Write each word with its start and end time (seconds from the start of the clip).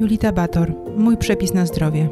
Julita 0.00 0.32
Bator, 0.32 0.72
mój 0.96 1.16
przepis 1.16 1.54
na 1.54 1.66
zdrowie. 1.66 2.08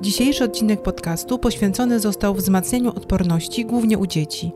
Dzisiejszy 0.00 0.44
odcinek 0.44 0.82
podcastu 0.82 1.38
poświęcony 1.38 2.00
został 2.00 2.34
wzmacnianiu 2.34 2.88
odporności, 2.88 3.64
głównie 3.64 3.98
u 3.98 4.06
dzieci. 4.06 4.52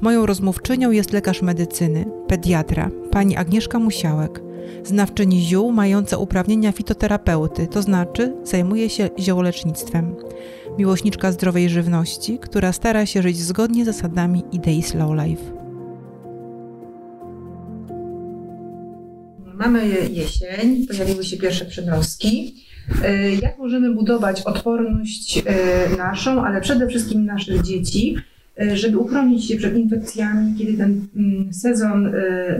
Moją 0.00 0.26
rozmówczynią 0.26 0.90
jest 0.90 1.12
lekarz 1.12 1.42
medycyny, 1.42 2.04
pediatra, 2.26 2.90
pani 3.10 3.36
Agnieszka 3.36 3.78
Musiałek, 3.78 4.42
znawczyni 4.84 5.40
ziół 5.40 5.72
mająca 5.72 6.16
uprawnienia 6.16 6.72
fitoterapeuty, 6.72 7.66
to 7.66 7.82
znaczy 7.82 8.36
zajmuje 8.44 8.90
się 8.90 9.10
ziołolecznictwem. 9.18 10.16
Miłośniczka 10.78 11.32
zdrowej 11.32 11.68
żywności, 11.68 12.38
która 12.38 12.72
stara 12.72 13.06
się 13.06 13.22
żyć 13.22 13.38
zgodnie 13.38 13.84
z 13.84 13.86
zasadami 13.86 14.44
idei 14.52 14.82
Slow 14.82 15.10
Life. 15.26 15.61
Mamy 19.62 19.88
jesień, 20.12 20.86
pojawiły 20.86 21.24
się 21.24 21.36
pierwsze 21.36 21.64
przymrozki. 21.64 22.54
Y, 23.04 23.38
jak 23.42 23.58
możemy 23.58 23.94
budować 23.94 24.40
odporność 24.40 25.38
y, 25.38 25.96
naszą, 25.96 26.44
ale 26.44 26.60
przede 26.60 26.88
wszystkim 26.88 27.24
naszych 27.24 27.62
dzieci, 27.62 28.16
y, 28.62 28.76
żeby 28.76 28.98
uchronić 28.98 29.48
się 29.48 29.56
przed 29.56 29.76
infekcjami, 29.76 30.54
kiedy 30.58 30.74
ten 30.74 31.06
mm, 31.16 31.54
sezon 31.54 32.12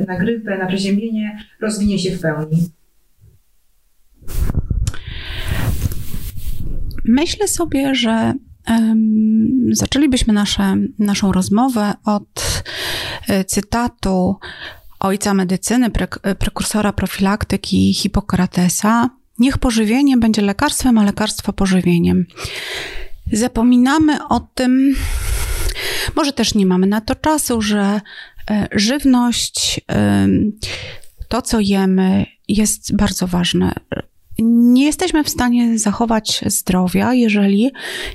na 0.09 0.19
grypę, 0.19 0.59
na 0.59 0.67
przeziębienie 0.67 1.39
rozwinie 1.61 1.99
się 1.99 2.17
w 2.17 2.21
pełni? 2.21 2.69
Myślę 7.05 7.49
sobie, 7.49 7.95
że 7.95 8.35
um, 8.69 9.69
zaczęlibyśmy 9.73 10.35
nasze, 10.35 10.77
naszą 10.99 11.33
rozmowę 11.33 11.93
od 12.05 12.63
cytatu 13.47 14.37
ojca 15.03 15.35
medycyny, 15.35 15.91
prekursora 16.39 16.93
profilaktyki 16.93 17.95
Hipokratesa, 17.95 19.11
niech 19.39 19.59
pożywienie 19.59 20.17
będzie 20.17 20.43
lekarstwem, 20.43 20.99
a 20.99 21.05
lekarstwo 21.05 21.53
pożywieniem. 21.53 22.27
Zapominamy 23.33 24.29
o 24.29 24.41
tym, 24.41 24.95
może 26.17 26.33
też 26.33 26.55
nie 26.55 26.67
mamy 26.67 26.87
na 26.87 27.01
to 27.01 27.15
czasu, 27.15 27.63
że 27.63 28.01
e, 28.51 28.69
żywność, 28.73 29.81
to 31.29 31.43
co 31.43 31.61
jemy, 31.61 32.27
jest 32.49 32.97
bardzo 32.97 33.27
ważne. 33.27 33.73
Nie 34.39 34.85
jesteśmy 34.85 35.25
w 35.25 35.29
stanie 35.29 35.79
zachować 35.79 36.45
zdrowia, 36.47 37.15
jeżeli 37.15 37.73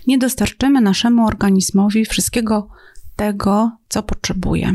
nie 0.08 0.18
dostarczymy 0.18 0.82
naszemu 0.82 1.28
organizmowi 1.28 2.06
wszystkiego 2.06 2.70
tego, 3.16 3.72
co 3.90 4.04
potrzebuje. 4.04 4.74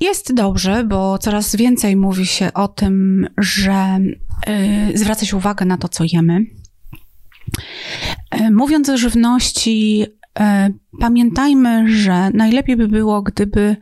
Jest 0.00 0.34
dobrze, 0.34 0.84
bo 0.84 1.18
coraz 1.18 1.56
więcej 1.56 1.96
mówi 1.96 2.26
się 2.26 2.52
o 2.52 2.68
tym, 2.68 3.26
że 3.38 3.98
y, 4.92 4.98
zwraca 4.98 5.26
się 5.26 5.36
uwagę 5.36 5.64
na 5.64 5.76
to, 5.76 5.88
co 5.88 6.04
jemy. 6.12 6.40
Y, 8.40 8.50
mówiąc 8.50 8.88
o 8.88 8.96
żywności, 8.96 10.02
y, 10.02 10.42
pamiętajmy, 11.00 11.96
że 11.96 12.30
najlepiej 12.30 12.76
by 12.76 12.88
było, 12.88 13.22
gdyby 13.22 13.76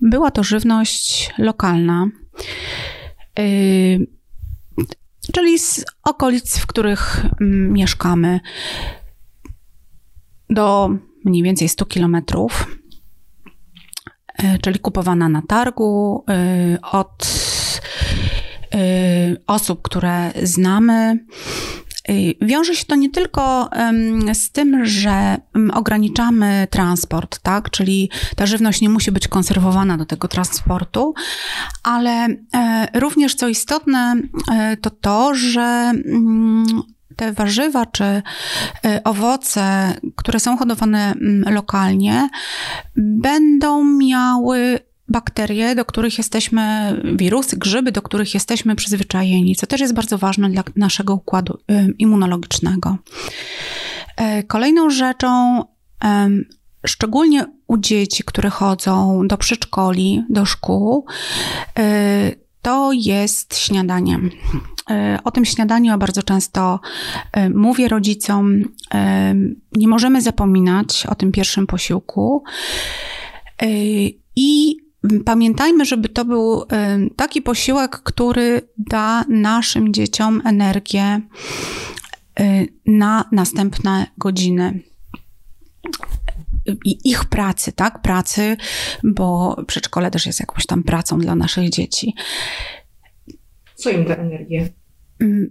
była 0.00 0.30
to 0.30 0.42
żywność 0.42 1.30
lokalna, 1.38 2.06
czyli 5.32 5.58
z 5.58 5.84
okolic, 6.04 6.58
w 6.58 6.66
których 6.66 7.26
mm, 7.40 7.72
mieszkamy, 7.72 8.40
do 10.50 10.90
mniej 11.24 11.42
więcej 11.42 11.68
100 11.68 11.86
kilometrów 11.86 12.66
czyli 14.62 14.78
kupowana 14.78 15.28
na 15.28 15.42
targu 15.42 16.24
e, 16.28 16.78
od 16.82 17.26
e, 18.74 18.78
osób, 19.46 19.82
które 19.82 20.32
znamy. 20.42 21.18
Wiąże 22.42 22.74
się 22.74 22.84
to 22.84 22.94
nie 22.94 23.10
tylko 23.10 23.70
z 24.32 24.50
tym, 24.50 24.86
że 24.86 25.36
ograniczamy 25.74 26.66
transport, 26.70 27.38
tak? 27.38 27.70
czyli 27.70 28.10
ta 28.36 28.46
żywność 28.46 28.80
nie 28.80 28.88
musi 28.88 29.12
być 29.12 29.28
konserwowana 29.28 29.96
do 29.96 30.06
tego 30.06 30.28
transportu, 30.28 31.14
ale 31.82 32.26
również 32.94 33.34
co 33.34 33.48
istotne, 33.48 34.16
to 34.80 34.90
to, 34.90 35.34
że 35.34 35.92
mm, 36.06 36.82
te 37.16 37.32
warzywa 37.32 37.86
czy 37.86 38.04
y, 38.04 38.22
owoce, 39.04 39.94
które 40.16 40.40
są 40.40 40.56
hodowane 40.56 41.12
mm, 41.12 41.54
lokalnie, 41.54 42.28
będą 42.96 43.84
miały 43.84 44.78
bakterie, 45.08 45.74
do 45.74 45.84
których 45.84 46.18
jesteśmy, 46.18 46.96
wirusy, 47.14 47.56
grzyby, 47.56 47.92
do 47.92 48.02
których 48.02 48.34
jesteśmy 48.34 48.76
przyzwyczajeni, 48.76 49.56
co 49.56 49.66
też 49.66 49.80
jest 49.80 49.94
bardzo 49.94 50.18
ważne 50.18 50.50
dla 50.50 50.62
naszego 50.76 51.14
układu 51.14 51.58
y, 51.70 51.94
immunologicznego. 51.98 52.96
Y, 54.20 54.42
kolejną 54.42 54.90
rzeczą, 54.90 55.64
szczególnie 56.86 57.44
u 57.66 57.78
dzieci, 57.78 58.24
które 58.24 58.50
chodzą 58.50 59.26
do 59.26 59.36
przedszkoli, 59.36 60.24
do 60.30 60.44
szkół, 60.44 61.06
to 62.62 62.92
jest 62.92 63.58
śniadanie. 63.58 64.18
E, 64.90 65.18
o 65.24 65.30
tym 65.30 65.44
śniadaniu 65.44 65.90
ja 65.90 65.98
bardzo 65.98 66.22
często 66.22 66.80
e, 67.32 67.50
mówię 67.50 67.88
rodzicom. 67.88 68.62
E, 68.94 69.34
nie 69.76 69.88
możemy 69.88 70.22
zapominać 70.22 71.06
o 71.06 71.14
tym 71.14 71.32
pierwszym 71.32 71.66
posiłku. 71.66 72.44
I 74.36 74.76
pamiętajmy, 75.24 75.84
żeby 75.84 76.08
to 76.08 76.24
był 76.24 76.62
taki 77.16 77.42
posiłek, 77.42 77.90
który 77.90 78.68
da 78.78 79.24
naszym 79.28 79.94
dzieciom 79.94 80.42
energię 80.44 81.20
na 82.86 83.24
następne 83.32 84.06
godziny 84.18 84.80
ich 86.84 87.24
pracy, 87.24 87.72
tak? 87.72 88.02
Pracy, 88.02 88.56
bo 89.04 89.56
przedszkole 89.66 90.10
też 90.10 90.26
jest 90.26 90.40
jakąś 90.40 90.66
tam 90.66 90.82
pracą 90.82 91.18
dla 91.18 91.34
naszych 91.34 91.70
dzieci. 91.70 92.14
Co 93.74 93.90
im 93.90 94.04
da 94.04 94.16
energię? 94.16 94.68
Mm, 95.20 95.50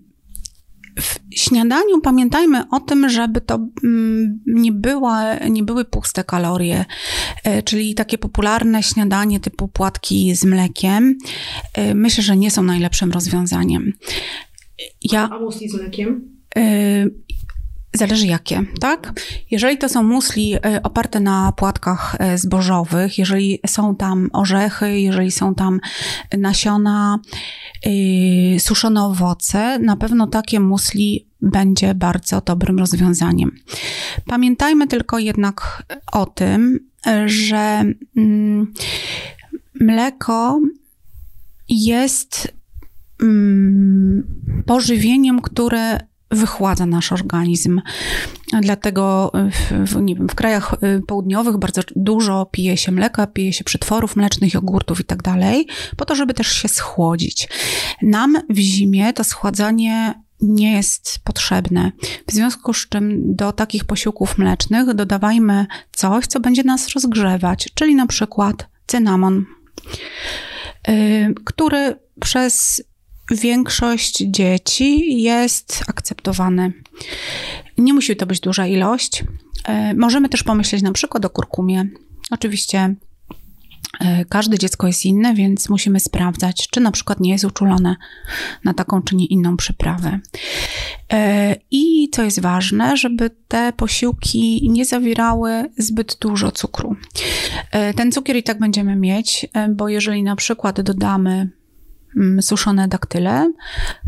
w 1.01 1.19
śniadaniu 1.35 2.01
pamiętajmy 2.01 2.63
o 2.71 2.79
tym, 2.79 3.09
żeby 3.09 3.41
to 3.41 3.67
mm, 3.83 4.39
nie, 4.45 4.71
była, 4.71 5.35
nie 5.35 5.63
były 5.63 5.85
puste 5.85 6.23
kalorie, 6.23 6.85
e, 7.43 7.63
czyli 7.63 7.95
takie 7.95 8.17
popularne 8.17 8.83
śniadanie 8.83 9.39
typu 9.39 9.67
płatki 9.67 10.35
z 10.35 10.45
mlekiem. 10.45 11.17
E, 11.73 11.95
myślę, 11.95 12.23
że 12.23 12.37
nie 12.37 12.51
są 12.51 12.63
najlepszym 12.63 13.11
rozwiązaniem. 13.11 13.93
Ja, 15.11 15.29
A 15.31 15.39
musli 15.39 15.69
z 15.69 15.75
mlekiem? 15.75 16.37
Zależy 17.93 18.27
jakie, 18.27 18.63
tak? 18.79 19.13
Jeżeli 19.51 19.77
to 19.77 19.89
są 19.89 20.03
musli 20.03 20.55
e, 20.55 20.83
oparte 20.83 21.19
na 21.19 21.51
płatkach 21.51 22.15
e, 22.19 22.37
zbożowych, 22.37 23.17
jeżeli 23.17 23.59
są 23.67 23.95
tam 23.95 24.29
orzechy, 24.33 24.99
jeżeli 24.99 25.31
są 25.31 25.55
tam 25.55 25.79
nasiona, 26.37 27.19
yy, 27.85 28.59
suszone 28.59 29.03
owoce, 29.03 29.79
na 29.79 29.97
pewno 29.97 30.27
takie 30.27 30.59
musli 30.59 31.27
będzie 31.41 31.95
bardzo 31.95 32.41
dobrym 32.41 32.79
rozwiązaniem. 32.79 33.51
Pamiętajmy 34.25 34.87
tylko 34.87 35.19
jednak 35.19 35.83
o 36.11 36.25
tym, 36.25 36.79
że 37.25 37.83
mm, 38.17 38.73
mleko 39.79 40.59
jest 41.69 42.53
mm, 43.21 44.23
pożywieniem, 44.65 45.41
które 45.41 45.99
wychładza 46.33 46.85
nasz 46.85 47.11
organizm. 47.11 47.81
Dlatego 48.61 49.31
w, 49.85 50.01
nie 50.01 50.15
wiem, 50.15 50.29
w 50.29 50.35
krajach 50.35 50.73
y, 50.73 51.01
południowych 51.07 51.57
bardzo 51.57 51.81
dużo 51.95 52.45
pije 52.51 52.77
się 52.77 52.91
mleka, 52.91 53.27
pije 53.27 53.53
się 53.53 53.63
przetworów 53.63 54.15
mlecznych, 54.15 54.53
jogurtów 54.53 54.99
i 54.99 55.03
tak 55.03 55.23
dalej, 55.23 55.67
po 55.97 56.05
to, 56.05 56.15
żeby 56.15 56.33
też 56.33 56.47
się 56.47 56.67
schłodzić. 56.67 57.49
Nam 58.01 58.37
w 58.49 58.57
zimie 58.57 59.13
to 59.13 59.23
schładzanie 59.23 60.23
nie 60.41 60.71
jest 60.71 61.19
potrzebne. 61.23 61.91
W 62.27 62.31
związku 62.31 62.73
z 62.73 62.89
czym 62.89 63.35
do 63.35 63.51
takich 63.51 63.85
posiłków 63.85 64.37
mlecznych 64.37 64.93
dodawajmy 64.93 65.65
coś, 65.91 66.27
co 66.27 66.39
będzie 66.39 66.63
nas 66.63 66.87
rozgrzewać, 66.87 67.69
czyli 67.73 67.95
na 67.95 68.07
przykład 68.07 68.67
cynamon, 68.87 69.45
yy, 70.87 71.33
który 71.45 71.95
przez 72.19 72.83
większość 73.35 74.17
dzieci 74.17 75.21
jest 75.21 75.83
akceptowany. 75.87 76.73
Nie 77.77 77.93
musi 77.93 78.15
to 78.15 78.25
być 78.25 78.39
duża 78.39 78.67
ilość. 78.67 79.23
E, 79.65 79.93
możemy 79.93 80.29
też 80.29 80.43
pomyśleć 80.43 80.81
na 80.81 80.91
przykład 80.91 81.25
o 81.25 81.29
kurkumie. 81.29 81.87
Oczywiście 82.31 82.95
E, 83.99 84.25
każde 84.25 84.57
dziecko 84.57 84.87
jest 84.87 85.05
inne, 85.05 85.33
więc 85.33 85.69
musimy 85.69 85.99
sprawdzać, 85.99 86.67
czy 86.71 86.79
na 86.79 86.91
przykład 86.91 87.19
nie 87.19 87.31
jest 87.31 87.45
uczulone 87.45 87.95
na 88.63 88.73
taką 88.73 89.01
czy 89.01 89.15
nie 89.15 89.25
inną 89.25 89.57
przyprawę. 89.57 90.19
E, 91.13 91.55
I 91.71 92.09
co 92.09 92.23
jest 92.23 92.41
ważne, 92.41 92.97
żeby 92.97 93.29
te 93.47 93.73
posiłki 93.73 94.69
nie 94.69 94.85
zawierały 94.85 95.69
zbyt 95.77 96.17
dużo 96.21 96.51
cukru. 96.51 96.95
Ten 97.95 98.11
cukier 98.11 98.35
i 98.35 98.43
tak 98.43 98.59
będziemy 98.59 98.95
mieć, 98.95 99.47
bo 99.69 99.89
jeżeli 99.89 100.23
na 100.23 100.35
przykład 100.35 100.81
dodamy 100.81 101.49
suszone 102.41 102.87
daktyle, 102.87 103.51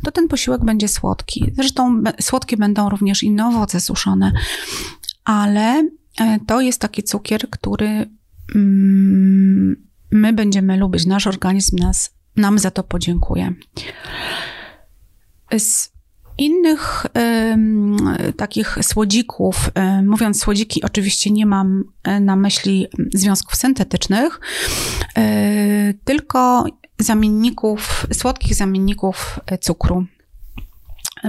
to 0.04 0.12
ten 0.12 0.28
posiłek 0.28 0.66
będzie 0.66 0.88
słodki. 0.88 1.52
Zresztą 1.56 2.04
słodkie 2.22 2.58
będą 2.58 2.90
również 2.90 3.24
inne 3.24 3.48
owoce 3.48 3.80
suszone, 3.80 4.32
ale 5.26 5.90
to 6.48 6.62
jest 6.62 6.82
taki 6.82 7.04
cukier, 7.04 7.50
który 7.50 8.08
Mm, 8.56 9.76
my 10.12 10.34
będziemy 10.34 10.78
lubić, 10.78 11.06
nasz 11.06 11.28
organizm 11.28 11.78
nas, 11.80 12.16
nam 12.36 12.60
za 12.60 12.72
to 12.72 12.84
podziękuje. 12.84 13.54
Z 15.58 15.96
innych 16.38 17.06
takich 18.38 18.78
słodzików, 18.82 19.72
y, 20.00 20.04
mówiąc 20.04 20.42
słodziki, 20.42 20.84
oczywiście 20.84 21.32
nie 21.32 21.46
mam 21.46 21.84
e, 22.04 22.20
na 22.20 22.36
myśli 22.36 22.88
związków 23.14 23.56
syntetycznych, 23.56 24.40
tylko 26.04 26.66
zamienników, 27.00 28.08
słodkich 28.14 28.56
zamienników 28.56 29.40
cukru 29.62 30.06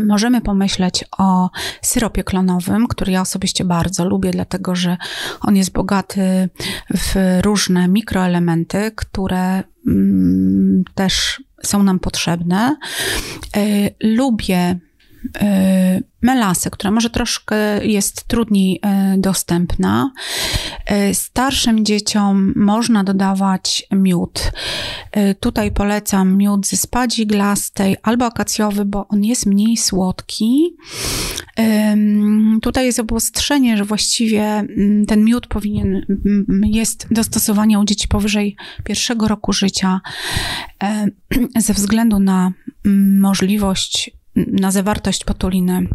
możemy 0.01 0.41
pomyśleć 0.41 1.05
o 1.19 1.51
syropie 1.83 2.25
klonowym, 2.25 2.87
który 2.87 3.13
ja 3.13 3.21
osobiście 3.21 3.65
bardzo 3.65 4.05
lubię, 4.05 4.31
dlatego 4.31 4.75
że 4.75 4.97
on 5.41 5.57
jest 5.57 5.73
bogaty 5.73 6.49
w 6.95 7.39
różne 7.43 7.89
mikroelementy, 7.89 8.93
które 8.97 9.63
mm, 9.87 10.85
też 10.95 11.43
są 11.63 11.83
nam 11.83 11.99
potrzebne. 11.99 12.77
E, 13.57 13.61
lubię 14.01 14.79
e, 15.41 16.01
melasę, 16.27 16.71
która 16.71 16.91
może 16.91 17.11
troszkę 17.11 17.87
jest 17.87 18.25
trudniej 18.25 18.81
e, 18.83 19.15
dostępna. 19.19 20.11
E, 20.87 21.15
starszym 21.15 21.85
dzieciom 21.85 22.53
można 22.57 23.05
dodawać 23.05 23.87
miód. 23.93 24.53
E, 25.13 25.35
tutaj 25.35 25.73
polecam 25.73 26.37
miód 26.37 26.67
ze 26.67 26.77
spadzi 26.77 27.27
glastej 27.27 27.97
albo 28.03 28.25
akacjowy, 28.25 28.85
bo 28.85 29.09
on 29.09 29.25
jest 29.25 29.47
mniej 29.47 29.77
słodki. 29.77 30.77
Tutaj 32.63 32.87
jest 32.87 33.01
obostrzenie, 33.01 33.77
że 33.77 33.85
właściwie 33.85 34.43
mm, 34.43 35.07
ten 35.07 35.25
miód 35.25 35.47
powinien 35.47 36.07
mm, 36.09 36.47
jest 36.65 37.07
dostosowania 37.11 37.81
u 37.81 37.85
dzieci 37.85 38.09
powyżej 38.09 38.57
pierwszego 38.85 39.29
roku 39.29 39.53
życia 39.53 40.01
ze 41.67 41.73
względu 41.73 42.19
na 42.19 42.53
mm, 42.87 43.21
możliwość, 43.21 44.16
na 44.37 44.71
zawartość 44.71 45.25
potuliny 45.25 45.89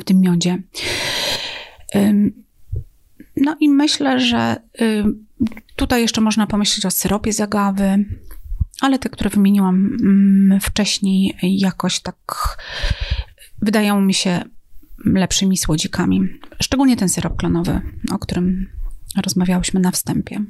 w 0.00 0.04
tym 0.04 0.20
miodzie. 0.20 0.58
No 3.36 3.56
i 3.60 3.68
myślę, 3.68 4.20
że 4.20 4.56
tutaj 5.76 6.02
jeszcze 6.02 6.20
można 6.20 6.46
pomyśleć 6.46 6.86
o 6.86 6.90
syropie 6.90 7.32
z 7.32 7.40
agawy, 7.40 8.04
ale 8.80 8.98
te, 8.98 9.08
które 9.08 9.30
wymieniłam 9.30 9.96
mm, 10.02 10.60
wcześniej, 10.60 11.36
jakoś 11.42 12.00
tak 12.00 12.16
wydają 13.62 14.00
mi 14.00 14.14
się 14.14 14.42
lepszymi 15.04 15.56
słodzikami. 15.56 16.28
Szczególnie 16.62 16.96
ten 16.96 17.08
syrop 17.08 17.36
klonowy, 17.36 17.80
o 18.12 18.18
którym 18.18 18.66
rozmawiałyśmy 19.24 19.80
na 19.80 19.90
wstępie. 19.90 20.44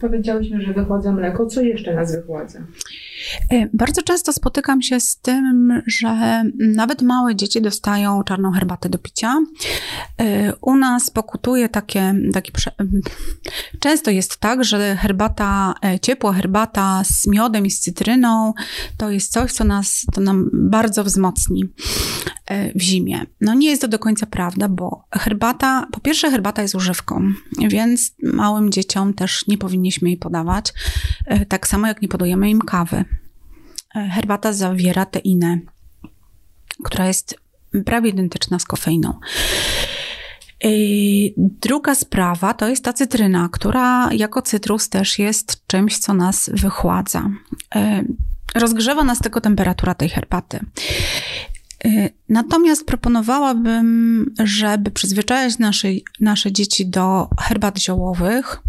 Powiedziałyśmy, 0.00 0.62
że 0.62 0.72
wychładza 0.72 1.12
mleko. 1.12 1.46
Co 1.46 1.62
jeszcze 1.62 1.94
nas 1.94 2.16
wychładza? 2.16 2.66
Y, 3.52 3.70
bardzo 3.72 4.02
często 4.02 4.32
spotykam 4.32 4.82
się 4.82 5.00
z 5.00 5.16
tym, 5.16 5.82
że 5.86 6.42
nawet 6.58 7.02
małe 7.02 7.36
dzieci 7.36 7.62
dostają 7.62 8.22
czarną 8.24 8.52
herbatę 8.52 8.88
do 8.88 8.98
picia. 8.98 9.36
Y, 10.20 10.52
u 10.60 10.76
nas 10.76 11.10
pokutuje 11.10 11.68
takie, 11.68 12.14
taki 12.32 12.52
prze... 12.52 12.70
często 13.80 14.10
jest 14.10 14.36
tak, 14.36 14.64
że 14.64 14.96
herbata, 14.96 15.74
e, 15.84 16.00
ciepła 16.00 16.32
herbata 16.32 17.02
z 17.04 17.26
miodem 17.26 17.66
i 17.66 17.70
z 17.70 17.80
cytryną 17.80 18.52
to 18.96 19.10
jest 19.10 19.32
coś, 19.32 19.52
co 19.52 19.64
nas, 19.64 20.06
to 20.12 20.20
nam 20.20 20.50
bardzo 20.52 21.04
wzmocni 21.04 21.64
e, 21.64 22.39
w 22.74 22.80
zimie. 22.80 23.20
No 23.40 23.54
nie 23.54 23.70
jest 23.70 23.82
to 23.82 23.88
do 23.88 23.98
końca 23.98 24.26
prawda, 24.26 24.68
bo 24.68 25.04
herbata, 25.12 25.86
po 25.92 26.00
pierwsze 26.00 26.30
herbata 26.30 26.62
jest 26.62 26.74
używką, 26.74 27.32
więc 27.68 28.14
małym 28.22 28.72
dzieciom 28.72 29.14
też 29.14 29.46
nie 29.46 29.58
powinniśmy 29.58 30.08
jej 30.08 30.18
podawać, 30.18 30.72
e, 31.26 31.46
tak 31.46 31.66
samo 31.66 31.86
jak 31.86 32.02
nie 32.02 32.08
podajemy 32.08 32.50
im 32.50 32.60
kawy. 32.60 33.04
E, 33.96 34.08
herbata 34.08 34.52
zawiera 34.52 35.06
teinę, 35.06 35.58
która 36.84 37.06
jest 37.06 37.40
prawie 37.84 38.10
identyczna 38.10 38.58
z 38.58 38.64
kofeiną. 38.64 39.20
E, 40.64 40.68
druga 41.36 41.94
sprawa 41.94 42.54
to 42.54 42.68
jest 42.68 42.84
ta 42.84 42.92
cytryna, 42.92 43.48
która 43.52 44.12
jako 44.12 44.42
cytrus 44.42 44.88
też 44.88 45.18
jest 45.18 45.66
czymś, 45.66 45.98
co 45.98 46.14
nas 46.14 46.50
wychładza. 46.52 47.30
Rozgrzewa 48.54 49.04
nas 49.04 49.18
tylko 49.18 49.40
temperatura 49.40 49.94
tej 49.94 50.08
herbaty. 50.08 50.60
Natomiast 52.28 52.86
proponowałabym, 52.86 54.34
żeby 54.44 54.90
przyzwyczajać 54.90 55.58
nasze, 55.58 55.88
nasze 56.20 56.52
dzieci 56.52 56.86
do 56.86 57.28
herbat 57.40 57.78
ziołowych. 57.78 58.62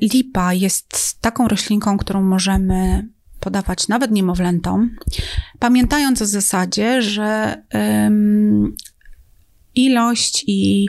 Lipa 0.00 0.54
jest 0.54 1.20
taką 1.20 1.48
roślinką, 1.48 1.98
którą 1.98 2.22
możemy 2.22 3.08
podawać 3.40 3.88
nawet 3.88 4.10
niemowlętom, 4.10 4.96
pamiętając 5.58 6.22
o 6.22 6.26
zasadzie, 6.26 7.02
że 7.02 7.62
ilość 9.74 10.44
i 10.46 10.88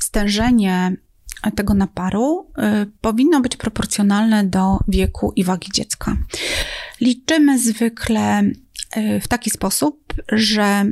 stężenie 0.00 0.96
tego 1.56 1.74
naparu 1.74 2.52
powinno 3.00 3.40
być 3.40 3.56
proporcjonalne 3.56 4.44
do 4.44 4.78
wieku 4.88 5.32
i 5.36 5.44
wagi 5.44 5.70
dziecka. 5.74 6.16
Liczymy 7.00 7.58
zwykle 7.58 8.42
w 9.20 9.28
taki 9.28 9.50
sposób, 9.50 10.14
że 10.32 10.84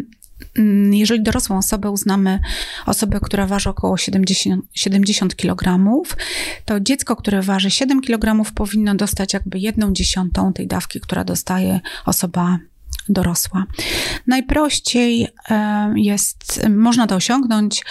mm, 0.58 0.94
jeżeli 0.94 1.22
dorosłą 1.22 1.58
osobę 1.58 1.90
uznamy 1.90 2.40
osobę, 2.86 3.20
która 3.22 3.46
waży 3.46 3.70
około 3.70 3.96
70, 3.96 4.64
70 4.74 5.36
kg, 5.36 5.80
to 6.64 6.80
dziecko, 6.80 7.16
które 7.16 7.42
waży 7.42 7.70
7 7.70 8.00
kg, 8.00 8.52
powinno 8.54 8.94
dostać 8.94 9.32
jakby 9.32 9.58
jedną 9.58 9.92
dziesiątą 9.92 10.52
tej 10.52 10.66
dawki, 10.66 11.00
która 11.00 11.24
dostaje 11.24 11.80
osoba 12.06 12.58
dorosła. 13.08 13.64
Najprościej 14.26 15.28
jest, 15.94 16.66
można 16.68 17.06
to 17.06 17.16
osiągnąć, 17.16 17.84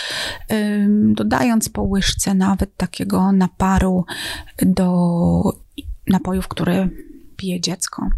dodając 0.89 1.69
po 1.69 1.81
łyżce 1.81 2.33
nawet 2.33 2.77
takiego 2.77 3.31
naparu 3.31 4.06
do 4.62 5.41
napojów, 6.07 6.48
które 6.48 6.89
pije 7.38 7.62
dziecko. 7.62 8.10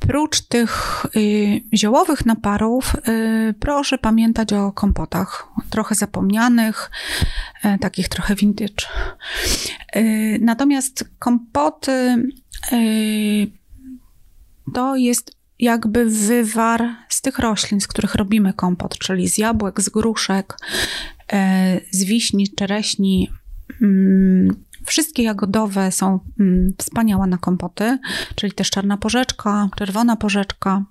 E, 0.00 0.06
Prócz 0.06 0.40
tych 0.40 1.06
y, 1.16 1.60
ziołowych 1.74 2.26
naparów, 2.26 2.94
y, 3.08 3.54
proszę 3.60 3.98
pamiętać 3.98 4.52
o 4.52 4.72
kompotach, 4.72 5.48
trochę 5.70 5.94
zapomnianych, 5.94 6.90
y, 7.64 7.78
takich 7.78 8.08
trochę 8.08 8.34
vintage. 8.34 8.86
Y, 9.96 10.38
natomiast 10.40 11.04
kompoty 11.18 12.24
to 14.74 14.96
jest 14.96 15.36
jakby 15.58 16.04
wywar 16.04 16.88
z 17.08 17.20
tych 17.20 17.38
roślin, 17.38 17.80
z 17.80 17.86
których 17.86 18.14
robimy 18.14 18.52
kompot, 18.52 18.98
czyli 18.98 19.28
z 19.28 19.38
jabłek, 19.38 19.80
z 19.80 19.88
gruszek, 19.88 20.56
y, 21.32 21.36
z 21.90 22.04
wiśni, 22.04 22.48
czereśni, 22.48 23.30
mm, 23.82 24.64
Wszystkie 24.86 25.22
jagodowe 25.22 25.92
są 25.92 26.20
mm, 26.40 26.74
wspaniałe 26.78 27.26
na 27.26 27.38
kompoty, 27.38 27.98
czyli 28.34 28.52
też 28.52 28.70
czarna 28.70 28.96
porzeczka, 28.96 29.68
czerwona 29.76 30.16
porzeczka. 30.16 30.84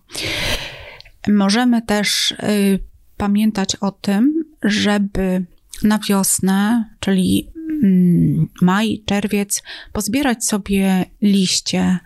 Możemy 1.27 1.81
też 1.81 2.31
y, 2.31 2.79
pamiętać 3.17 3.75
o 3.75 3.91
tym, 3.91 4.43
żeby 4.63 5.45
na 5.83 5.99
wiosnę, 6.09 6.89
czyli 6.99 7.47
mm, 7.83 8.49
maj, 8.61 9.03
czerwiec, 9.05 9.63
pozbierać 9.93 10.45
sobie 10.45 11.05
liście, 11.21 11.99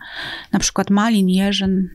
na 0.52 0.58
przykład 0.58 0.90
malin, 0.90 1.28
jeżyn, 1.28 1.88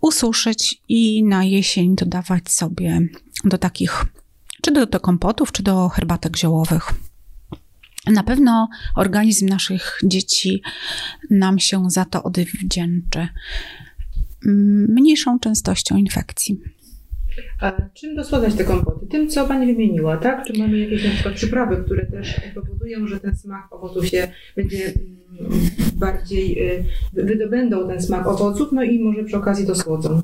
ususzyć 0.00 0.82
i 0.88 1.24
na 1.24 1.44
jesień 1.44 1.96
dodawać 1.96 2.50
sobie 2.50 3.00
do 3.44 3.58
takich, 3.58 4.04
czy 4.62 4.72
do, 4.72 4.86
do 4.86 5.00
kompotów, 5.00 5.52
czy 5.52 5.62
do 5.62 5.88
herbatek 5.88 6.36
ziołowych. 6.36 6.92
Na 8.06 8.22
pewno 8.22 8.68
organizm 8.96 9.46
naszych 9.46 9.98
dzieci 10.04 10.62
nam 11.30 11.58
się 11.58 11.90
za 11.90 12.04
to 12.04 12.22
odwdzięczy 12.22 13.28
mniejszą 14.88 15.38
częstością 15.38 15.96
infekcji. 15.96 16.60
A 17.60 17.72
czym 17.94 18.16
dosładzać 18.16 18.54
te 18.54 18.64
kompoty? 18.64 19.06
Tym, 19.06 19.28
co 19.28 19.48
Pani 19.48 19.66
wymieniła, 19.66 20.16
tak? 20.16 20.46
Czy 20.46 20.58
mamy 20.58 20.78
jakieś 20.78 21.04
na 21.04 21.10
przykład 21.10 21.34
przyprawy, 21.34 21.84
które 21.84 22.06
też 22.06 22.40
powodują, 22.54 23.06
że 23.06 23.20
ten 23.20 23.36
smak 23.36 23.72
owocu 23.72 24.04
się 24.06 24.28
będzie 24.56 24.84
mm, 24.86 25.21
bardziej, 25.94 26.70
y, 26.70 26.84
wydobędą 27.12 27.88
ten 27.88 28.02
smak 28.02 28.26
owoców, 28.26 28.68
no 28.72 28.82
i 28.82 28.98
może 28.98 29.24
przy 29.24 29.36
okazji 29.36 29.66
dosłodzą? 29.66 30.22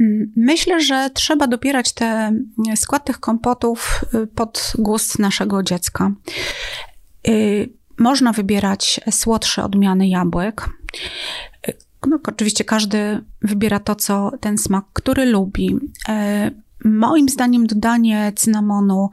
Mm, 0.00 0.32
myślę, 0.36 0.80
że 0.80 1.10
trzeba 1.14 1.46
dopierać 1.46 1.92
te 1.92 2.32
skład 2.76 3.04
tych 3.04 3.20
kompotów 3.20 4.04
y, 4.14 4.26
pod 4.26 4.72
gust 4.78 5.18
naszego 5.18 5.62
dziecka. 5.62 6.12
Y, 7.28 7.68
można 7.98 8.32
wybierać 8.32 9.00
słodsze 9.10 9.64
odmiany 9.64 10.08
jabłek. 10.08 10.68
No, 12.06 12.18
oczywiście 12.28 12.64
każdy 12.64 13.24
wybiera 13.42 13.80
to, 13.80 13.94
co 13.94 14.30
ten 14.40 14.58
smak, 14.58 14.84
który 14.92 15.26
lubi. 15.26 15.76
Moim 16.84 17.28
zdaniem 17.28 17.66
dodanie 17.66 18.32
cynamonu 18.36 19.08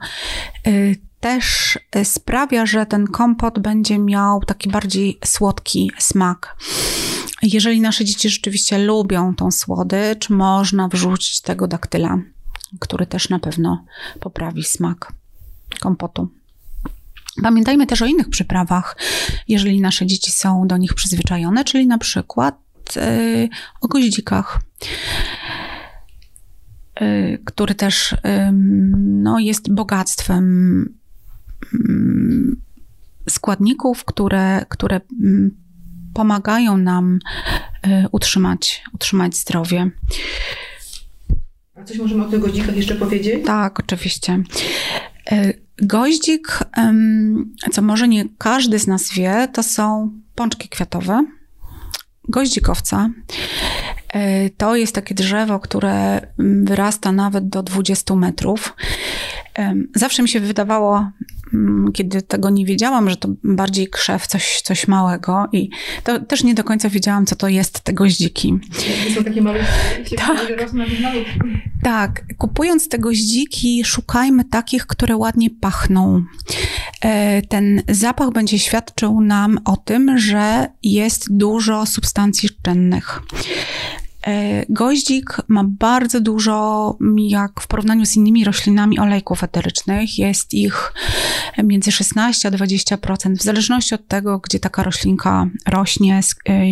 też 1.20 1.78
sprawia, 2.04 2.66
że 2.66 2.86
ten 2.86 3.06
kompot 3.06 3.58
będzie 3.58 3.98
miał 3.98 4.40
taki 4.40 4.68
bardziej 4.68 5.18
słodki 5.24 5.90
smak. 5.98 6.56
Jeżeli 7.42 7.80
nasze 7.80 8.04
dzieci 8.04 8.30
rzeczywiście 8.30 8.78
lubią 8.78 9.34
tą 9.34 9.50
słodycz, 9.50 10.30
można 10.30 10.88
wrzucić 10.88 11.40
tego 11.40 11.68
daktyla, 11.68 12.18
który 12.78 13.06
też 13.06 13.28
na 13.28 13.38
pewno 13.38 13.84
poprawi 14.20 14.64
smak 14.64 15.12
kompotu. 15.80 16.28
Pamiętajmy 17.42 17.86
też 17.86 18.02
o 18.02 18.06
innych 18.06 18.30
przyprawach, 18.30 18.96
jeżeli 19.48 19.80
nasze 19.80 20.06
dzieci 20.06 20.30
są 20.30 20.66
do 20.66 20.76
nich 20.76 20.94
przyzwyczajone, 20.94 21.64
czyli 21.64 21.86
na 21.86 21.98
przykład 21.98 22.68
Y, 22.96 23.48
o 23.80 23.88
goździkach, 23.88 24.60
y, 27.02 27.42
który 27.44 27.74
też 27.74 28.16
no, 28.96 29.38
jest 29.38 29.74
bogactwem 29.74 30.97
składników, 33.28 34.04
które, 34.04 34.66
które 34.68 35.00
pomagają 36.14 36.76
nam 36.76 37.18
y, 37.86 38.08
utrzymać, 38.12 38.84
utrzymać 38.94 39.36
zdrowie. 39.36 39.90
A 41.74 41.84
coś 41.84 41.98
możemy 41.98 42.26
o 42.26 42.28
tych 42.28 42.40
goździkach 42.40 42.76
jeszcze 42.76 42.94
powiedzieć? 42.94 43.46
Tak, 43.46 43.80
oczywiście. 43.80 44.42
Goździk, 45.82 46.58
co 47.72 47.82
może 47.82 48.08
nie 48.08 48.24
każdy 48.38 48.78
z 48.78 48.86
nas 48.86 49.12
wie, 49.12 49.48
to 49.52 49.62
są 49.62 50.12
pączki 50.34 50.68
kwiatowe 50.68 51.24
goździkowca. 52.28 53.10
E, 54.08 54.50
to 54.50 54.76
jest 54.76 54.94
takie 54.94 55.14
drzewo, 55.14 55.60
które 55.60 56.20
wyrasta 56.38 57.12
nawet 57.12 57.48
do 57.48 57.62
20 57.62 58.14
metrów. 58.14 58.76
Zawsze 59.94 60.22
mi 60.22 60.28
się 60.28 60.40
wydawało, 60.40 60.98
mm, 60.98 61.12
kiedy 61.92 62.22
tego 62.22 62.50
nie 62.50 62.66
wiedziałam, 62.66 63.10
że 63.10 63.16
to 63.16 63.28
bardziej 63.44 63.88
krzew, 63.88 64.26
coś, 64.26 64.60
coś 64.60 64.88
małego 64.88 65.46
i 65.52 65.70
to 66.04 66.20
też 66.20 66.44
nie 66.44 66.54
do 66.54 66.64
końca 66.64 66.88
wiedziałam, 66.88 67.26
co 67.26 67.36
to 67.36 67.48
jest 67.48 67.80
te 67.80 67.92
goździki. 67.92 68.58
To 69.08 69.14
są 69.14 69.24
takie 69.24 69.42
małe 69.42 69.58
tak. 70.16 70.36
tak. 71.82 72.24
Kupując 72.38 72.88
te 72.88 72.98
goździki, 72.98 73.84
szukajmy 73.84 74.44
takich, 74.44 74.86
które 74.86 75.16
ładnie 75.16 75.50
pachną. 75.50 76.24
E, 77.00 77.42
ten 77.42 77.82
zapach 77.88 78.30
będzie 78.30 78.58
świadczył 78.58 79.20
nam 79.20 79.58
o 79.64 79.76
tym, 79.76 80.18
że 80.18 80.66
jest 80.82 81.36
dużo 81.36 81.86
substancji 81.86 82.48
czynnych. 82.62 83.20
E, 84.26 84.64
goździk 84.68 85.36
ma 85.48 85.64
bardzo 85.64 86.20
dużo, 86.20 86.96
jak 87.16 87.60
w 87.60 87.66
porównaniu 87.66 88.06
z 88.06 88.16
innymi 88.16 88.44
roślinami, 88.44 88.98
olejków 88.98 89.44
eterycznych. 89.44 90.18
Jest 90.18 90.54
ich 90.54 90.92
między 91.64 91.92
16 91.92 92.48
a 92.48 92.50
20%, 92.50 93.36
w 93.36 93.42
zależności 93.42 93.94
od 93.94 94.08
tego, 94.08 94.38
gdzie 94.38 94.60
taka 94.60 94.82
roślinka 94.82 95.50
rośnie, 95.66 96.20
e, 96.48 96.70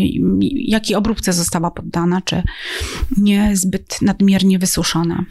jakiej 0.53 0.97
obróbce 0.97 1.33
została 1.33 1.71
poddana, 1.71 2.23
czy 2.25 2.43
nie 3.17 3.57
zbyt 3.57 4.03
nadmiernie 4.03 4.59
wysuszona. 4.59 5.25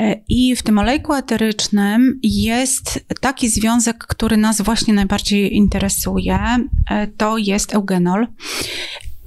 E, 0.00 0.20
I 0.28 0.56
w 0.56 0.62
tym 0.62 0.78
olejku 0.78 1.14
eterycznym 1.14 2.20
jest 2.22 3.04
taki 3.20 3.48
związek, 3.48 3.96
który 3.98 4.36
nas 4.36 4.60
właśnie 4.60 4.94
najbardziej 4.94 5.56
interesuje. 5.56 6.38
To 7.16 7.38
jest 7.38 7.74
eugenol. 7.74 8.26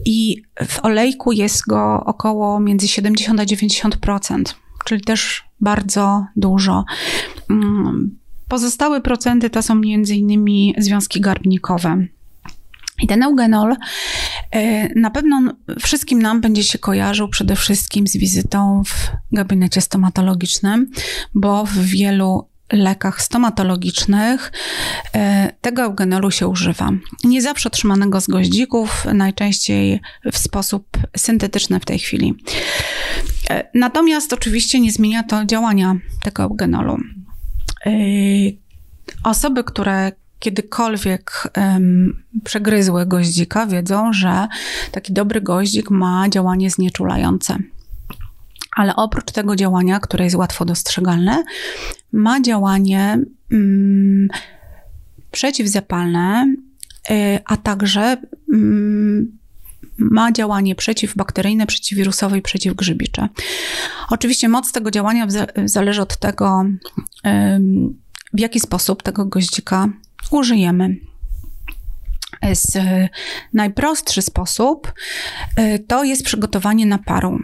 I 0.05 0.41
w 0.67 0.79
olejku 0.85 1.31
jest 1.31 1.67
go 1.67 2.03
około 2.05 2.59
między 2.59 2.87
70 2.87 3.39
a 3.39 3.45
90%, 3.45 4.43
czyli 4.85 5.01
też 5.01 5.43
bardzo 5.61 6.25
dużo. 6.35 6.85
Mm, 7.49 8.17
pozostałe 8.47 9.01
procenty 9.01 9.49
to 9.49 9.61
są 9.61 9.75
między 9.75 10.15
innymi 10.15 10.75
związki 10.77 11.21
garbnikowe. 11.21 12.05
I 13.01 13.07
ten 13.07 13.23
eugenol 13.23 13.75
e, 14.51 14.89
na 14.99 15.09
pewno 15.09 15.53
wszystkim 15.79 16.21
nam 16.21 16.41
będzie 16.41 16.63
się 16.63 16.79
kojarzył 16.79 17.27
przede 17.27 17.55
wszystkim 17.55 18.07
z 18.07 18.17
wizytą 18.17 18.83
w 18.85 19.11
gabinecie 19.31 19.81
stomatologicznym, 19.81 20.91
bo 21.35 21.65
w 21.65 21.77
wielu 21.77 22.48
lekach 22.71 23.21
stomatologicznych 23.21 24.51
e, 25.15 25.51
tego 25.61 25.81
eugenolu 25.81 26.31
się 26.31 26.47
używa. 26.47 26.89
Nie 27.23 27.41
zawsze 27.41 27.69
trzymanego 27.69 28.21
z 28.21 28.27
goździków, 28.27 29.05
najczęściej 29.13 29.99
w 30.31 30.37
sposób 30.37 30.87
syntetyczny 31.17 31.79
w 31.79 31.85
tej 31.85 31.99
chwili. 31.99 32.35
E, 33.49 33.69
natomiast 33.73 34.33
oczywiście 34.33 34.79
nie 34.79 34.91
zmienia 34.91 35.23
to 35.23 35.45
działania 35.45 35.95
tego 36.23 36.43
eugenolu. 36.43 36.97
E, 37.85 37.91
osoby, 39.23 39.63
które 39.63 40.11
kiedykolwiek 40.39 41.51
um, 41.57 42.23
przegryzły 42.43 43.05
goździka, 43.05 43.67
wiedzą, 43.67 44.13
że 44.13 44.47
taki 44.91 45.13
dobry 45.13 45.41
goździk 45.41 45.89
ma 45.89 46.29
działanie 46.29 46.69
znieczulające. 46.69 47.57
Ale 48.79 48.95
oprócz 48.95 49.31
tego 49.31 49.55
działania, 49.55 49.99
które 49.99 50.23
jest 50.23 50.35
łatwo 50.35 50.65
dostrzegalne, 50.65 51.43
ma 52.11 52.41
działanie 52.41 53.19
mm, 53.51 54.27
przeciwzapalne, 55.31 56.53
y, 57.09 57.39
a 57.45 57.57
także 57.57 58.17
mm, 58.53 59.37
ma 59.97 60.31
działanie 60.31 60.75
przeciwbakteryjne, 60.75 61.65
przeciwwirusowe 61.67 62.37
i 62.37 62.41
przeciwgrzybicze. 62.41 63.29
Oczywiście 64.09 64.49
moc 64.49 64.71
tego 64.71 64.91
działania 64.91 65.27
zależy 65.65 66.01
od 66.01 66.17
tego, 66.17 66.65
w 68.33 68.39
jaki 68.39 68.59
sposób 68.59 69.03
tego 69.03 69.25
goździka 69.25 69.89
użyjemy. 70.31 70.95
Z 72.53 72.77
najprostszy 73.53 74.21
sposób 74.21 74.93
y, 75.59 75.79
to 75.79 76.03
jest 76.03 76.23
przygotowanie 76.23 76.85
naparu. 76.85 77.39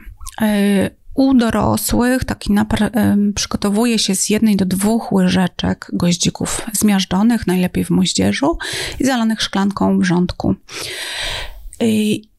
Y, 1.19 1.22
u 1.22 1.34
dorosłych 1.34 2.24
taki 2.24 2.53
napar 2.53 2.91
przygotowuje 3.36 4.00
się 4.00 4.15
z 4.15 4.29
jednej 4.29 4.55
do 4.55 4.65
dwóch 4.65 5.12
łyżeczek 5.12 5.88
goździków 5.93 6.62
zmiażdżonych, 6.74 7.48
najlepiej 7.48 7.86
w 7.86 7.89
moździerzu 7.89 8.57
i 9.00 9.05
zalanych 9.05 9.41
szklanką 9.41 10.00
wrzątku. 10.00 10.55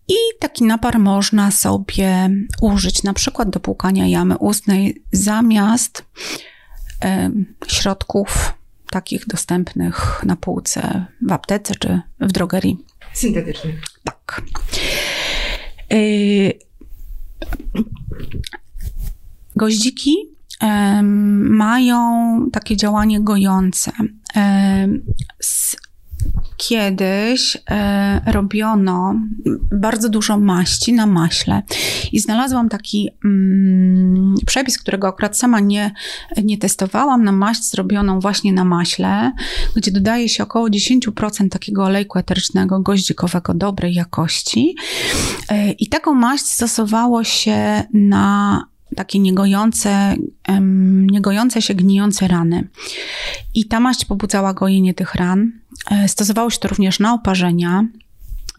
I 0.09 0.17
taki 0.39 0.65
napar 0.65 0.99
można 0.99 1.51
sobie 1.51 2.31
użyć 2.61 3.03
na 3.03 3.13
przykład 3.13 3.51
do 3.51 3.61
płukania 3.61 4.07
jamy 4.07 4.39
ustnej 4.39 5.03
zamiast 5.13 6.05
środków 7.67 8.55
takich 8.91 9.27
dostępnych 9.27 10.23
na 10.25 10.37
półce 10.37 11.07
w 11.23 11.33
aptece 11.33 11.75
czy 11.75 12.01
w 12.21 12.33
drogerii. 12.33 12.79
Syntetycznych. 13.13 13.83
Tak. 14.05 14.43
Goździki 19.57 20.17
mają 21.49 22.01
takie 22.53 22.77
działanie 22.77 23.21
gojące. 23.21 23.93
Kiedyś 26.57 27.57
e, 27.71 28.33
robiono 28.33 29.15
bardzo 29.73 30.09
dużo 30.09 30.39
maści 30.39 30.93
na 30.93 31.07
maśle 31.07 31.63
i 32.13 32.21
znalazłam 32.21 32.69
taki 32.69 33.11
mm, 33.25 34.35
przepis, 34.47 34.79
którego 34.79 35.09
akurat 35.09 35.39
sama 35.39 35.61
nie, 35.61 35.95
nie 36.45 36.59
testowałam, 36.59 37.25
na 37.25 37.33
maść 37.33 37.71
zrobioną 37.71 38.21
właśnie 38.21 38.53
na 38.53 38.65
maśle, 38.65 39.33
gdzie 39.77 39.91
dodaje 39.91 40.29
się 40.29 40.43
około 40.43 40.69
10% 40.69 41.49
takiego 41.49 41.85
olejku 41.85 42.19
eterycznego 42.19 42.81
goździkowego 42.81 43.55
dobrej 43.55 43.95
jakości. 43.95 44.77
E, 45.49 45.73
I 45.73 45.89
taką 45.89 46.15
maść 46.15 46.47
stosowało 46.47 47.25
się 47.25 47.85
na 47.93 48.63
takie 48.97 49.19
niegojące, 49.19 50.17
niegojące 51.11 51.63
się, 51.63 51.75
gnijące 51.75 52.29
rany. 52.29 52.69
I 53.55 53.65
ta 53.65 53.81
maść 53.81 54.05
pobudzała 54.05 54.55
gojenie 54.55 54.95
tych 54.95 55.15
ran. 55.15 55.53
E, 55.91 56.09
stosowało 56.09 56.51
się 56.51 56.59
to 56.59 56.69
również 56.69 57.01
na 57.01 57.15
oparzenia, 57.15 57.85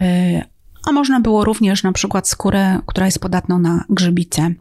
e, 0.01 0.45
a 0.85 0.91
można 0.91 1.19
było 1.19 1.45
również 1.45 1.83
na 1.83 1.91
przykład 1.91 2.29
skórę, 2.29 2.79
która 2.85 3.05
jest 3.05 3.19
podatną 3.19 3.59
na 3.59 3.83
grzybice, 3.89 4.53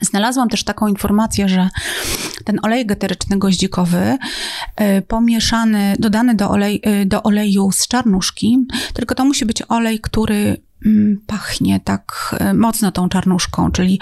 Znalazłam 0.00 0.48
też 0.48 0.64
taką 0.64 0.88
informację, 0.88 1.48
że 1.48 1.68
ten 2.44 2.58
olej 2.62 2.86
eteryczny 2.88 3.38
goździkowy 3.38 4.18
y, 4.98 5.02
pomieszany, 5.02 5.96
dodany 5.98 6.34
do, 6.34 6.50
olej, 6.50 6.82
do 7.06 7.22
oleju 7.22 7.72
z 7.72 7.88
czarnuszki, 7.88 8.66
tylko 8.94 9.14
to 9.14 9.24
musi 9.24 9.46
być 9.46 9.62
olej, 9.68 10.00
który 10.00 10.56
pachnie 11.26 11.80
tak 11.80 12.36
y, 12.50 12.54
mocno 12.54 12.92
tą 12.92 13.08
czarnuszką, 13.08 13.70
czyli, 13.70 14.00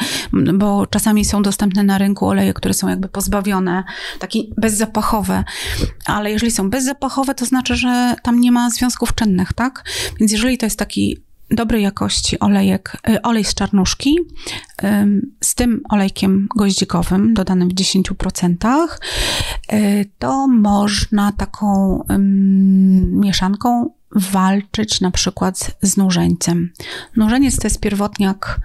bo 0.54 0.87
czasami 0.87 1.25
są 1.25 1.42
dostępne 1.42 1.82
na 1.82 1.99
rynku 1.99 2.26
oleje, 2.26 2.54
które 2.54 2.75
są 2.75 2.88
jakby 2.88 3.08
pozbawione, 3.08 3.85
takie 4.18 4.38
bezzapachowe, 4.56 5.44
ale 6.06 6.30
jeżeli 6.30 6.52
są 6.52 6.70
bezzapachowe, 6.70 7.35
to 7.35 7.44
znaczy, 7.44 7.76
że 7.76 8.14
tam 8.23 8.40
nie 8.40 8.52
ma 8.52 8.70
związków 8.70 9.14
czynnych, 9.14 9.52
tak? 9.52 9.85
Więc 10.20 10.32
jeżeli 10.32 10.58
to 10.58 10.66
jest 10.66 10.78
taki 10.78 11.16
dobrej 11.50 11.82
jakości 11.82 12.38
olejek, 12.38 12.97
y, 13.08 13.23
olej 13.23 13.44
z 13.44 13.54
czarnuszki 13.54 14.16
z 15.40 15.54
tym 15.54 15.80
olejkiem 15.88 16.49
goździkowym 16.56 17.35
dodanym 17.35 17.68
w 17.68 17.75
10%, 17.75 18.99
y, 19.73 20.11
to 20.18 20.49
można 20.49 21.32
taką 21.32 21.99
mieszanką 23.12 23.90
walczyć 24.12 25.00
na 25.00 25.11
przykład 25.11 25.77
z 25.83 25.97
nużeńcem. 25.97 26.73
Nużeniec 27.17 27.59
to 27.59 27.67
jest 27.67 27.81
pierwotniak, 27.81 28.61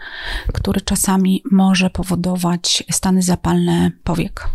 który 0.54 0.82
czasami 0.82 1.44
może 1.52 1.90
powodować 1.90 2.84
stany 2.92 3.22
zapalne 3.22 3.92
powiek. 4.04 4.50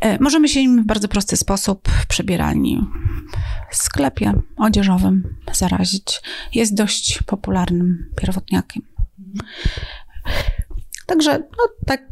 E, 0.00 0.18
możemy 0.18 0.48
się 0.48 0.60
im 0.60 0.82
w 0.82 0.86
bardzo 0.86 1.08
prosty 1.08 1.36
sposób 1.36 1.88
w 1.88 2.06
przebieralni, 2.06 2.86
w 3.70 3.76
sklepie 3.76 4.32
odzieżowym 4.56 5.36
zarazić. 5.52 6.22
Jest 6.54 6.74
dość 6.74 7.22
popularnym 7.22 8.10
pierwotniakiem. 8.16 8.82
Także 11.06 11.38
no, 11.38 11.68
tak, 11.86 12.02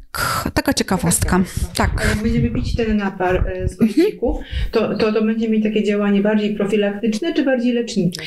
taka 0.54 0.74
ciekawostka. 0.74 1.44
Tak. 1.74 2.06
A 2.06 2.08
jak 2.08 2.22
będziemy 2.22 2.50
pić 2.50 2.76
ten 2.76 2.96
napar 2.96 3.48
e, 3.48 3.68
z 3.68 3.76
goździków, 3.76 4.36
to, 4.72 4.96
to, 4.96 5.12
to 5.12 5.24
będzie 5.24 5.48
mieć 5.48 5.62
takie 5.62 5.84
działanie 5.84 6.20
bardziej 6.20 6.54
profilaktyczne 6.54 7.34
czy 7.34 7.44
bardziej 7.44 7.72
lecznicze? 7.72 8.22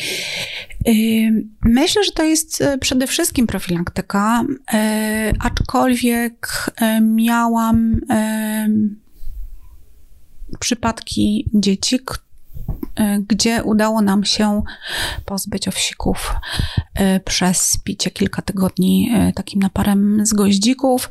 Myślę, 1.66 2.04
że 2.04 2.12
to 2.12 2.24
jest 2.24 2.62
e, 2.62 2.78
przede 2.78 3.08
wszystkim 3.08 3.48
profilaktyka, 3.48 4.46
e, 4.74 5.34
aczkolwiek 5.40 6.48
miałam 7.02 8.02
przypadki 10.60 11.50
dzieci, 11.54 12.00
gdzie 13.30 13.64
udało 13.64 14.02
nam 14.02 14.26
się 14.26 14.62
pozbyć 15.26 15.68
owsików 15.68 16.34
e, 16.94 17.20
przez 17.20 17.78
picie 17.84 18.12
kilka 18.12 18.42
tygodni 18.42 19.12
e, 19.14 19.34
takim 19.34 19.60
naparem 19.60 20.26
z 20.26 20.34
goździków. 20.34 21.10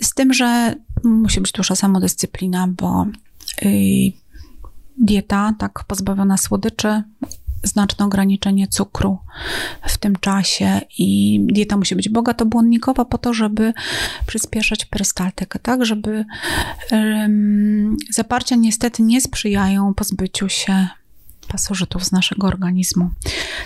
Z 0.00 0.14
tym, 0.14 0.32
że 0.32 0.74
musi 1.04 1.40
być 1.40 1.52
duża 1.52 1.74
samodyscyplina, 1.74 2.68
bo 2.68 3.06
dieta 4.98 5.54
tak 5.58 5.84
pozbawiona 5.84 6.36
słodyczy 6.36 7.02
znaczne 7.62 8.04
ograniczenie 8.04 8.68
cukru 8.68 9.18
w 9.82 9.98
tym 9.98 10.16
czasie 10.16 10.80
i 10.98 11.40
dieta 11.52 11.76
musi 11.76 11.96
być 11.96 12.10
bogato-błonnikowa 12.10 13.04
po 13.04 13.18
to, 13.18 13.34
żeby 13.34 13.72
przyspieszać 14.26 14.84
perystaltykę, 14.84 15.58
tak, 15.58 15.84
żeby 15.84 16.24
um, 16.92 17.96
zaparcia 18.10 18.56
niestety 18.56 19.02
nie 19.02 19.20
sprzyjają 19.20 19.94
pozbyciu 19.94 20.48
się 20.48 20.88
pasożytów 21.48 22.04
z 22.04 22.12
naszego 22.12 22.46
organizmu. 22.46 23.10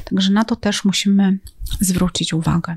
Także 0.05 0.33
na 0.33 0.45
to 0.45 0.57
też 0.57 0.85
musimy 0.85 1.39
zwrócić 1.81 2.33
uwagę. 2.33 2.77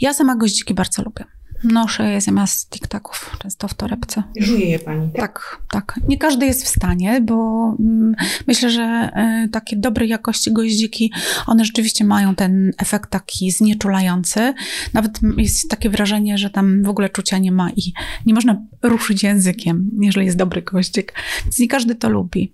Ja 0.00 0.14
sama 0.14 0.36
goździki 0.36 0.74
bardzo 0.74 1.02
lubię. 1.02 1.24
Noszę 1.64 2.10
je 2.12 2.20
zamiast 2.20 2.70
tiktaków, 2.70 3.36
często 3.38 3.68
w 3.68 3.74
torebce. 3.74 4.22
Żuje 4.36 4.66
je 4.66 4.78
pani, 4.78 5.10
tak? 5.12 5.20
Tak, 5.20 5.60
tak. 5.70 6.00
Nie 6.08 6.18
każdy 6.18 6.46
jest 6.46 6.64
w 6.64 6.68
stanie, 6.68 7.20
bo 7.20 7.34
mm, 7.78 8.14
myślę, 8.46 8.70
że 8.70 8.82
e, 8.82 9.48
takie 9.52 9.76
dobrej 9.76 10.08
jakości 10.08 10.52
goździki, 10.52 11.12
one 11.46 11.64
rzeczywiście 11.64 12.04
mają 12.04 12.34
ten 12.34 12.72
efekt 12.78 13.10
taki 13.10 13.50
znieczulający. 13.50 14.54
Nawet 14.94 15.20
jest 15.36 15.70
takie 15.70 15.90
wrażenie, 15.90 16.38
że 16.38 16.50
tam 16.50 16.82
w 16.82 16.88
ogóle 16.88 17.08
czucia 17.08 17.38
nie 17.38 17.52
ma 17.52 17.70
i 17.70 17.92
nie 18.26 18.34
można 18.34 18.62
ruszyć 18.82 19.22
językiem, 19.22 19.90
jeżeli 20.00 20.26
jest 20.26 20.38
dobry 20.38 20.62
goździk. 20.62 21.12
Więc 21.44 21.58
nie 21.58 21.68
każdy 21.68 21.94
to 21.94 22.10
lubi. 22.10 22.52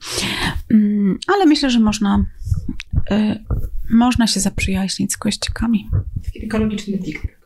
Mm, 0.71 1.19
ale 1.35 1.47
myślę, 1.47 1.71
że 1.71 1.81
można, 1.81 2.25
e, 3.11 3.45
można 3.91 4.27
się 4.27 4.41
zaprzyjaźnić 4.41 5.13
z 5.13 5.17
goździkami. 5.17 5.91
Ekologiczny 6.43 6.99
tiktak. 6.99 7.37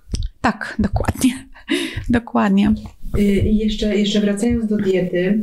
Tak, 0.40 0.76
dokładnie. 0.78 1.49
dokładnie. 2.08 2.74
Y, 3.18 3.22
I 3.22 3.56
jeszcze, 3.56 3.96
jeszcze 3.96 4.20
wracając 4.20 4.66
do 4.66 4.76
diety, 4.76 5.40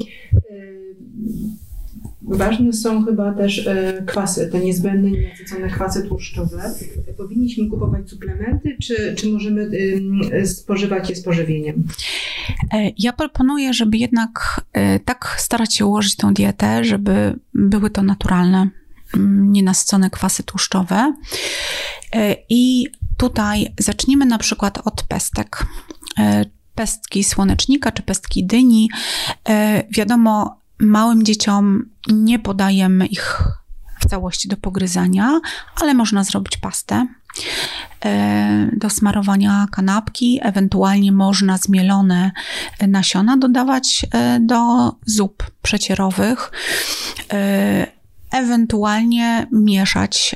y, 0.51 0.77
ważne 2.21 2.73
są 2.73 3.05
chyba 3.05 3.33
też 3.33 3.57
y, 3.57 4.03
kwasy, 4.05 4.49
te 4.51 4.59
niezbędne, 4.59 5.11
nienasycone 5.11 5.69
kwasy 5.69 6.07
tłuszczowe. 6.07 6.73
Powinniśmy 7.17 7.69
kupować 7.69 8.09
suplementy, 8.09 8.77
czy, 8.81 9.15
czy 9.15 9.29
możemy 9.29 9.69
spożywać 10.45 11.09
je 11.09 11.15
z 11.15 11.23
pożywieniem? 11.23 11.83
E, 12.73 12.91
ja 12.97 13.13
proponuję, 13.13 13.73
żeby 13.73 13.97
jednak 13.97 14.61
e, 14.73 14.99
tak 14.99 15.35
starać 15.37 15.75
się 15.75 15.85
ułożyć 15.85 16.15
tą 16.15 16.33
dietę, 16.33 16.83
żeby 16.83 17.39
były 17.53 17.89
to 17.89 18.03
naturalne, 18.03 18.69
mm, 19.15 19.51
nienasycone 19.51 20.09
kwasy 20.09 20.43
tłuszczowe. 20.43 21.13
E, 22.15 22.35
I 22.49 22.87
Tutaj 23.17 23.73
zacznijmy 23.79 24.25
na 24.25 24.37
przykład 24.37 24.79
od 24.85 25.03
pestek. 25.03 25.65
E, 26.17 26.45
pestki 26.75 27.23
słonecznika 27.23 27.91
czy 27.91 28.01
pestki 28.01 28.45
dyni. 28.45 28.89
E, 29.49 29.83
wiadomo, 29.89 30.61
małym 30.79 31.23
dzieciom 31.23 31.89
nie 32.07 32.39
podajemy 32.39 33.05
ich 33.05 33.43
w 33.99 34.05
całości 34.05 34.47
do 34.47 34.57
pogryzania, 34.57 35.39
ale 35.81 35.93
można 35.93 36.23
zrobić 36.23 36.57
pastę 36.57 37.07
e, 38.05 38.69
do 38.73 38.89
smarowania 38.89 39.67
kanapki, 39.71 40.39
ewentualnie 40.41 41.11
można 41.11 41.57
zmielone 41.57 42.31
nasiona 42.87 43.37
dodawać 43.37 44.05
do 44.39 44.91
zup 45.05 45.51
przecierowych, 45.61 46.51
ewentualnie 48.31 49.47
mieszać 49.51 50.35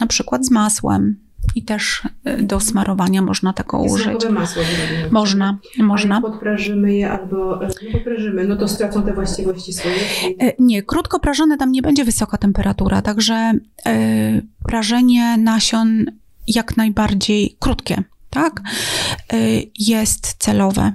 na 0.00 0.06
przykład 0.06 0.46
z 0.46 0.50
masłem, 0.50 1.23
i 1.54 1.62
też 1.62 2.02
e, 2.24 2.42
do 2.42 2.60
smarowania 2.60 3.22
można 3.22 3.52
tego 3.52 3.78
użyć. 3.78 4.30
masło 4.30 4.62
Można, 5.10 5.58
można. 5.78 6.16
Ale 6.16 6.30
podprażymy 6.30 6.94
je 6.94 7.10
albo 7.10 7.64
e, 7.64 7.68
no 7.68 7.92
podprażymy, 7.92 8.44
no 8.44 8.56
to 8.56 8.68
stracą 8.68 9.02
te 9.02 9.12
właściwości 9.12 9.72
swoje? 9.72 9.96
E, 10.40 10.52
nie, 10.58 10.82
krótko 10.82 11.20
prażone 11.20 11.56
tam 11.56 11.72
nie 11.72 11.82
będzie 11.82 12.04
wysoka 12.04 12.38
temperatura, 12.38 13.02
także 13.02 13.52
prażenie 14.66 15.36
nasion 15.38 16.04
jak 16.46 16.76
najbardziej 16.76 17.56
krótkie, 17.58 18.02
tak? 18.30 18.60
Jest 19.78 20.34
celowe. 20.38 20.92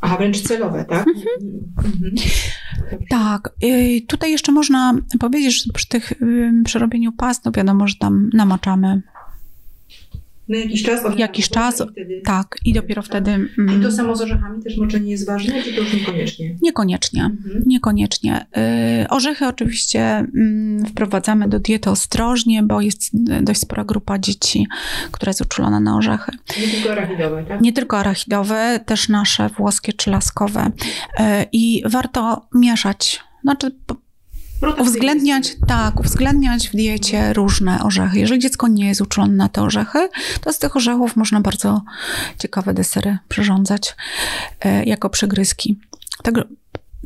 Aha, 0.00 0.16
wręcz 0.16 0.40
celowe, 0.40 0.84
tak? 0.84 1.06
Mhm. 1.08 1.24
Mhm. 1.84 2.14
Tak. 3.10 3.50
Tutaj 4.08 4.30
jeszcze 4.30 4.52
można 4.52 4.94
powiedzieć, 5.20 5.64
że 5.64 5.72
przy 5.72 5.88
tych 5.88 6.12
przy 6.64 6.78
robieniu 6.78 7.12
past, 7.12 7.44
no 7.44 7.52
wiadomo, 7.52 7.88
że 7.88 7.94
tam 8.00 8.30
namaczamy 8.32 9.02
na 10.48 10.58
jakiś 10.58 10.82
czas? 10.82 11.00
Jakiś 11.16 11.48
czas, 11.48 11.82
wtedy... 11.92 12.20
tak. 12.24 12.56
I 12.64 12.72
dopiero 12.72 13.02
tak. 13.02 13.10
wtedy... 13.10 13.30
Mm, 13.30 13.80
I 13.80 13.82
to 13.82 13.92
samo 13.92 14.16
z 14.16 14.20
orzechami 14.20 14.62
też 14.62 14.76
moczenie 14.76 15.10
jest 15.10 15.26
ważne, 15.26 15.62
czy 15.62 15.72
to 15.72 15.80
już 15.80 15.92
niekoniecznie? 15.92 16.56
Niekoniecznie, 16.62 17.24
mhm. 17.24 17.62
niekoniecznie. 17.66 18.46
Y, 19.02 19.08
orzechy 19.08 19.46
oczywiście 19.46 20.26
y, 20.84 20.88
wprowadzamy 20.88 21.48
do 21.48 21.58
diety 21.58 21.90
ostrożnie, 21.90 22.62
bo 22.62 22.80
jest 22.80 23.10
dość 23.42 23.60
spora 23.60 23.84
grupa 23.84 24.18
dzieci, 24.18 24.66
która 25.10 25.30
jest 25.30 25.40
uczulona 25.40 25.80
na 25.80 25.96
orzechy. 25.96 26.32
Nie 26.60 26.68
tylko 26.68 26.92
arachidowe, 26.92 27.44
tak? 27.48 27.60
Nie 27.60 27.72
tylko 27.72 27.98
arachidowe, 27.98 28.80
też 28.86 29.08
nasze 29.08 29.48
włoskie 29.48 29.92
czy 29.92 30.10
laskowe. 30.10 30.70
Y, 31.20 31.22
I 31.52 31.82
warto 31.86 32.48
mieszać 32.54 33.20
znaczy, 33.46 33.70
Uwzględniać, 34.78 35.56
tak, 35.66 36.00
uwzględniać 36.00 36.68
w 36.68 36.72
diecie 36.72 37.32
różne 37.32 37.82
orzechy. 37.82 38.18
Jeżeli 38.18 38.40
dziecko 38.40 38.68
nie 38.68 38.86
jest 38.86 39.00
uczulone 39.00 39.34
na 39.34 39.48
te 39.48 39.62
orzechy, 39.62 40.08
to 40.40 40.52
z 40.52 40.58
tych 40.58 40.76
orzechów 40.76 41.16
można 41.16 41.40
bardzo 41.40 41.82
ciekawe 42.38 42.74
desery 42.74 43.18
przyrządzać 43.28 43.96
e, 44.60 44.84
jako 44.84 45.10
przegryzki. 45.10 45.78
Tak, 46.22 46.34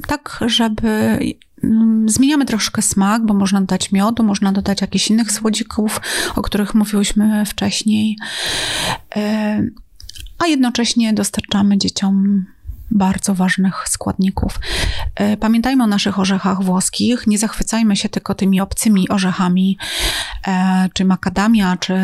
tak 0.07 0.41
żeby 0.47 1.19
mm, 1.65 2.09
Zmieniamy 2.09 2.47
troszkę 2.47 2.83
smak, 2.83 3.27
bo 3.27 3.35
można 3.35 3.61
dodać 3.61 3.93
miodu, 3.93 4.23
można 4.23 4.53
dodać 4.53 4.81
jakichś 4.81 5.11
innych 5.11 5.33
słodzików, 5.33 6.01
o 6.37 6.43
których 6.43 6.75
mówiłyśmy 6.75 7.45
wcześniej, 7.47 8.17
e, 9.17 9.63
a 10.39 10.47
jednocześnie 10.47 11.13
dostarczamy 11.13 11.79
dzieciom 11.79 12.45
bardzo 12.91 13.35
ważnych 13.35 13.85
składników. 13.89 14.61
E, 15.15 15.37
pamiętajmy 15.37 15.85
o 15.85 15.87
naszych 15.87 16.19
orzechach 16.19 16.63
włoskich, 16.63 17.27
nie 17.27 17.39
zachwycajmy 17.39 17.97
się 17.97 18.09
tylko 18.09 18.35
tymi 18.35 18.61
obcymi 18.61 19.09
orzechami, 19.09 19.79
e, 20.47 20.89
czy 20.93 21.05
makadamia, 21.05 21.77
czy 21.77 21.95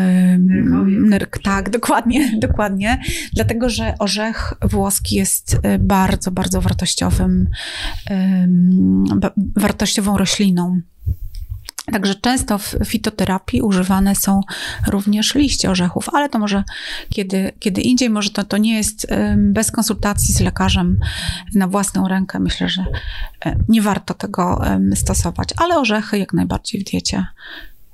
nyrk, 0.87 1.39
tak, 1.43 1.69
dokładnie, 1.69 2.31
dokładnie, 2.47 3.01
dlatego, 3.33 3.69
że 3.69 3.93
orzech 3.99 4.53
włoski 4.61 5.15
jest 5.15 5.59
e, 5.63 5.79
bardzo, 5.79 6.31
bardzo 6.31 6.61
wartościowym, 6.61 7.49
wartościową 9.55 10.17
rośliną. 10.17 10.81
Także 11.91 12.15
często 12.15 12.57
w 12.57 12.75
fitoterapii 12.85 13.61
używane 13.61 14.15
są 14.15 14.41
również 14.87 15.35
liście 15.35 15.71
orzechów, 15.71 16.09
ale 16.13 16.29
to 16.29 16.39
może 16.39 16.63
kiedy, 17.09 17.51
kiedy 17.59 17.81
indziej, 17.81 18.09
może 18.09 18.29
to, 18.29 18.43
to 18.43 18.57
nie 18.57 18.75
jest 18.75 19.07
bez 19.37 19.71
konsultacji 19.71 20.33
z 20.33 20.39
lekarzem 20.39 20.99
na 21.55 21.67
własną 21.67 22.07
rękę. 22.07 22.39
Myślę, 22.39 22.69
że 22.69 22.85
nie 23.69 23.81
warto 23.81 24.13
tego 24.13 24.61
stosować, 24.95 25.49
ale 25.57 25.77
orzechy 25.77 26.17
jak 26.17 26.33
najbardziej 26.33 26.81
w 26.81 26.83
diecie 26.83 27.25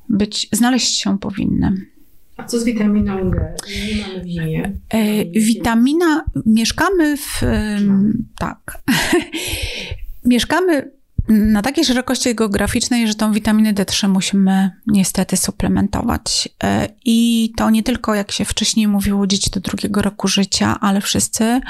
być, 0.10 0.48
znaleźć 0.52 1.02
się 1.02 1.20
powinny. 1.20 1.74
A 2.38 2.44
co 2.44 2.60
z 2.60 2.64
witaminą 2.64 3.32
D? 3.32 3.56
Nie 3.68 4.02
mamy 4.02 4.24
w 4.24 4.28
zimie. 4.28 4.72
E, 4.90 5.26
witamina, 5.26 6.24
mieszkamy 6.46 7.18
w, 7.18 7.42
tak, 8.40 8.82
mieszkamy 10.26 10.92
na 11.28 11.62
takiej 11.62 11.86
szerokości 11.86 12.36
geograficznej, 12.36 13.08
że 13.08 13.16
tą 13.16 13.32
witaminę 13.32 13.74
D3 13.74 14.10
musimy 14.10 14.72
niestety 14.88 15.38
suplementować. 15.38 16.50
E, 16.64 16.88
I 17.06 17.52
to 17.58 17.70
nie 17.70 17.84
tylko, 17.84 18.16
jak 18.16 18.32
się 18.32 18.46
wcześniej 18.46 18.88
mówiło, 18.88 19.28
dzieci 19.28 19.50
do 19.50 19.60
drugiego 19.60 20.02
roku 20.02 20.28
życia, 20.28 20.78
ale 20.82 21.02
wszyscy 21.02 21.62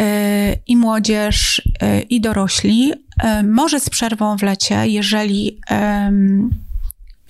e, 0.00 0.56
i 0.66 0.76
młodzież, 0.76 1.62
e, 1.80 2.00
i 2.00 2.20
dorośli, 2.20 2.92
może 3.44 3.80
z 3.80 3.90
przerwą 3.90 4.38
w 4.38 4.42
lecie, 4.42 4.86
jeżeli 4.86 5.60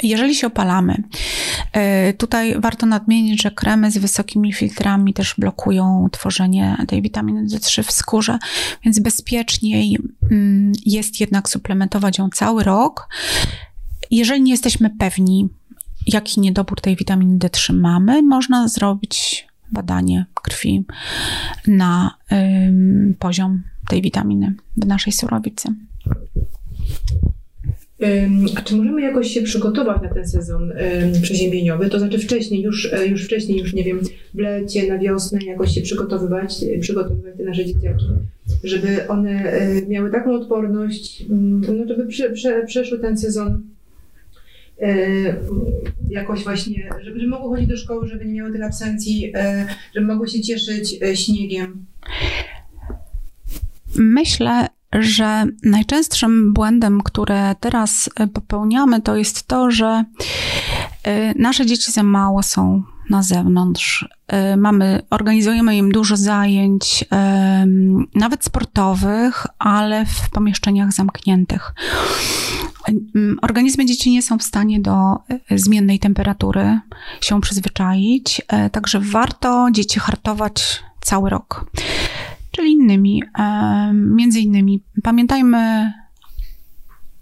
jeżeli 0.02 0.34
się 0.34 0.46
opalamy, 0.46 1.02
e, 1.72 2.12
tutaj 2.12 2.60
warto 2.60 2.86
nadmienić, 2.86 3.42
że 3.42 3.50
kremy 3.50 3.90
z 3.90 3.98
wysokimi 3.98 4.52
filtrami 4.52 5.14
też 5.14 5.34
blokują 5.38 6.08
tworzenie 6.12 6.76
tej 6.88 7.02
witaminy 7.02 7.46
D3 7.46 7.82
w 7.82 7.92
skórze, 7.92 8.38
więc 8.84 8.98
bezpieczniej 8.98 9.98
mm, 10.30 10.72
jest 10.86 11.20
jednak 11.20 11.48
suplementować 11.48 12.18
ją 12.18 12.28
cały 12.30 12.64
rok. 12.64 13.08
Jeżeli 14.10 14.42
nie 14.42 14.52
jesteśmy 14.52 14.90
pewni, 14.90 15.48
jaki 16.06 16.40
niedobór 16.40 16.80
tej 16.80 16.96
witaminy 16.96 17.38
D3 17.38 17.74
mamy, 17.74 18.22
można 18.22 18.68
zrobić 18.68 19.46
badanie 19.72 20.26
krwi 20.34 20.84
na 21.66 22.14
poziom 23.18 23.62
tej 23.88 24.02
witaminy 24.02 24.54
w 24.76 24.86
naszej 24.86 25.12
surowicy. 25.12 25.74
A 28.56 28.62
czy 28.62 28.76
możemy 28.76 29.02
jakoś 29.02 29.30
się 29.30 29.42
przygotować 29.42 30.02
na 30.02 30.08
ten 30.08 30.28
sezon 30.28 30.72
przeziębieniowy? 31.22 31.90
To 31.90 31.98
znaczy 31.98 32.18
wcześniej, 32.18 32.62
już, 32.62 32.92
e, 32.92 33.06
już 33.06 33.24
wcześniej, 33.24 33.58
już 33.58 33.72
nie 33.72 33.84
wiem, 33.84 34.00
w 34.34 34.38
lecie, 34.38 34.88
na 34.88 34.98
wiosnę 34.98 35.38
jakoś 35.46 35.74
się 35.74 35.80
przygotowywać, 35.80 36.62
e, 36.62 36.78
przygotowywać 36.78 37.36
te 37.36 37.44
nasze 37.44 37.64
dzieciaki, 37.64 38.04
żeby 38.64 39.08
one 39.08 39.30
e, 39.30 39.86
miały 39.86 40.10
taką 40.10 40.34
odporność, 40.34 41.24
no 41.68 41.86
żeby 41.88 42.06
prze, 42.06 42.30
prze, 42.30 42.66
przeszły 42.66 42.98
ten 42.98 43.18
sezon 43.18 43.62
jakoś 46.10 46.44
właśnie, 46.44 46.90
żeby, 47.04 47.20
żeby 47.20 47.30
mogły 47.30 47.48
chodzić 47.48 47.68
do 47.68 47.76
szkoły, 47.76 48.08
żeby 48.08 48.24
nie 48.24 48.32
miały 48.32 48.52
tych 48.52 48.62
absencji, 48.62 49.32
żeby 49.94 50.06
mogły 50.06 50.28
się 50.28 50.40
cieszyć 50.40 50.98
śniegiem. 51.14 51.86
Myślę, 53.96 54.66
że 54.92 55.44
najczęstszym 55.62 56.52
błędem, 56.52 57.00
które 57.00 57.54
teraz 57.60 58.10
e, 58.14 58.26
popełniamy, 58.26 59.02
to 59.02 59.16
jest 59.16 59.46
to, 59.46 59.70
że 59.70 60.04
e, 61.02 61.34
nasze 61.34 61.66
dzieci 61.66 61.92
za 61.92 62.02
mało 62.02 62.42
są 62.42 62.82
na 63.10 63.22
zewnątrz. 63.22 64.08
E, 64.26 64.56
mamy, 64.56 65.02
organizujemy 65.10 65.76
im 65.76 65.92
dużo 65.92 66.16
zajęć, 66.16 67.04
nawet 68.14 68.44
sportowych, 68.44 69.46
ale 69.58 70.06
w 70.06 70.30
pomieszczeniach 70.30 70.92
zamkniętych. 70.92 71.74
Organizmy 73.42 73.86
dzieci 73.86 74.10
nie 74.10 74.22
są 74.22 74.38
w 74.38 74.42
stanie 74.42 74.80
do 74.80 75.16
zmiennej 75.50 75.98
temperatury 75.98 76.80
się 77.20 77.40
przyzwyczaić, 77.40 78.42
także 78.72 79.00
warto 79.00 79.68
dzieci 79.72 80.00
hartować 80.00 80.82
cały 81.00 81.30
rok 81.30 81.64
czyli 82.50 82.72
innymi, 82.72 83.22
między 83.92 84.40
innymi 84.40 84.82
pamiętajmy 85.02 85.92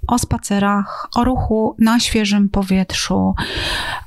o 0.08 0.18
spacerach, 0.18 1.08
o 1.14 1.24
ruchu 1.24 1.76
na 1.78 2.00
świeżym 2.00 2.48
powietrzu, 2.48 3.34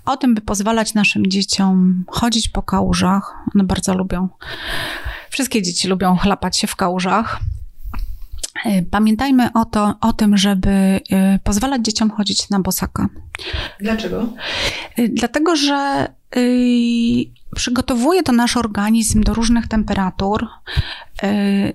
o 0.05 0.17
tym, 0.17 0.35
by 0.35 0.41
pozwalać 0.41 0.93
naszym 0.93 1.27
dzieciom 1.27 2.03
chodzić 2.07 2.49
po 2.49 2.61
kałużach. 2.61 3.35
One 3.55 3.63
bardzo 3.63 3.93
lubią, 3.93 4.29
wszystkie 5.29 5.61
dzieci 5.61 5.87
lubią 5.87 6.17
chlapać 6.17 6.57
się 6.57 6.67
w 6.67 6.75
kałużach. 6.75 7.39
E, 8.65 8.81
pamiętajmy 8.81 9.53
o, 9.53 9.65
to, 9.65 9.95
o 10.01 10.13
tym, 10.13 10.37
żeby 10.37 10.69
e, 10.69 10.99
pozwalać 11.43 11.85
dzieciom 11.85 12.11
chodzić 12.11 12.49
na 12.49 12.59
bosaka. 12.59 13.09
Dlaczego? 13.79 14.33
E, 14.97 15.07
dlatego, 15.07 15.55
że 15.55 16.07
przygotowuje 17.55 18.23
to 18.23 18.31
nasz 18.31 18.57
organizm 18.57 19.23
do 19.23 19.33
różnych 19.33 19.67
temperatur. 19.67 20.47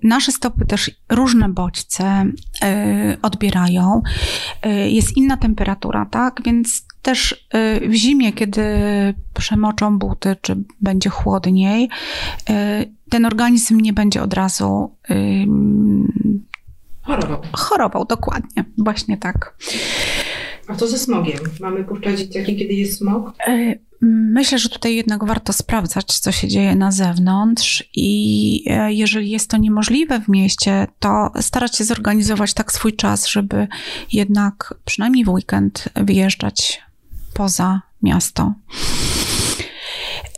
Nasze 0.03 0.33
stopy 0.33 0.67
też 0.67 0.91
różne 1.09 1.49
bodźce 1.49 2.25
odbierają. 3.23 4.03
Jest 4.87 5.17
inna 5.17 5.37
temperatura, 5.37 6.07
tak? 6.11 6.41
Więc 6.45 6.87
też 7.03 7.49
w 7.89 7.93
zimie, 7.95 8.33
kiedy 8.33 8.63
przemoczą 9.35 9.99
buty, 9.99 10.37
czy 10.41 10.57
będzie 10.81 11.11
chłodniej, 11.11 11.89
ten 13.11 13.25
organizm 13.25 13.81
nie 13.81 13.93
będzie 13.93 14.23
od 14.23 14.35
razu 14.35 14.97
Chorował. 17.03 17.43
Chorował, 17.53 18.05
dokładnie. 18.05 18.65
Właśnie 18.79 19.17
tak. 19.17 19.57
A 20.69 20.75
co 20.75 20.89
ze 20.89 20.99
smogiem? 20.99 21.39
Mamy 21.61 21.85
puszczać 21.85 22.19
dzieciaki, 22.19 22.57
kiedy 22.57 22.75
jest 22.75 22.99
smog? 22.99 23.33
Myślę, 24.01 24.59
że 24.59 24.69
tutaj 24.69 24.97
jednak 24.97 25.25
warto 25.25 25.53
sprawdzać, 25.53 26.19
co 26.19 26.33
się 26.33 26.49
dzieje 26.49 26.75
na 26.75 26.93
zewnątrz, 26.93 27.85
i 27.95 28.65
e, 28.67 28.93
jeżeli 28.93 29.31
jest 29.31 29.51
to 29.51 29.57
niemożliwe 29.57 30.21
w 30.21 30.29
mieście, 30.29 30.87
to 30.99 31.31
starać 31.41 31.77
się 31.77 31.85
zorganizować 31.85 32.55
tak 32.55 32.73
swój 32.73 32.93
czas, 32.93 33.27
żeby 33.27 33.69
jednak 34.13 34.75
przynajmniej 34.85 35.25
w 35.25 35.29
weekend 35.29 35.89
wyjeżdżać 35.95 36.83
poza 37.35 37.83
miasto. 38.03 38.55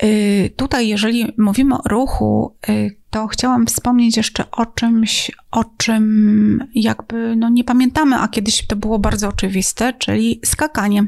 Y, 0.02 0.50
tutaj, 0.56 0.88
jeżeli 0.88 1.32
mówimy 1.38 1.74
o 1.74 1.88
ruchu, 1.88 2.56
y, 2.68 2.96
to 3.10 3.26
chciałam 3.26 3.66
wspomnieć 3.66 4.16
jeszcze 4.16 4.50
o 4.50 4.66
czymś, 4.66 5.30
o 5.50 5.64
czym 5.76 6.68
jakby 6.74 7.36
no 7.36 7.48
nie 7.48 7.64
pamiętamy, 7.64 8.16
a 8.16 8.28
kiedyś 8.28 8.66
to 8.66 8.76
było 8.76 8.98
bardzo 8.98 9.28
oczywiste, 9.28 9.92
czyli 9.92 10.40
skakanie. 10.44 11.06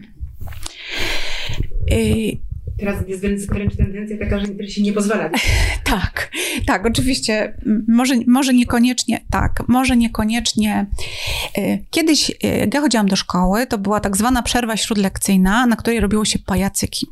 Y, 1.93 2.51
Teraz 2.79 3.09
jest 3.09 3.51
wręcz 3.53 3.77
tendencja 3.77 4.19
taka, 4.19 4.41
że 4.41 4.69
się 4.69 4.83
nie 4.83 4.93
pozwala. 4.93 5.31
Tak, 5.85 6.31
tak, 6.67 6.87
oczywiście. 6.87 7.57
Może, 7.89 8.15
może 8.27 8.55
niekoniecznie, 8.55 9.21
tak, 9.31 9.63
może 9.69 9.97
niekoniecznie. 9.97 10.87
Y, 11.59 11.85
kiedyś, 11.91 12.31
y, 12.31 12.35
jak 12.43 12.75
ja 12.75 12.81
chodziłam 12.81 13.07
do 13.09 13.17
szkoły, 13.17 13.67
to 13.67 13.79
była 13.79 14.01
tak 14.01 14.17
zwana 14.17 14.43
przerwa 14.43 14.77
śródlekcyjna, 14.77 15.67
na 15.67 15.77
której 15.77 16.01
robiło 16.01 16.25
się 16.25 16.39
pajacyki. 16.39 17.07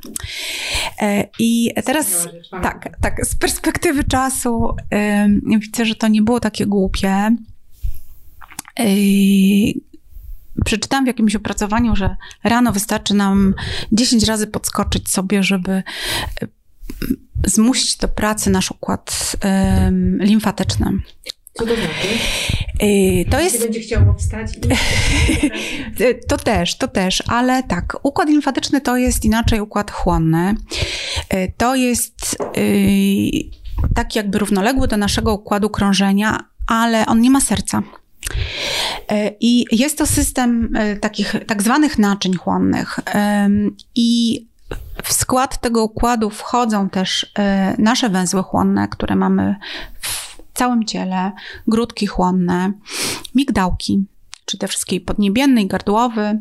I 1.38 1.72
teraz, 1.85 2.28
tak, 2.50 2.96
tak, 3.00 3.26
z 3.26 3.35
perspektywy 3.35 4.04
czasu 4.04 4.76
widzę, 5.61 5.85
że 5.85 5.94
to 5.94 6.09
nie 6.09 6.22
było 6.22 6.40
takie 6.40 6.66
głupie 6.66 7.37
przeczytałam 10.64 11.04
w 11.04 11.08
jakimś 11.08 11.36
opracowaniu, 11.36 11.96
że 11.96 12.16
rano 12.44 12.72
wystarczy 12.72 13.14
nam 13.14 13.54
10 13.92 14.24
razy 14.24 14.46
podskoczyć 14.46 15.08
sobie, 15.10 15.42
żeby 15.42 15.72
e, 15.72 15.82
zmusić 17.46 17.96
do 17.96 18.08
pracy 18.08 18.50
nasz 18.50 18.70
układ 18.70 19.36
um, 19.44 20.18
limfatyczny. 20.22 20.92
Co 21.54 21.66
to 21.66 21.74
znaczy? 21.74 22.08
E, 22.78 23.24
to 23.30 23.40
jest. 23.40 23.62
będzie 23.62 23.80
chciało 23.80 24.14
wstać. 24.14 24.52
to 26.28 26.36
też, 26.36 26.76
to 26.76 26.88
też, 26.88 27.22
ale 27.26 27.62
tak. 27.62 27.96
Układ 28.02 28.28
limfatyczny 28.28 28.80
to 28.80 28.96
jest 28.96 29.24
inaczej 29.24 29.60
układ 29.60 29.90
chłonny. 29.90 30.54
E, 31.28 31.48
to 31.52 31.74
jest 31.74 32.36
taki 33.94 34.18
jakby 34.18 34.38
równoległy 34.38 34.88
do 34.88 34.96
naszego 34.96 35.34
układu 35.34 35.70
krążenia, 35.70 36.44
ale 36.66 37.06
on 37.06 37.20
nie 37.20 37.30
ma 37.30 37.40
serca. 37.40 37.82
E, 39.09 39.31
I 39.40 39.64
jest 39.72 39.98
to 39.98 40.07
system 40.07 40.76
e, 40.76 40.96
takich 40.96 41.35
tak 41.46 41.62
zwanych 41.62 41.98
naczyń 41.98 42.35
chłonnych. 42.37 43.00
I 43.94 44.40
w 45.02 45.12
skład 45.12 45.61
tego 45.61 45.85
układu 45.85 46.31
wchodzą 46.31 46.90
też 46.90 47.33
e, 47.38 47.74
nasze 47.78 48.09
węzły 48.09 48.42
chłonne, 48.42 48.88
które 48.88 49.16
mamy 49.16 49.57
w 50.00 50.38
całym 50.54 50.85
ciele, 50.85 51.33
grudki 51.66 52.07
chłonne, 52.07 52.72
migdałki, 53.35 54.04
czy 54.44 54.59
te 54.59 54.68
wszystkie 54.68 55.00
podniebienny 55.00 55.62
i 55.62 55.66
gardłowy, 55.66 56.38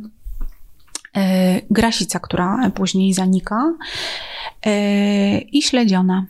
grasica, 1.70 2.20
która 2.20 2.72
później 2.76 3.14
zanika 3.14 3.74
i 5.52 5.62
śledziona. 5.62 6.26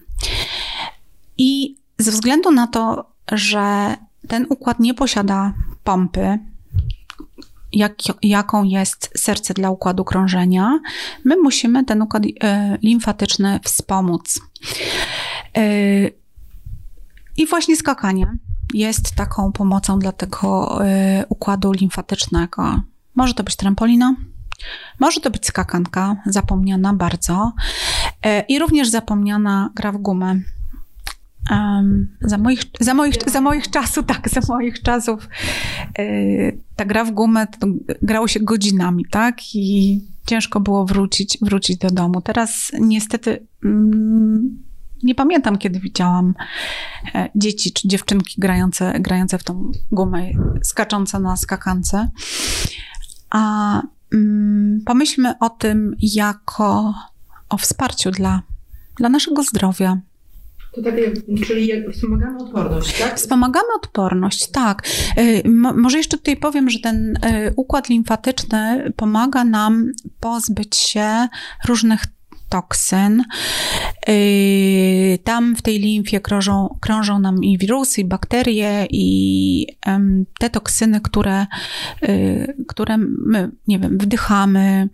I 1.37 1.77
ze 1.97 2.11
względu 2.11 2.51
na 2.51 2.67
to, 2.67 3.11
że 3.31 3.95
ten 4.27 4.45
układ 4.49 4.79
nie 4.79 4.93
posiada 4.93 5.53
pompy, 5.83 6.39
jak, 7.73 7.93
jaką 8.23 8.63
jest 8.63 9.09
serce 9.15 9.53
dla 9.53 9.69
układu 9.69 10.03
krążenia, 10.03 10.79
my 11.25 11.35
musimy 11.37 11.85
ten 11.85 12.01
układ 12.01 12.23
e, 12.43 12.77
limfatyczny 12.83 13.59
wspomóc. 13.63 14.41
E, 15.57 15.61
I 17.37 17.47
właśnie 17.47 17.75
skakanie 17.75 18.37
jest 18.73 19.15
taką 19.15 19.51
pomocą 19.51 19.99
dla 19.99 20.11
tego 20.11 20.79
e, 20.85 21.25
układu 21.29 21.71
limfatycznego. 21.71 22.81
Może 23.15 23.33
to 23.33 23.43
być 23.43 23.55
trampolina, 23.55 24.15
może 24.99 25.21
to 25.21 25.31
być 25.31 25.45
skakanka, 25.45 26.15
zapomniana 26.25 26.93
bardzo. 26.93 27.51
I 28.47 28.59
również 28.59 28.89
zapomniana 28.89 29.69
gra 29.75 29.91
w 29.91 29.97
gumę. 29.97 30.35
Um, 31.51 32.17
za, 32.21 32.37
moich, 32.37 32.61
za, 32.79 32.93
moich, 32.93 33.15
za 33.27 33.41
moich 33.41 33.69
czasów, 33.71 34.05
tak, 34.05 34.29
za 34.29 34.41
moich 34.53 34.81
czasów 34.81 35.29
yy, 35.97 36.57
ta 36.75 36.85
gra 36.85 37.05
w 37.05 37.11
gumę 37.11 37.47
to 37.59 37.67
grało 38.01 38.27
się 38.27 38.39
godzinami, 38.39 39.05
tak? 39.11 39.55
I 39.55 40.01
ciężko 40.25 40.59
było 40.59 40.85
wrócić, 40.85 41.37
wrócić 41.41 41.77
do 41.77 41.89
domu. 41.89 42.21
Teraz 42.21 42.71
niestety 42.79 43.47
mm, 43.63 44.63
nie 45.03 45.15
pamiętam, 45.15 45.57
kiedy 45.57 45.79
widziałam 45.79 46.33
e, 47.15 47.29
dzieci 47.35 47.71
czy 47.73 47.87
dziewczynki 47.87 48.41
grające, 48.41 48.99
grające 48.99 49.37
w 49.37 49.43
tą 49.43 49.71
gumę, 49.91 50.31
skaczące 50.63 51.19
na 51.19 51.37
skakance. 51.37 52.09
A 53.29 53.81
mm, 54.13 54.81
pomyślmy 54.85 55.33
o 55.39 55.49
tym 55.49 55.95
jako 55.99 56.93
o 57.49 57.57
wsparciu 57.57 58.11
dla, 58.11 58.41
dla 58.95 59.09
naszego 59.09 59.43
zdrowia, 59.43 59.97
to 60.77 60.83
takie, 60.83 61.11
czyli 61.45 61.71
wspomagamy 61.91 62.37
odporność, 62.39 62.99
tak? 62.99 63.15
Wspomagamy 63.15 63.67
odporność, 63.75 64.51
tak. 64.51 64.87
Y, 65.19 65.49
może 65.75 65.97
jeszcze 65.97 66.17
tutaj 66.17 66.37
powiem, 66.37 66.69
że 66.69 66.79
ten 66.79 67.15
y, 67.15 67.53
układ 67.55 67.89
limfatyczny 67.89 68.93
pomaga 68.95 69.43
nam 69.43 69.91
pozbyć 70.19 70.75
się 70.75 71.27
różnych 71.67 72.03
toksyn. 72.49 73.23
Y, 74.09 75.19
tam 75.23 75.55
w 75.55 75.61
tej 75.61 75.79
limfie 75.79 76.19
krążą, 76.19 76.77
krążą 76.81 77.19
nam 77.19 77.43
i 77.43 77.57
wirusy, 77.57 78.01
i 78.01 78.05
bakterie, 78.05 78.87
i 78.89 79.67
te 80.39 80.49
toksyny, 80.49 81.01
które, 81.01 81.45
które 82.67 82.97
my, 82.97 83.51
nie 83.67 83.79
wiem, 83.79 83.97
wdychamy, 83.97 84.89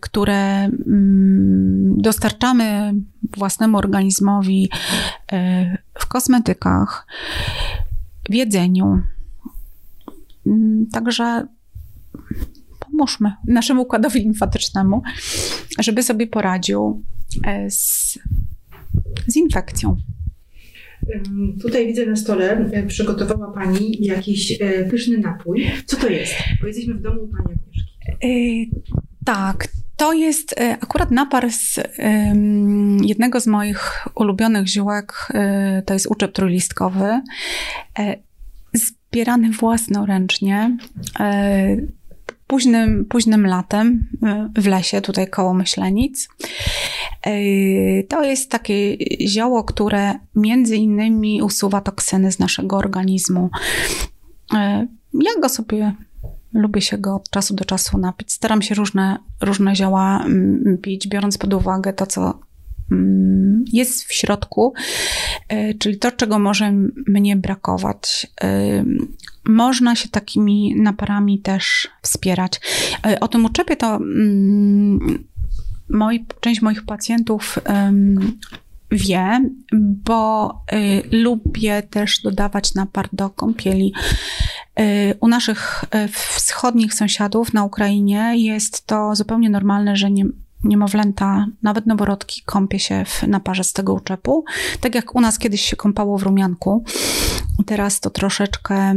które 0.00 0.64
mm, 0.64 1.94
dostarczamy 1.96 2.94
własnemu 3.36 3.78
organizmowi 3.78 4.68
y, 5.32 5.36
w 5.98 6.06
kosmetykach, 6.06 7.06
w 8.30 8.34
jedzeniu. 8.34 9.02
Mm, 10.46 10.86
także 10.92 11.46
pomóżmy 12.78 13.32
naszemu 13.46 13.82
układowi 13.82 14.20
limfatycznemu, 14.20 15.02
żeby 15.78 16.02
sobie 16.02 16.26
poradził 16.26 17.02
y, 17.36 17.70
z, 17.70 18.18
z 19.26 19.36
infekcją. 19.36 19.96
Tutaj 21.62 21.86
widzę 21.86 22.06
na 22.06 22.16
stole, 22.16 22.70
przygotowała 22.88 23.52
Pani 23.52 23.96
jakiś 24.00 24.58
pyszny 24.90 25.18
napój. 25.18 25.66
Co 25.86 25.96
to 25.96 26.08
jest? 26.08 26.34
Bo 26.60 26.66
jesteśmy 26.66 26.94
w 26.94 27.02
domu 27.02 27.28
Pani 27.28 27.58
Agnieszki. 27.58 27.96
Tak, 29.26 29.68
to 29.96 30.12
jest 30.12 30.60
e, 30.60 30.78
akurat 30.80 31.10
napar 31.10 31.52
z 31.52 31.80
jednego 33.02 33.40
z 33.40 33.46
moich 33.46 34.06
ulubionych 34.14 34.66
ziółek, 34.66 35.28
e, 35.34 35.82
to 35.82 35.94
jest 35.94 36.06
uczep 36.06 36.32
trójlistkowy, 36.32 37.20
e, 37.98 38.16
zbierany 38.72 39.50
własnoręcznie 39.50 40.76
późnym, 42.46 43.04
późnym 43.04 43.46
latem 43.46 44.08
w 44.58 44.66
lesie, 44.66 45.00
tutaj 45.00 45.30
koło 45.30 45.54
Myślenic. 45.54 46.28
To 48.08 48.24
jest 48.24 48.50
takie 48.50 48.96
zioło, 49.28 49.64
które 49.64 50.14
między 50.34 50.76
innymi 50.76 51.42
usuwa 51.42 51.80
toksyny 51.80 52.32
z 52.32 52.38
naszego 52.38 52.76
organizmu. 52.76 53.50
Ja 55.12 55.40
go 55.40 55.48
sobie 55.48 55.94
Lubię 56.56 56.80
się 56.80 56.98
go 56.98 57.14
od 57.14 57.30
czasu 57.30 57.54
do 57.54 57.64
czasu 57.64 57.98
napić. 57.98 58.32
Staram 58.32 58.62
się 58.62 58.74
różne, 58.74 59.18
różne 59.40 59.76
zioła 59.76 60.24
mm, 60.24 60.78
pić, 60.82 61.08
biorąc 61.08 61.38
pod 61.38 61.54
uwagę 61.54 61.92
to, 61.92 62.06
co 62.06 62.40
mm, 62.92 63.64
jest 63.72 64.04
w 64.04 64.12
środku, 64.12 64.74
e, 65.48 65.74
czyli 65.74 65.98
to, 65.98 66.12
czego 66.12 66.38
może 66.38 66.72
mnie 67.06 67.36
brakować. 67.36 68.26
E, 68.42 68.84
można 69.48 69.96
się 69.96 70.08
takimi 70.08 70.74
naparami 70.76 71.38
też 71.38 71.88
wspierać. 72.02 72.60
E, 73.06 73.20
o 73.20 73.28
tym 73.28 73.44
uczepie 73.44 73.76
to 73.76 73.96
mm, 73.96 75.24
moi, 75.88 76.26
część 76.40 76.62
moich 76.62 76.84
pacjentów 76.84 77.58
wie, 78.90 79.50
bo 79.72 80.50
y, 80.72 81.02
lubię 81.10 81.82
też 81.82 82.22
dodawać 82.22 82.74
napar 82.74 83.08
do 83.12 83.30
kąpieli. 83.30 83.92
Y, 84.80 85.14
u 85.20 85.28
naszych 85.28 85.84
y, 85.84 86.08
wschodnich 86.08 86.94
sąsiadów 86.94 87.52
na 87.52 87.64
Ukrainie 87.64 88.32
jest 88.36 88.86
to 88.86 89.16
zupełnie 89.16 89.50
normalne, 89.50 89.96
że 89.96 90.10
nie, 90.10 90.24
niemowlęta, 90.64 91.46
nawet 91.62 91.86
noworodki 91.86 92.42
kąpie 92.44 92.78
się 92.78 93.04
w 93.04 93.22
naparze 93.22 93.64
z 93.64 93.72
tego 93.72 93.94
uczepu. 93.94 94.44
Tak 94.80 94.94
jak 94.94 95.14
u 95.14 95.20
nas 95.20 95.38
kiedyś 95.38 95.60
się 95.60 95.76
kąpało 95.76 96.18
w 96.18 96.22
rumianku, 96.22 96.84
teraz 97.66 98.00
to 98.00 98.10
troszeczkę 98.10 98.94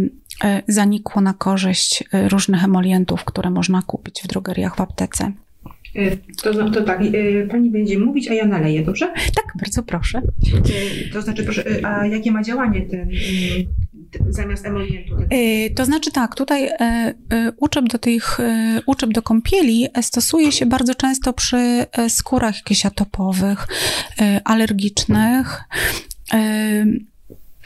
zanikło 0.67 1.21
na 1.21 1.33
korzyść 1.33 2.03
różnych 2.13 2.63
emolientów, 2.63 3.23
które 3.23 3.49
można 3.49 3.81
kupić 3.81 4.21
w 4.23 4.27
drogeriach 4.27 4.75
w 4.75 4.81
aptece. 4.81 5.31
E, 5.95 6.17
to, 6.43 6.69
to 6.71 6.81
tak, 6.81 7.01
e, 7.01 7.47
pani 7.47 7.69
będzie 7.69 7.99
mówić, 7.99 8.27
a 8.27 8.33
ja 8.33 8.45
naleję, 8.45 8.83
dobrze? 8.83 9.13
Tak, 9.15 9.53
bardzo 9.55 9.83
proszę. 9.83 10.21
E, 11.07 11.13
to 11.13 11.21
znaczy, 11.21 11.43
proszę, 11.43 11.63
a 11.83 12.05
jakie 12.05 12.31
ma 12.31 12.43
działanie 12.43 12.81
ten 12.81 13.09
zamiast 14.29 14.65
emolientu? 14.65 15.15
To 15.75 15.85
znaczy 15.85 16.11
tak, 16.11 16.35
tutaj 16.35 16.69
uczep 17.57 17.85
do 17.85 17.97
tych, 17.97 18.37
uczep 18.85 19.09
do 19.09 19.21
kąpieli 19.21 19.87
stosuje 20.01 20.51
się 20.51 20.65
bardzo 20.65 20.95
często 20.95 21.33
przy 21.33 21.85
skórach 22.07 22.55
jakichś 22.55 22.85
atopowych, 22.85 23.67
alergicznych. 24.43 25.63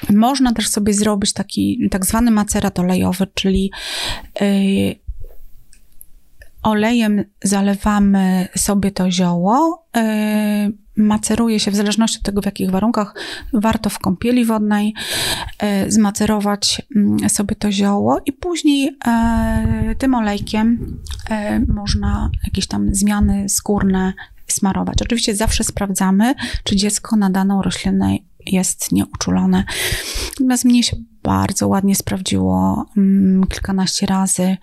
Można 0.10 0.54
też 0.54 0.68
sobie 0.68 0.94
zrobić 0.94 1.34
taki 1.34 1.90
tak 1.92 2.06
zwany 2.06 2.32
macerat 2.32 2.80
olejowy, 2.80 3.28
czyli 3.34 3.72
Olejem 6.64 7.24
zalewamy 7.44 8.48
sobie 8.56 8.92
to 8.92 9.12
zioło. 9.12 9.86
E, 9.98 10.70
maceruje 10.98 11.60
się 11.60 11.72
w 11.72 11.76
zależności 11.76 12.18
od 12.18 12.24
tego, 12.24 12.42
w 12.42 12.46
jakich 12.46 12.72
warunkach 12.72 13.16
warto 13.54 13.90
w 13.90 14.00
kąpieli 14.00 14.46
wodnej 14.46 14.94
e, 15.60 15.92
zmacerować 15.92 16.82
mm, 16.96 17.30
sobie 17.30 17.56
to 17.56 17.72
zioło 17.72 18.22
i 18.26 18.34
później 18.34 18.98
e, 19.08 19.96
tym 19.98 20.16
olejkiem 20.16 20.98
można 21.68 22.30
jakieś 22.44 22.68
tam 22.68 22.96
zmiany 22.96 23.50
skórne 23.50 24.14
smarować. 24.48 25.02
Oczywiście 25.02 25.36
zawsze 25.36 25.64
sprawdzamy, 25.64 26.34
czy 26.64 26.76
dziecko 26.76 27.16
na 27.16 27.30
daną 27.30 27.62
roślinę 27.62 28.18
jest 28.46 28.92
nieuczulone. 28.92 29.64
Natomiast 30.30 30.66
mnie 30.66 30.84
się 30.84 30.98
bardzo 31.24 31.68
ładnie 31.68 31.96
sprawdziło 31.96 32.86
mm, 32.98 33.48
kilkanaście 33.48 34.06
razy 34.06 34.58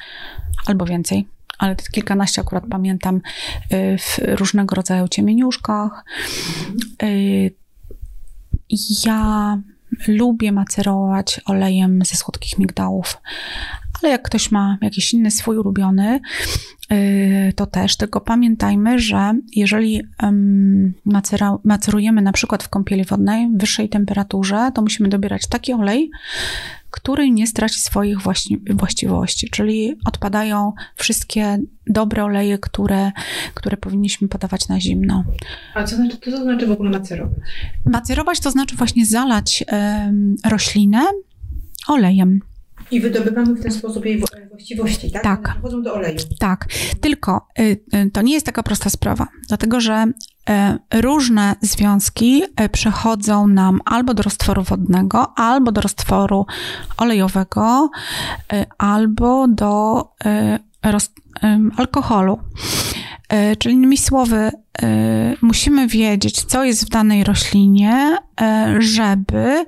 albo 0.66 0.84
więcej 0.84 1.26
ale 1.60 1.76
kilkanaście 1.92 2.40
akurat 2.40 2.64
pamiętam 2.70 3.16
y, 3.16 3.98
w 3.98 4.18
różnego 4.38 4.74
rodzaju 4.74 5.08
ciemieniuszkach. 5.08 6.04
Y, 7.02 7.54
ja 9.06 9.58
lubię 10.08 10.52
macerować 10.52 11.40
olejem 11.44 12.04
ze 12.04 12.16
słodkich 12.16 12.58
migdałów, 12.58 13.20
ale 14.02 14.12
jak 14.12 14.22
ktoś 14.22 14.50
ma 14.50 14.78
jakiś 14.80 15.14
inny 15.14 15.30
swój 15.30 15.58
ulubiony, 15.58 16.20
y, 16.92 17.52
to 17.56 17.66
też. 17.66 17.96
Tylko 17.96 18.20
pamiętajmy, 18.20 18.98
że 18.98 19.34
jeżeli 19.56 20.02
macerujemy 21.64 22.22
na 22.22 22.32
przykład 22.32 22.62
w 22.62 22.68
kąpieli 22.68 23.04
wodnej 23.04 23.48
w 23.48 23.60
wyższej 23.60 23.88
temperaturze, 23.88 24.70
to 24.74 24.82
musimy 24.82 25.08
dobierać 25.08 25.46
taki 25.46 25.72
olej, 25.72 26.10
który 26.90 27.30
nie 27.30 27.46
straci 27.46 27.80
swoich 27.80 28.16
właściwości, 28.70 29.50
czyli 29.50 29.96
odpadają 30.04 30.72
wszystkie 30.96 31.58
dobre 31.86 32.24
oleje, 32.24 32.58
które, 32.58 33.12
które 33.54 33.76
powinniśmy 33.76 34.28
podawać 34.28 34.68
na 34.68 34.80
zimno. 34.80 35.24
A 35.74 35.84
co 35.84 35.96
znaczy, 35.96 36.16
to 36.16 36.42
znaczy 36.42 36.66
w 36.66 36.70
ogóle 36.70 36.90
macerować? 36.90 37.38
Macerować 37.84 38.40
to 38.40 38.50
znaczy 38.50 38.76
właśnie 38.76 39.06
zalać 39.06 39.64
roślinę 40.44 41.02
olejem. 41.88 42.40
I 42.90 43.00
wydobywamy 43.00 43.54
w 43.54 43.62
ten 43.62 43.72
sposób 43.72 44.04
jej 44.04 44.22
właściwości, 44.50 45.10
tak? 45.10 45.22
Tak. 45.22 45.56
Do 45.82 45.94
oleju. 45.94 46.18
Tak. 46.38 46.66
Tylko 47.00 47.46
y, 47.58 47.62
y, 47.94 48.10
to 48.10 48.22
nie 48.22 48.34
jest 48.34 48.46
taka 48.46 48.62
prosta 48.62 48.90
sprawa, 48.90 49.26
dlatego 49.48 49.80
że 49.80 50.06
różne 50.94 51.54
związki 51.60 52.42
przechodzą 52.72 53.46
nam 53.46 53.80
albo 53.84 54.14
do 54.14 54.22
roztworu 54.22 54.62
wodnego, 54.62 55.32
albo 55.36 55.72
do 55.72 55.80
roztworu 55.80 56.46
olejowego, 56.96 57.90
albo 58.78 59.48
do 59.48 60.04
alkoholu. 61.76 62.38
E, 63.30 63.56
czyli 63.56 63.74
innymi 63.74 63.96
słowy, 63.96 64.50
e, 64.82 65.36
musimy 65.42 65.88
wiedzieć, 65.88 66.44
co 66.44 66.64
jest 66.64 66.86
w 66.86 66.88
danej 66.88 67.24
roślinie, 67.24 68.18
e, 68.40 68.76
żeby 68.78 69.64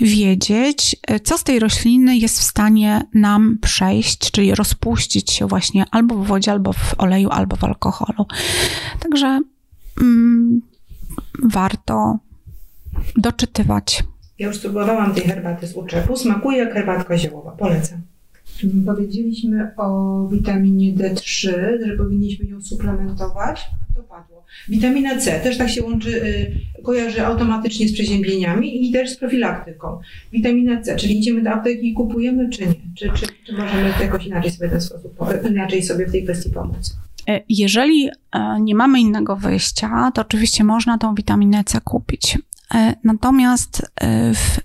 wiedzieć, 0.00 0.96
co 1.24 1.38
z 1.38 1.44
tej 1.44 1.58
rośliny 1.58 2.16
jest 2.16 2.40
w 2.40 2.42
stanie 2.42 3.02
nam 3.14 3.58
przejść, 3.62 4.30
czyli 4.30 4.54
rozpuścić 4.54 5.32
się 5.32 5.46
właśnie 5.46 5.84
albo 5.90 6.14
w 6.14 6.26
wodzie, 6.26 6.52
albo 6.52 6.72
w 6.72 6.94
oleju, 6.98 7.30
albo 7.30 7.56
w 7.56 7.64
alkoholu. 7.64 8.26
Także 9.00 9.40
mm, 10.00 10.60
warto 11.42 12.18
doczytywać. 13.16 14.04
Ja 14.38 14.46
już 14.46 14.56
spróbowałam 14.56 15.14
tej 15.14 15.24
herbaty 15.24 15.66
z 15.66 15.74
uczepu. 15.74 16.16
Smakuje 16.16 16.58
jak 16.58 16.72
herbatka 16.72 17.18
ziołowa. 17.18 17.50
Polecam. 17.50 18.02
Powiedzieliśmy 18.86 19.70
o 19.76 20.28
witaminie 20.32 20.94
D3, 20.94 21.50
że 21.86 21.96
powinniśmy 21.96 22.46
ją 22.46 22.62
suplementować. 22.62 23.68
To 23.96 24.02
padło. 24.02 24.44
Witamina 24.68 25.18
C 25.18 25.40
też 25.40 25.58
tak 25.58 25.70
się 25.70 25.82
łączy, 25.82 26.24
y, 26.24 26.82
kojarzy 26.82 27.26
automatycznie 27.26 27.88
z 27.88 27.92
przeziębieniami 27.92 28.88
i 28.88 28.92
też 28.92 29.10
z 29.10 29.16
profilaktyką. 29.16 30.00
Witamina 30.32 30.82
C, 30.82 30.96
czyli 30.96 31.18
idziemy 31.18 31.42
do 31.42 31.50
apteki 31.50 31.88
i 31.88 31.94
kupujemy, 31.94 32.50
czy 32.50 32.66
nie? 32.66 32.74
Czy, 32.94 33.10
czy, 33.10 33.26
czy 33.46 33.52
możemy 33.52 33.92
jakoś 34.00 34.26
inaczej 34.26 34.50
sobie, 34.50 34.70
ten 34.70 34.80
sposób, 34.80 35.18
inaczej 35.50 35.82
sobie 35.82 36.06
w 36.06 36.12
tej 36.12 36.24
kwestii 36.24 36.50
pomóc? 36.50 36.96
E, 37.28 37.40
jeżeli 37.48 38.08
e, 38.32 38.60
nie 38.60 38.74
mamy 38.74 39.00
innego 39.00 39.36
wyjścia, 39.36 40.10
to 40.14 40.22
oczywiście 40.22 40.64
można 40.64 40.98
tą 40.98 41.14
witaminę 41.14 41.64
C 41.64 41.80
kupić. 41.80 42.38
E, 42.74 42.94
natomiast 43.04 43.92
w 44.34 44.60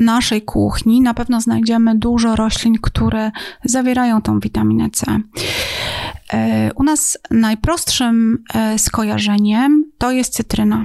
naszej 0.00 0.42
kuchni 0.42 1.00
na 1.00 1.14
pewno 1.14 1.40
znajdziemy 1.40 1.98
dużo 1.98 2.36
roślin, 2.36 2.74
które 2.82 3.30
zawierają 3.64 4.22
tą 4.22 4.40
witaminę 4.40 4.90
C. 4.90 5.20
U 6.74 6.82
nas 6.82 7.18
najprostszym 7.30 8.44
skojarzeniem 8.76 9.84
to 9.98 10.10
jest 10.10 10.34
cytryna. 10.34 10.84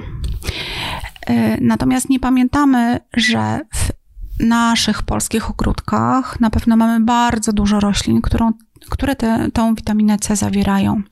Natomiast 1.60 2.08
nie 2.08 2.20
pamiętamy, 2.20 3.00
że 3.16 3.60
w 3.74 3.92
naszych 4.40 5.02
polskich 5.02 5.50
ogródkach 5.50 6.40
na 6.40 6.50
pewno 6.50 6.76
mamy 6.76 7.04
bardzo 7.04 7.52
dużo 7.52 7.80
roślin, 7.80 8.22
którą, 8.22 8.52
które 8.90 9.16
te, 9.16 9.50
tą 9.52 9.74
witaminę 9.74 10.18
C 10.18 10.36
zawierają. 10.36 11.02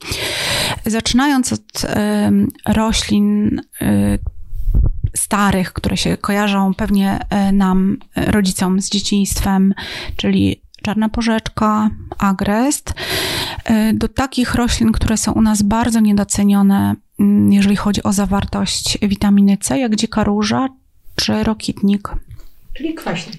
Zaczynając 0.87 1.52
od 1.52 1.82
roślin 2.66 3.60
starych, 5.16 5.72
które 5.72 5.96
się 5.96 6.16
kojarzą 6.16 6.74
pewnie 6.74 7.26
e, 7.30 7.52
nam, 7.52 7.96
e, 8.14 8.30
rodzicom 8.30 8.80
z 8.80 8.90
dzieciństwem, 8.90 9.74
czyli 10.16 10.62
czarna 10.82 11.08
porzeczka, 11.08 11.90
agrest, 12.18 12.94
e, 13.64 13.92
do 13.92 14.08
takich 14.08 14.54
roślin, 14.54 14.92
które 14.92 15.16
są 15.16 15.32
u 15.32 15.42
nas 15.42 15.62
bardzo 15.62 16.00
niedocenione, 16.00 16.94
mm, 17.20 17.52
jeżeli 17.52 17.76
chodzi 17.76 18.02
o 18.02 18.12
zawartość 18.12 18.98
witaminy 19.02 19.56
C, 19.56 19.78
jak 19.78 19.96
dzika 19.96 20.24
róża 20.24 20.68
czy 21.16 21.44
rokitnik. 21.44 22.08
Czyli 22.74 22.94
kwaśne. 22.94 23.32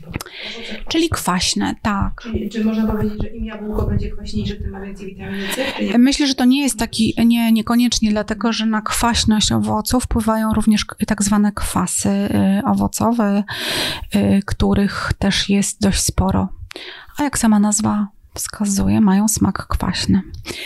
Czyli 0.87 1.09
kwaśne, 1.09 1.75
tak. 1.81 2.21
Czyli, 2.21 2.49
czy 2.49 2.65
można 2.65 2.87
powiedzieć, 2.87 3.21
że 3.21 3.27
im 3.27 3.45
jabłko 3.45 3.87
będzie 3.87 4.11
kwaśniejsze, 4.11 4.55
tym 4.55 4.71
ma 4.71 4.81
więcej 4.81 5.05
witaminy 5.05 5.43
C? 5.55 5.97
Myślę, 5.97 6.27
że 6.27 6.35
to 6.35 6.45
nie 6.45 6.61
jest 6.63 6.79
taki, 6.79 7.13
nie, 7.25 7.51
niekoniecznie, 7.51 8.11
dlatego 8.11 8.53
że 8.53 8.65
na 8.65 8.81
kwaśność 8.81 9.51
owoców 9.51 10.03
wpływają 10.03 10.53
również 10.53 10.85
tak 11.07 11.23
zwane 11.23 11.51
kwasy 11.51 12.09
y, 12.09 12.29
owocowe, 12.65 13.43
y, 14.15 14.41
których 14.45 15.11
też 15.19 15.49
jest 15.49 15.81
dość 15.81 15.99
sporo. 15.99 16.49
A 17.17 17.23
jak 17.23 17.37
sama 17.37 17.59
nazwa 17.59 18.07
wskazuje, 18.35 19.01
mają 19.01 19.27
smak 19.27 19.67
kwaśny. 19.67 20.21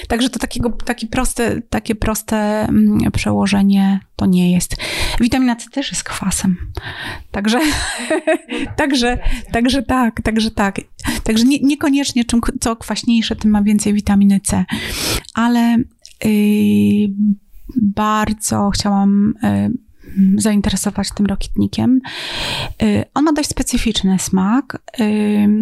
Także 0.07 0.29
to 0.29 0.39
takiego, 0.39 0.69
takie, 0.69 1.07
proste, 1.07 1.61
takie 1.61 1.95
proste 1.95 2.37
mm, 2.67 3.11
przełożenie 3.11 3.99
to 4.15 4.25
nie 4.25 4.51
jest. 4.51 4.75
Witamina 5.19 5.55
C 5.55 5.69
też 5.69 5.91
jest 5.91 6.03
kwasem. 6.03 6.57
Także, 7.31 7.59
także, 8.77 9.17
także 9.51 9.83
tak, 9.83 10.21
także 10.21 10.51
tak. 10.51 10.81
Także 11.23 11.43
nie, 11.43 11.59
niekoniecznie 11.59 12.25
czym 12.25 12.41
co 12.59 12.75
kwaśniejsze, 12.75 13.35
tym 13.35 13.51
ma 13.51 13.63
więcej 13.63 13.93
witaminy 13.93 14.39
C. 14.43 14.65
Ale 15.33 15.77
yy, 16.23 17.09
bardzo 17.81 18.69
chciałam 18.69 19.33
yy, 19.43 20.41
zainteresować 20.41 21.09
tym 21.15 21.25
rokitnikiem. 21.25 21.99
Yy, 22.81 23.03
on 23.13 23.23
ma 23.23 23.33
dość 23.33 23.49
specyficzny 23.49 24.19
smak, 24.19 24.81
yy, 24.99 25.61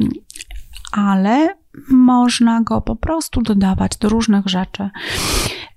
ale 0.91 1.47
można 1.89 2.61
go 2.61 2.81
po 2.81 2.95
prostu 2.95 3.41
dodawać 3.41 3.97
do 3.97 4.09
różnych 4.09 4.47
rzeczy. 4.47 4.89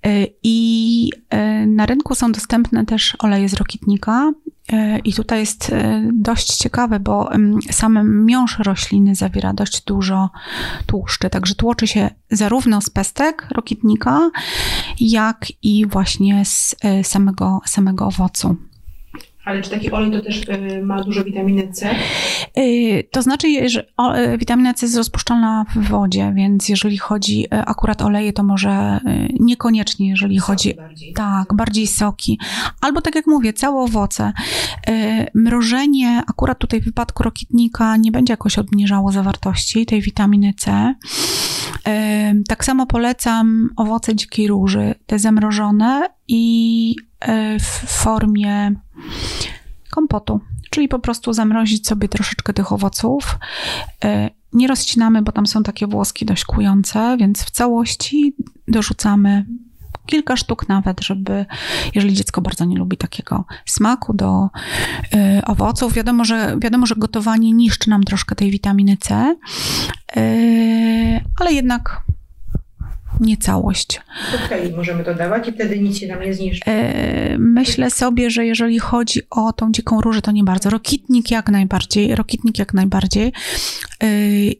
Y, 0.07 0.27
I 0.43 1.09
y, 1.33 1.67
na 1.67 1.85
rynku 1.85 2.15
są 2.15 2.31
dostępne 2.31 2.85
też 2.85 3.15
oleje 3.19 3.49
z 3.49 3.53
rokitnika. 3.53 4.31
Y, 4.73 4.99
I 5.03 5.13
tutaj 5.13 5.39
jest 5.39 5.71
dość 6.13 6.57
ciekawe, 6.57 6.99
bo 6.99 7.29
sam 7.71 8.25
miąższ 8.25 8.59
rośliny 8.59 9.15
zawiera 9.15 9.53
dość 9.53 9.83
dużo 9.83 10.29
tłuszczy, 10.85 11.29
także 11.29 11.55
tłoczy 11.55 11.87
się 11.87 12.09
zarówno 12.31 12.81
z 12.81 12.89
pestek 12.89 13.47
rokitnika, 13.51 14.31
jak 14.99 15.45
i 15.63 15.85
właśnie 15.85 16.45
z 16.45 16.75
samego, 17.03 17.61
samego 17.65 18.05
owocu. 18.05 18.55
Ale 19.45 19.61
czy 19.61 19.69
taki 19.69 19.91
olej 19.91 20.11
to 20.11 20.21
też 20.21 20.41
y, 20.49 20.81
ma 20.83 21.03
dużo 21.03 21.23
witaminy 21.23 21.73
C? 21.73 21.95
Y, 22.57 23.07
to 23.11 23.21
znaczy, 23.21 23.69
że 23.69 23.83
y, 24.33 24.37
witamina 24.37 24.73
C 24.73 24.85
jest 24.85 24.97
rozpuszczalna 24.97 25.65
w 25.75 25.87
wodzie, 25.87 26.33
więc 26.35 26.69
jeżeli 26.69 26.97
chodzi 26.97 27.47
akurat 27.51 28.01
o 28.01 28.05
oleje, 28.05 28.33
to 28.33 28.43
może 28.43 28.99
niekoniecznie, 29.39 30.09
jeżeli 30.09 30.39
soki 30.39 30.47
chodzi. 30.47 30.73
Bardziej. 30.75 31.13
Tak, 31.13 31.53
bardziej 31.53 31.87
soki. 31.87 32.39
Albo 32.81 33.01
tak 33.01 33.15
jak 33.15 33.27
mówię, 33.27 33.53
całe 33.53 33.81
owoce. 33.81 34.33
Mrożenie, 35.35 36.23
akurat 36.27 36.59
tutaj 36.59 36.81
w 36.81 36.85
wypadku 36.85 37.23
rokitnika, 37.23 37.97
nie 37.97 38.11
będzie 38.11 38.33
jakoś 38.33 38.57
obniżało 38.57 39.11
zawartości 39.11 39.85
tej 39.85 40.01
witaminy 40.01 40.53
C. 40.57 40.95
Tak 42.47 42.65
samo 42.65 42.85
polecam 42.85 43.69
owoce 43.75 44.15
dzikiej 44.15 44.47
róży, 44.47 44.95
te 45.05 45.19
zamrożone 45.19 46.09
i 46.27 46.95
w 47.59 47.87
formie 47.87 48.75
kompotu, 49.89 50.39
czyli 50.69 50.87
po 50.87 50.99
prostu 50.99 51.33
zamrozić 51.33 51.87
sobie 51.87 52.07
troszeczkę 52.07 52.53
tych 52.53 52.71
owoców. 52.71 53.37
E, 54.03 54.29
nie 54.53 54.67
rozcinamy, 54.67 55.21
bo 55.21 55.31
tam 55.31 55.47
są 55.47 55.63
takie 55.63 55.87
włoski 55.87 56.25
dość 56.25 56.45
kujące, 56.45 57.17
więc 57.19 57.43
w 57.43 57.51
całości 57.51 58.35
dorzucamy 58.67 59.45
kilka 60.05 60.37
sztuk 60.37 60.69
nawet, 60.69 61.01
żeby, 61.01 61.45
jeżeli 61.95 62.13
dziecko 62.13 62.41
bardzo 62.41 62.65
nie 62.65 62.77
lubi 62.77 62.97
takiego 62.97 63.45
smaku 63.65 64.13
do 64.13 64.49
y, 65.13 65.45
owoców, 65.45 65.93
wiadomo 65.93 66.25
że, 66.25 66.57
wiadomo, 66.61 66.85
że 66.85 66.95
gotowanie 66.95 67.51
niszczy 67.51 67.89
nam 67.89 68.03
troszkę 68.03 68.35
tej 68.35 68.51
witaminy 68.51 68.97
C, 68.97 69.35
y, 70.17 71.23
ale 71.39 71.53
jednak 71.53 72.01
nie 73.21 73.37
całość. 73.37 74.01
Koktajli 74.31 74.75
możemy 74.75 75.03
dodawać 75.03 75.47
i 75.47 75.51
wtedy 75.51 75.79
nic 75.79 75.97
się 75.97 76.07
tam 76.07 76.21
nie 76.21 76.33
zniszczy. 76.33 76.71
E, 76.71 77.37
myślę 77.37 77.91
sobie, 77.91 78.29
że 78.29 78.45
jeżeli 78.45 78.79
chodzi 78.79 79.21
o 79.29 79.53
tą 79.53 79.71
dziką 79.71 80.01
różę, 80.01 80.21
to 80.21 80.31
nie 80.31 80.43
bardzo. 80.43 80.69
Rokitnik 80.69 81.31
jak 81.31 81.49
najbardziej, 81.49 82.15
rokitnik 82.15 82.59
jak 82.59 82.73
najbardziej. 82.73 83.33
E, 84.03 84.07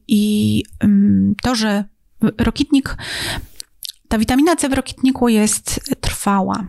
I 0.08 0.64
mm, 0.80 1.36
to, 1.44 1.56
że 1.56 1.84
rokitnik, 2.38 2.98
ta 4.08 4.18
witamina 4.18 4.56
C 4.56 4.70
w 4.70 4.74
rokitniku 4.74 5.30
jest 5.30 5.96
trwała. 6.02 6.68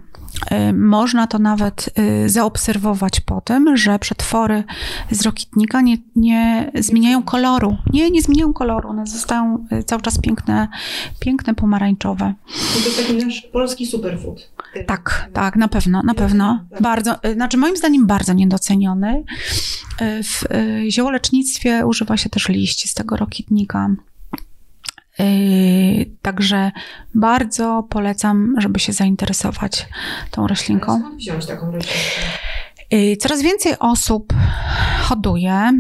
Y, 0.53 0.73
można 0.73 1.27
to 1.27 1.39
nawet 1.39 1.91
y, 1.99 2.29
zaobserwować 2.29 3.21
po 3.21 3.41
tym, 3.41 3.77
że 3.77 3.99
przetwory 3.99 4.65
z 5.11 5.23
rokitnika 5.23 5.81
nie, 5.81 5.97
nie 6.17 6.71
zmieniają 6.75 7.23
koloru. 7.23 7.77
Nie, 7.93 8.11
nie 8.11 8.23
zmieniają 8.23 8.53
koloru. 8.53 8.89
One 8.89 9.07
zostają 9.07 9.67
y, 9.73 9.85
cały 9.85 10.03
czas 10.03 10.21
piękne, 10.21 10.69
piękne 11.21 11.55
pomarańczowe. 11.55 12.35
To 12.47 12.89
jest 12.89 12.97
taki 12.97 13.25
nasz 13.25 13.43
polski 13.43 13.87
superfood. 13.87 14.53
Tak, 14.87 15.31
tak, 15.33 15.57
na 15.57 15.69
pewno, 15.69 16.03
na 16.03 16.15
pewno. 16.15 16.65
Bardzo, 16.81 17.17
znaczy 17.35 17.57
moim 17.57 17.77
zdaniem 17.77 18.07
bardzo 18.07 18.33
niedoceniony. 18.33 19.25
W 20.01 20.45
ziołolecznictwie 20.89 21.87
używa 21.87 22.17
się 22.17 22.31
też 22.31 22.49
liści 22.49 22.89
z 22.89 22.95
tego 22.95 23.17
rokitnika. 23.17 23.91
Także 26.23 26.71
bardzo 27.15 27.87
polecam, 27.91 28.55
żeby 28.59 28.79
się 28.79 28.93
zainteresować 28.93 29.89
tą 30.31 30.47
roślinką. 30.47 30.99
skąd 30.99 31.17
wziąć 31.17 31.47
taką 31.47 31.71
roślinkę? 31.71 31.99
Coraz 33.21 33.43
więcej 33.43 33.73
osób 33.79 34.33
hoduje, 35.03 35.73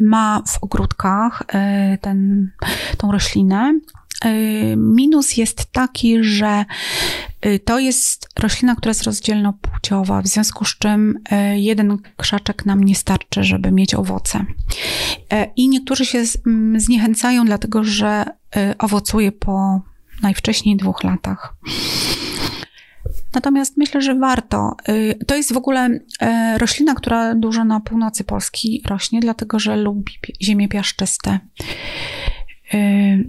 ma 0.00 0.42
w 0.46 0.64
ogródkach 0.64 1.42
ten, 2.00 2.50
tą 2.98 3.12
roślinę. 3.12 3.80
Minus 4.76 5.36
jest 5.36 5.72
taki, 5.72 6.24
że 6.24 6.64
to 7.64 7.78
jest 7.78 8.28
roślina, 8.38 8.76
która 8.76 8.90
jest 8.90 9.02
rozdzielnopłciowa, 9.02 10.22
w 10.22 10.26
związku 10.26 10.64
z 10.64 10.78
czym 10.78 11.18
jeden 11.54 11.98
krzaczek 12.16 12.66
nam 12.66 12.84
nie 12.84 12.94
starczy, 12.94 13.44
żeby 13.44 13.70
mieć 13.70 13.94
owoce. 13.94 14.44
I 15.56 15.68
niektórzy 15.68 16.06
się 16.06 16.24
zniechęcają, 16.76 17.44
dlatego 17.44 17.84
że 17.84 18.24
owocuje 18.78 19.32
po 19.32 19.80
najwcześniej 20.22 20.76
dwóch 20.76 21.04
latach. 21.04 21.56
Natomiast 23.34 23.76
myślę, 23.76 24.02
że 24.02 24.14
warto. 24.14 24.76
To 25.26 25.36
jest 25.36 25.52
w 25.52 25.56
ogóle 25.56 26.00
roślina, 26.56 26.94
która 26.94 27.34
dużo 27.34 27.64
na 27.64 27.80
północy 27.80 28.24
Polski 28.24 28.82
rośnie, 28.86 29.20
dlatego 29.20 29.58
że 29.58 29.76
lubi 29.76 30.12
ziemie 30.42 30.68
piaszczyste. 30.68 31.38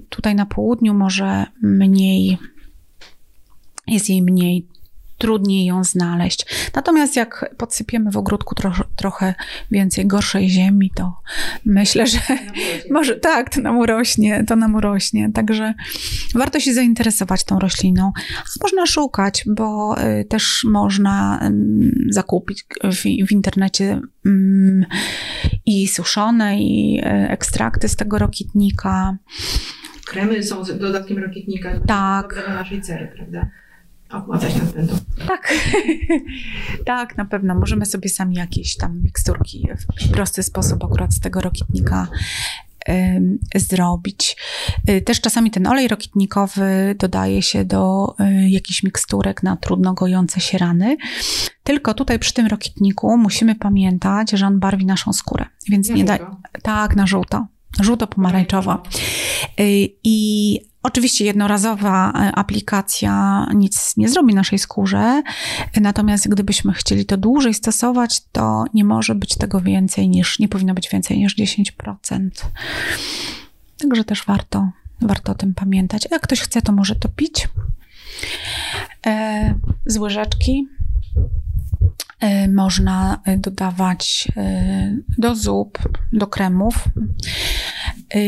Tutaj 0.09 0.35
na 0.35 0.45
południu 0.45 0.93
może 0.93 1.45
mniej, 1.61 2.37
jest 3.87 4.09
jej 4.09 4.21
mniej, 4.21 4.67
trudniej 5.21 5.65
ją 5.65 5.83
znaleźć. 5.83 6.45
Natomiast 6.75 7.15
jak 7.15 7.55
podsypiemy 7.57 8.11
w 8.11 8.17
ogródku 8.17 8.55
tro, 8.55 8.73
trochę 8.95 9.33
więcej 9.71 10.07
gorszej 10.07 10.49
ziemi, 10.49 10.91
to 10.95 11.13
myślę, 11.65 12.07
że 12.07 12.19
może 12.91 13.15
tak, 13.15 13.49
to 13.49 13.61
nam 13.61 13.77
urośnie, 13.77 14.43
to 14.47 14.55
nam 14.55 14.75
urośnie. 14.75 15.31
Także 15.33 15.73
warto 16.35 16.59
się 16.59 16.73
zainteresować 16.73 17.43
tą 17.43 17.59
rośliną. 17.59 18.11
Można 18.61 18.85
szukać, 18.85 19.43
bo 19.47 19.95
y, 20.21 20.25
też 20.25 20.65
można 20.69 21.39
zakupić 22.09 22.65
w, 22.83 23.27
w 23.27 23.31
internecie 23.31 24.01
i 25.65 25.87
suszone, 25.87 26.59
i 26.59 26.99
y, 26.99 27.29
ekstrakty 27.29 27.89
z 27.89 27.95
tego 27.95 28.17
rokitnika. 28.17 29.17
Kremy 30.05 30.43
są 30.43 30.63
dodatkiem 30.79 31.17
rokitnika. 31.17 31.79
Tak. 31.87 32.33
Dla 32.45 32.53
naszej 32.53 32.81
cery, 32.81 33.11
prawda? 33.15 33.49
Opłacać 34.13 34.55
nas 34.55 34.73
będą. 34.73 34.93
Tak, 35.27 35.53
tak, 36.85 37.17
na 37.17 37.25
pewno. 37.25 37.55
Możemy 37.55 37.85
sobie 37.85 38.09
sami 38.09 38.35
jakieś 38.35 38.77
tam 38.77 39.01
miksturki 39.03 39.67
w 40.01 40.11
prosty 40.11 40.43
sposób 40.43 40.83
akurat 40.83 41.13
z 41.13 41.19
tego 41.19 41.41
rokitnika 41.41 42.07
zrobić. 43.55 44.37
Y, 44.89 45.01
też 45.01 45.21
czasami 45.21 45.51
ten 45.51 45.67
olej 45.67 45.87
rokitnikowy 45.87 46.95
dodaje 46.99 47.41
się 47.41 47.65
do 47.65 48.15
y, 48.19 48.49
jakichś 48.49 48.83
miksturek 48.83 49.43
na 49.43 49.57
trudno 49.57 49.93
gojące 49.93 50.39
się 50.39 50.57
rany. 50.57 50.97
Tylko 51.63 51.93
tutaj 51.93 52.19
przy 52.19 52.33
tym 52.33 52.47
rokitniku 52.47 53.17
musimy 53.17 53.55
pamiętać, 53.55 54.31
że 54.31 54.47
on 54.47 54.59
barwi 54.59 54.85
naszą 54.85 55.13
skórę. 55.13 55.45
Więc 55.69 55.89
nie 55.89 56.03
da. 56.03 56.37
Tak, 56.63 56.95
na 56.95 57.07
żółto. 57.07 57.47
Żółto-pomarańczowo. 57.79 58.83
Y, 59.59 59.89
I 60.03 60.59
Oczywiście 60.83 61.25
jednorazowa 61.25 62.11
e, 62.11 62.31
aplikacja 62.35 63.45
nic 63.55 63.97
nie 63.97 64.09
zrobi 64.09 64.33
naszej 64.33 64.59
skórze, 64.59 65.23
natomiast 65.81 66.29
gdybyśmy 66.29 66.73
chcieli 66.73 67.05
to 67.05 67.17
dłużej 67.17 67.53
stosować, 67.53 68.21
to 68.31 68.65
nie 68.73 68.83
może 68.83 69.15
być 69.15 69.35
tego 69.35 69.61
więcej 69.61 70.09
niż, 70.09 70.39
nie 70.39 70.47
powinno 70.47 70.73
być 70.73 70.89
więcej 70.89 71.17
niż 71.17 71.37
10%. 71.37 72.29
Także 73.77 74.03
też 74.03 74.25
warto, 74.25 74.71
warto 75.01 75.31
o 75.31 75.35
tym 75.35 75.53
pamiętać. 75.53 76.07
Jak 76.11 76.21
ktoś 76.21 76.39
chce, 76.39 76.61
to 76.61 76.71
może 76.71 76.95
to 76.95 77.09
pić. 77.09 77.47
E, 79.05 79.55
z 79.85 79.97
łyżeczki 79.97 80.67
e, 82.19 82.47
można 82.47 83.21
dodawać 83.37 84.27
do 85.17 85.35
zup, 85.35 85.79
do 86.13 86.27
kremów. 86.27 86.75
E, 88.15 88.19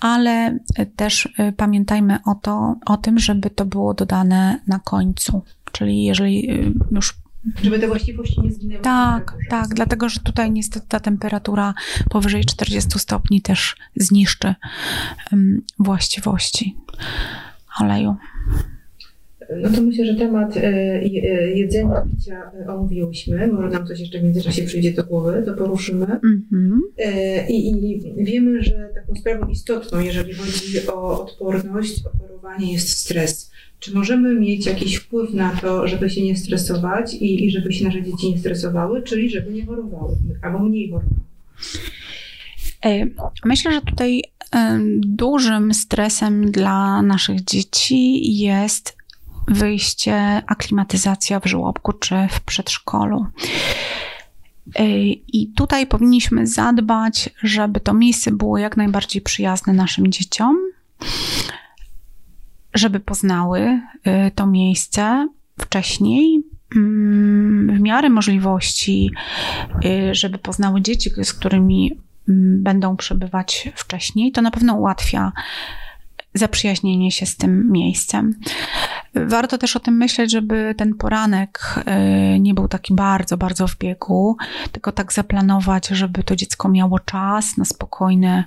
ale 0.00 0.58
też 0.96 1.26
y, 1.26 1.52
pamiętajmy 1.56 2.18
o, 2.26 2.34
to, 2.34 2.76
o 2.86 2.96
tym, 2.96 3.18
żeby 3.18 3.50
to 3.50 3.64
było 3.64 3.94
dodane 3.94 4.60
na 4.66 4.78
końcu. 4.78 5.42
Czyli 5.72 6.04
jeżeli 6.04 6.50
y, 6.50 6.72
już 6.90 7.14
Żeby 7.62 7.78
te 7.78 7.88
właściwości 7.88 8.40
nie 8.40 8.52
zginęły. 8.52 8.82
tak, 8.82 9.36
tak, 9.50 9.68
dlatego 9.68 10.08
że 10.08 10.20
tutaj 10.20 10.50
niestety 10.50 10.86
ta 10.88 11.00
temperatura 11.00 11.74
powyżej 12.10 12.44
40 12.44 12.98
stopni 12.98 13.42
też 13.42 13.76
zniszczy 13.96 14.54
um, 15.32 15.62
właściwości 15.78 16.76
oleju. 17.80 18.16
No 19.56 19.70
to 19.70 19.82
myślę, 19.82 20.06
że 20.06 20.14
temat 20.14 20.56
e, 20.56 21.02
je- 21.04 21.52
jedzenia, 21.56 22.02
picia 22.16 22.50
e, 22.66 22.74
omówiłyśmy. 22.74 23.46
Może 23.46 23.68
nam 23.68 23.86
coś 23.86 24.00
jeszcze 24.00 24.18
w 24.18 24.22
międzyczasie 24.22 24.62
przyjdzie 24.62 24.92
do 24.92 25.04
głowy, 25.04 25.42
to 25.46 25.54
poruszymy. 25.54 26.06
Mhm. 26.06 26.80
E, 26.98 27.50
I, 27.50 27.68
I 28.20 28.24
wiemy, 28.24 28.62
że 28.62 28.90
taką 28.94 29.14
sprawą 29.20 29.46
istotną, 29.48 30.00
jeżeli 30.00 30.34
chodzi 30.34 30.86
o 30.88 31.22
odporność, 31.24 32.02
o 32.06 32.18
chorowanie, 32.18 32.72
jest 32.72 32.88
stres. 32.88 33.50
Czy 33.78 33.94
możemy 33.94 34.34
mieć 34.34 34.66
jakiś 34.66 34.96
wpływ 34.96 35.34
na 35.34 35.50
to, 35.56 35.88
żeby 35.88 36.10
się 36.10 36.22
nie 36.22 36.36
stresować 36.36 37.14
i, 37.14 37.44
i 37.44 37.50
żeby 37.50 37.72
się 37.72 37.84
nasze 37.84 38.02
dzieci 38.02 38.30
nie 38.30 38.38
stresowały, 38.38 39.02
czyli 39.02 39.30
żeby 39.30 39.52
nie 39.52 39.66
chorowały, 39.66 40.16
albo 40.42 40.58
mniej 40.58 40.90
chorowały? 40.90 41.14
E, 42.84 43.06
Myślę, 43.44 43.72
że 43.72 43.80
tutaj 43.80 44.22
dużym 45.00 45.74
stresem 45.74 46.50
dla 46.50 47.02
naszych 47.02 47.44
dzieci 47.44 48.36
jest 48.38 48.99
wyjście, 49.48 50.42
aklimatyzacja 50.46 51.40
w 51.40 51.46
żłobku 51.46 51.92
czy 51.92 52.14
w 52.30 52.40
przedszkolu. 52.40 53.26
I 55.32 55.52
tutaj 55.56 55.86
powinniśmy 55.86 56.46
zadbać, 56.46 57.30
żeby 57.42 57.80
to 57.80 57.94
miejsce 57.94 58.30
było 58.30 58.58
jak 58.58 58.76
najbardziej 58.76 59.22
przyjazne 59.22 59.72
naszym 59.72 60.12
dzieciom, 60.12 60.56
żeby 62.74 63.00
poznały 63.00 63.80
e, 64.04 64.30
to 64.30 64.46
miejsce 64.46 65.28
wcześniej, 65.60 66.42
mm, 66.76 67.76
w 67.76 67.80
miarę 67.80 68.10
możliwości, 68.10 69.10
e, 69.84 70.14
żeby 70.14 70.38
poznały 70.38 70.82
dzieci, 70.82 71.10
z 71.24 71.32
którymi 71.32 71.98
mm, 72.28 72.62
będą 72.62 72.96
przebywać 72.96 73.68
wcześniej. 73.74 74.32
To 74.32 74.42
na 74.42 74.50
pewno 74.50 74.74
ułatwia 74.74 75.32
zaprzyjaźnienie 76.34 77.10
się 77.10 77.26
z 77.26 77.36
tym 77.36 77.72
miejscem. 77.72 78.34
Warto 79.14 79.58
też 79.58 79.76
o 79.76 79.80
tym 79.80 79.96
myśleć, 79.96 80.30
żeby 80.30 80.74
ten 80.78 80.94
poranek 80.94 81.74
y, 82.36 82.40
nie 82.40 82.54
był 82.54 82.68
taki 82.68 82.94
bardzo, 82.94 83.36
bardzo 83.36 83.66
w 83.66 83.78
biegu, 83.78 84.36
tylko 84.72 84.92
tak 84.92 85.12
zaplanować, 85.12 85.88
żeby 85.88 86.22
to 86.22 86.36
dziecko 86.36 86.68
miało 86.68 86.98
czas 86.98 87.56
na 87.56 87.64
spokojne 87.64 88.44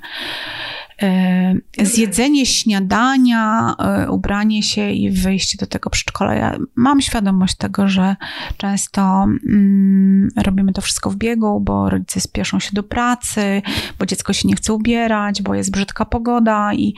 zjedzenie 1.81 2.45
śniadania, 2.45 3.75
y, 4.05 4.11
ubranie 4.11 4.63
się 4.63 4.91
i 4.91 5.11
wyjście 5.11 5.57
do 5.57 5.67
tego 5.67 5.89
przedszkola. 5.89 6.35
Ja 6.35 6.57
mam 6.75 7.01
świadomość 7.01 7.55
tego, 7.55 7.87
że 7.87 8.15
często 8.57 9.25
mm, 9.49 10.29
robimy 10.37 10.73
to 10.73 10.81
wszystko 10.81 11.09
w 11.09 11.15
biegu, 11.15 11.59
bo 11.59 11.89
rodzice 11.89 12.19
spieszą 12.21 12.59
się 12.59 12.69
do 12.73 12.83
pracy, 12.83 13.61
bo 13.99 14.05
dziecko 14.05 14.33
się 14.33 14.47
nie 14.47 14.55
chce 14.55 14.73
ubierać, 14.73 15.41
bo 15.41 15.55
jest 15.55 15.71
brzydka 15.71 16.05
pogoda 16.05 16.73
i 16.73 16.93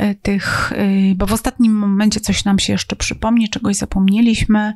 y, 0.00 0.14
tych, 0.22 0.72
bo 1.16 1.26
w 1.26 1.32
ostatnim 1.32 1.72
momencie 1.72 2.20
coś 2.20 2.44
nam 2.44 2.58
się 2.58 2.72
jeszcze 2.72 2.96
przypomni, 2.96 3.48
czegoś 3.48 3.76
zapomnieliśmy. 3.76 4.74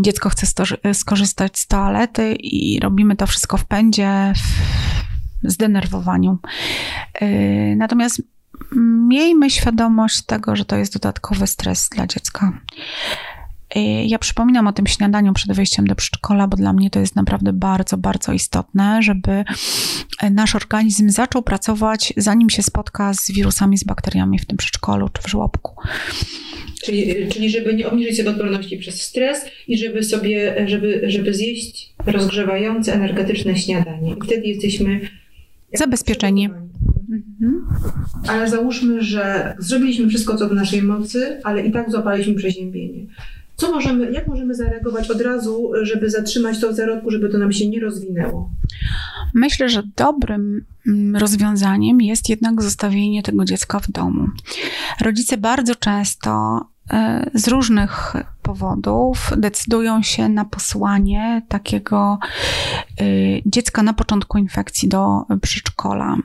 Dziecko 0.00 0.28
chce 0.30 0.46
skorzystać 0.94 1.58
z 1.58 1.66
toalety 1.66 2.34
i 2.34 2.80
robimy 2.80 3.16
to 3.16 3.26
wszystko 3.26 3.56
w 3.56 3.64
pędzie, 3.64 4.32
zdenerwowaniu. 5.44 6.38
Y, 7.22 7.74
Natomiast 7.76 8.22
miejmy 9.08 9.50
świadomość 9.50 10.22
tego, 10.22 10.56
że 10.56 10.64
to 10.64 10.76
jest 10.76 10.92
dodatkowy 10.92 11.46
stres 11.46 11.88
dla 11.88 12.06
dziecka. 12.06 12.60
Y, 13.76 13.80
Ja 14.06 14.18
przypominam 14.18 14.66
o 14.66 14.72
tym 14.72 14.86
śniadaniu 14.86 15.32
przed 15.32 15.52
wejściem 15.52 15.86
do 15.86 15.94
przedszkola, 15.94 16.48
bo 16.48 16.56
dla 16.56 16.72
mnie 16.72 16.90
to 16.90 17.00
jest 17.00 17.16
naprawdę 17.16 17.52
bardzo, 17.52 17.96
bardzo 17.96 18.32
istotne, 18.32 19.02
żeby 19.02 19.44
nasz 20.30 20.54
organizm 20.54 21.10
zaczął 21.10 21.42
pracować, 21.42 22.12
zanim 22.16 22.50
się 22.50 22.62
spotka 22.62 23.14
z 23.14 23.30
wirusami, 23.30 23.78
z 23.78 23.84
bakteriami 23.84 24.38
w 24.38 24.46
tym 24.46 24.56
przedszkolu 24.56 25.08
czy 25.08 25.22
w 25.22 25.26
żłobku. 25.26 25.76
Czyli, 26.82 27.28
czyli 27.28 27.50
żeby 27.50 27.74
nie 27.74 27.86
obniżyć 27.88 28.16
sobie 28.16 28.30
odporności 28.30 28.76
przez 28.78 29.00
stres 29.02 29.44
i 29.68 29.78
żeby 29.78 30.02
sobie, 30.02 30.64
żeby, 30.68 31.02
żeby 31.06 31.34
zjeść 31.34 31.94
rozgrzewające, 32.06 32.94
energetyczne 32.94 33.56
śniadanie. 33.56 34.12
I 34.12 34.26
wtedy 34.26 34.46
jesteśmy 34.46 35.00
Zabezpieczeni. 35.74 36.48
przygotowani. 36.48 36.68
Mhm. 37.12 37.66
Ale 38.28 38.48
załóżmy, 38.48 39.02
że 39.02 39.54
zrobiliśmy 39.58 40.08
wszystko, 40.08 40.36
co 40.36 40.48
w 40.48 40.52
naszej 40.52 40.82
mocy, 40.82 41.40
ale 41.44 41.66
i 41.66 41.72
tak 41.72 41.90
złapaliśmy 41.90 42.34
przeziębienie. 42.34 43.06
Co 43.56 43.72
możemy, 43.72 44.12
jak 44.12 44.26
możemy 44.28 44.54
zareagować 44.54 45.10
od 45.10 45.20
razu, 45.20 45.70
żeby 45.82 46.10
zatrzymać 46.10 46.60
to 46.60 46.72
w 46.72 46.74
zarodku, 46.74 47.10
żeby 47.10 47.28
to 47.28 47.38
nam 47.38 47.52
się 47.52 47.68
nie 47.68 47.80
rozwinęło? 47.80 48.50
Myślę, 49.34 49.68
że 49.68 49.82
dobrym 49.96 50.64
mm, 50.86 51.16
rozwiązaniem 51.16 52.00
jest 52.00 52.28
jednak 52.28 52.62
zostawienie 52.62 53.22
tego 53.22 53.44
dziecka 53.44 53.80
w 53.80 53.90
domu. 53.90 54.26
Rodzice 55.00 55.36
bardzo 55.36 55.74
często 55.74 56.60
z 57.34 57.48
różnych 57.48 58.14
powodów 58.42 59.32
decydują 59.36 60.02
się 60.02 60.28
na 60.28 60.44
posłanie 60.44 61.42
takiego 61.48 62.18
e, 63.00 63.04
dziecka 63.46 63.82
na 63.82 63.92
początku 63.92 64.38
infekcji 64.38 64.88
do 64.88 65.22
przedszkola. 65.42 66.16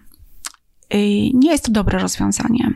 E, 0.90 0.98
nie 1.34 1.52
jest 1.52 1.66
to 1.66 1.72
dobre 1.72 2.00
rozwiązanie. 2.00 2.74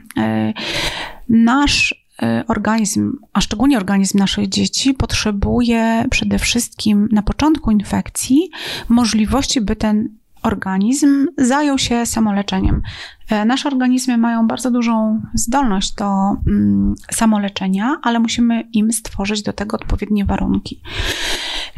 Nasz 1.29 2.07
organizm, 2.47 3.11
a 3.33 3.41
szczególnie 3.41 3.77
organizm 3.77 4.17
naszych 4.17 4.49
dzieci, 4.49 4.93
potrzebuje 4.93 6.05
przede 6.11 6.39
wszystkim 6.39 7.09
na 7.11 7.21
początku 7.21 7.71
infekcji 7.71 8.49
możliwości, 8.89 9.61
by 9.61 9.75
ten 9.75 10.09
organizm 10.47 11.27
zajął 11.37 11.77
się 11.77 12.05
samoleczeniem. 12.05 12.81
E, 13.29 13.45
nasze 13.45 13.69
organizmy 13.69 14.17
mają 14.17 14.47
bardzo 14.47 14.71
dużą 14.71 15.21
zdolność 15.33 15.93
do 15.95 16.35
mm, 16.47 16.95
samoleczenia, 17.11 17.97
ale 18.03 18.19
musimy 18.19 18.63
im 18.73 18.91
stworzyć 18.91 19.43
do 19.43 19.53
tego 19.53 19.77
odpowiednie 19.77 20.25
warunki. 20.25 20.81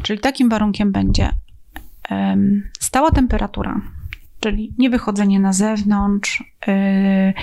Czyli 0.04 0.20
takim 0.20 0.50
warunkiem 0.50 0.92
będzie 0.92 1.30
stała 2.80 3.12
temperatura, 3.12 3.82
czyli 4.40 4.74
nie 4.78 4.90
wychodzenie 4.90 5.40
na 5.40 5.54
zewnątrz, 5.54 6.44
y, 6.68 7.34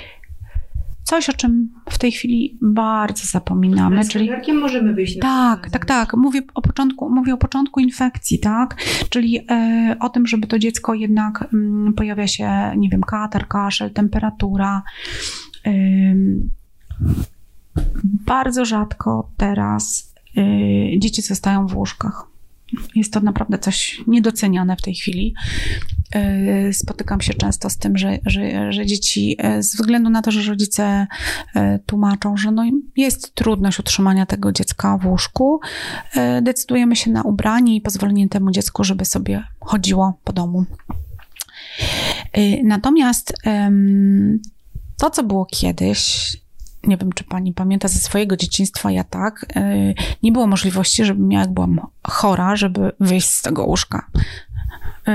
Coś, 1.07 1.29
o 1.29 1.33
czym 1.33 1.69
w 1.89 1.97
tej 1.97 2.11
chwili 2.11 2.57
bardzo 2.61 3.27
zapominamy. 3.27 3.95
Ale 3.95 4.07
czyli 4.07 4.29
możemy 4.53 4.93
wyjść 4.93 5.19
Tak, 5.19 5.69
tak, 5.69 5.85
tak. 5.85 6.13
Mówię 6.13 6.41
o 6.53 6.61
początku, 6.61 7.09
mówię 7.09 7.33
o 7.33 7.37
początku 7.37 7.79
infekcji, 7.79 8.39
tak? 8.39 8.75
Czyli 9.09 9.39
e, 9.49 9.95
o 9.99 10.09
tym, 10.09 10.27
żeby 10.27 10.47
to 10.47 10.59
dziecko 10.59 10.93
jednak 10.93 11.47
m, 11.53 11.93
pojawia 11.97 12.27
się, 12.27 12.49
nie 12.77 12.89
wiem, 12.89 13.01
katar, 13.01 13.47
kaszel, 13.47 13.91
temperatura. 13.91 14.83
Bardzo 18.03 18.65
rzadko 18.65 19.29
teraz 19.37 20.13
e, 20.37 20.99
dzieci 20.99 21.21
zostają 21.21 21.67
w 21.67 21.77
łóżkach. 21.77 22.27
Jest 22.95 23.13
to 23.13 23.19
naprawdę 23.19 23.59
coś 23.59 24.01
niedoceniane 24.07 24.75
w 24.75 24.81
tej 24.81 24.95
chwili. 24.95 25.33
E, 26.15 26.73
spotykam 26.73 27.21
się 27.21 27.33
często 27.33 27.69
z 27.69 27.77
tym, 27.77 27.97
że, 27.97 28.17
że, 28.25 28.73
że 28.73 28.85
dzieci, 28.85 29.35
e, 29.39 29.63
ze 29.63 29.77
względu 29.77 30.09
na 30.09 30.21
to, 30.21 30.31
że 30.31 30.49
rodzice 30.49 31.07
e, 31.55 31.79
tłumaczą, 31.79 32.37
że 32.37 32.51
no 32.51 32.63
jest 32.95 33.35
trudność 33.35 33.79
utrzymania 33.79 34.25
tego 34.25 34.51
dziecka 34.51 34.97
w 34.97 35.05
łóżku, 35.05 35.59
decydujemy 36.41 36.95
się 36.95 37.11
na 37.11 37.21
ubranie 37.23 37.75
i 37.75 37.81
pozwolenie 37.81 38.29
temu 38.29 38.51
dziecku, 38.51 38.83
żeby 38.83 39.05
sobie 39.05 39.43
chodziło 39.59 40.19
po 40.23 40.33
domu. 40.33 40.65
Natomiast 42.63 43.33
to, 44.97 45.09
co 45.09 45.23
było 45.23 45.45
kiedyś, 45.45 46.31
nie 46.87 46.97
wiem, 46.97 47.13
czy 47.13 47.23
pani 47.23 47.53
pamięta 47.53 47.87
ze 47.87 47.99
swojego 47.99 48.37
dzieciństwa, 48.37 48.91
ja 48.91 49.03
tak, 49.03 49.45
nie 50.23 50.31
było 50.31 50.47
możliwości, 50.47 51.05
żebym 51.05 51.31
ja, 51.31 51.39
jak 51.39 51.53
byłam 51.53 51.79
chora, 52.03 52.55
żeby 52.55 52.91
wyjść 52.99 53.29
z 53.29 53.41
tego 53.41 53.65
łóżka. 53.65 54.05
Y, 55.07 55.11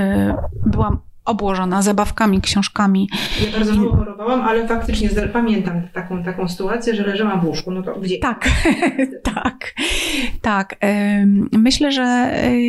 byłam 0.65 0.99
obłożona 1.25 1.81
zabawkami, 1.81 2.41
książkami. 2.41 3.09
Ja 3.45 3.51
bardzo 3.57 3.75
mało 3.75 3.97
chorowałam, 3.97 4.41
ale 4.41 4.67
faktycznie 4.67 5.09
pamiętam 5.33 5.81
taką, 5.93 6.23
taką 6.23 6.47
sytuację, 6.47 6.95
że 6.95 7.03
leżałam 7.03 7.41
w 7.41 7.45
łóżku. 7.45 7.71
No 7.71 7.83
to 7.83 7.99
gdzie? 7.99 8.17
Tak, 8.17 8.49
tak, 9.33 9.73
tak. 10.41 10.75
Myślę, 11.51 11.91
że 11.91 12.33
y, 12.45 12.59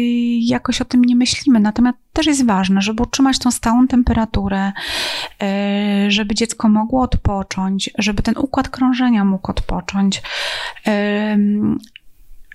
jakoś 0.41 0.81
o 0.81 0.85
tym 0.85 1.05
nie 1.05 1.17
myślimy, 1.17 1.61
natomiast 1.61 1.99
też 2.13 2.27
jest 2.27 2.47
ważne, 2.47 2.81
żeby 2.83 3.03
utrzymać 3.03 3.39
tą 3.39 3.51
stałą 3.51 3.89
temperaturę, 3.89 4.73
y, 5.43 6.11
żeby 6.11 6.35
dziecko 6.35 6.69
mogło 6.69 7.03
odpocząć, 7.03 7.91
żeby 7.99 8.23
ten 8.23 8.35
układ 8.39 8.69
krążenia 8.69 9.25
mógł 9.25 9.51
odpocząć 9.51 10.23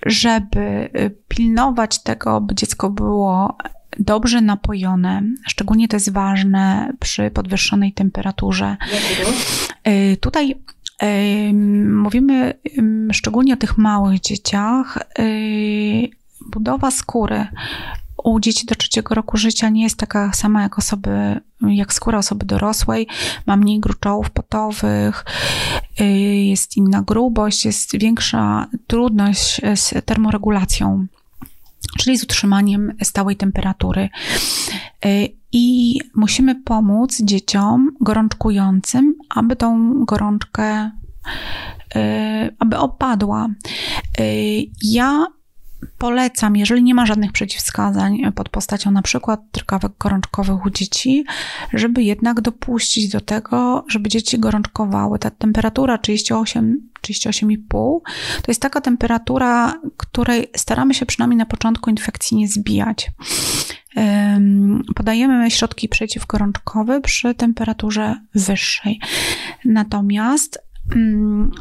żeby 0.06 0.90
pilnować 1.28 2.02
tego, 2.02 2.40
by 2.40 2.54
dziecko 2.54 2.90
było 2.90 3.56
dobrze 3.98 4.40
napojone, 4.40 5.22
szczególnie 5.46 5.88
to 5.88 5.96
jest 5.96 6.12
ważne 6.12 6.92
przy 7.00 7.30
podwyższonej 7.30 7.92
temperaturze. 7.92 8.76
Y, 9.88 10.16
tutaj 10.16 10.54
y, 11.02 11.52
mówimy 11.84 12.54
szczególnie 13.12 13.54
o 13.54 13.56
tych 13.56 13.78
małych 13.78 14.20
dzieciach. 14.20 14.98
Y, 15.18 16.08
budowa 16.50 16.90
skóry 16.90 17.46
u 18.24 18.40
dzieci 18.40 18.66
do 18.66 18.74
trzeciego 18.74 19.14
roku 19.14 19.36
życia 19.36 19.68
nie 19.68 19.82
jest 19.82 19.96
taka 19.96 20.32
sama 20.32 20.62
jak 20.62 20.78
osoby, 20.78 21.40
jak 21.68 21.92
skóra 21.92 22.18
osoby 22.18 22.46
dorosłej. 22.46 23.06
Ma 23.46 23.56
mniej 23.56 23.80
gruczołów 23.80 24.30
potowych, 24.30 25.24
jest 26.44 26.76
inna 26.76 27.02
grubość, 27.02 27.64
jest 27.64 27.98
większa 27.98 28.66
trudność 28.86 29.60
z 29.74 30.04
termoregulacją 30.04 31.06
czyli 31.98 32.18
z 32.18 32.24
utrzymaniem 32.24 32.92
stałej 33.02 33.36
temperatury. 33.36 34.08
Y, 35.04 35.28
I 35.52 35.98
musimy 36.14 36.54
pomóc 36.54 37.22
dzieciom 37.22 37.90
gorączkującym, 38.00 39.14
aby 39.28 39.56
tą 39.56 39.94
gorączkę, 40.04 40.90
y, 41.96 42.00
aby 42.58 42.78
opadła. 42.78 43.48
Y, 44.20 44.66
ja 44.82 45.26
polecam, 45.98 46.56
jeżeli 46.56 46.82
nie 46.82 46.94
ma 46.94 47.06
żadnych 47.06 47.32
przeciwwskazań 47.32 48.32
pod 48.34 48.48
postacią 48.48 48.90
na 48.90 49.02
przykład 49.02 49.40
drgawek 49.52 49.92
gorączkowych 49.98 50.66
u 50.66 50.70
dzieci, 50.70 51.24
żeby 51.72 52.02
jednak 52.02 52.40
dopuścić 52.40 53.08
do 53.08 53.20
tego, 53.20 53.84
żeby 53.88 54.08
dzieci 54.08 54.38
gorączkowały. 54.38 55.18
Ta 55.18 55.30
temperatura 55.30 55.98
38 55.98 56.90
38,5 57.02 58.00
to 58.42 58.48
jest 58.48 58.62
taka 58.62 58.80
temperatura, 58.80 59.74
której 59.96 60.46
staramy 60.56 60.94
się 60.94 61.06
przynajmniej 61.06 61.38
na 61.38 61.46
początku 61.46 61.90
infekcji 61.90 62.36
nie 62.36 62.48
zbijać. 62.48 63.10
Podajemy 64.94 65.50
środki 65.50 65.88
przeciwgorączkowe 65.88 67.00
przy 67.00 67.34
temperaturze 67.34 68.16
wyższej. 68.34 69.00
Natomiast 69.64 70.69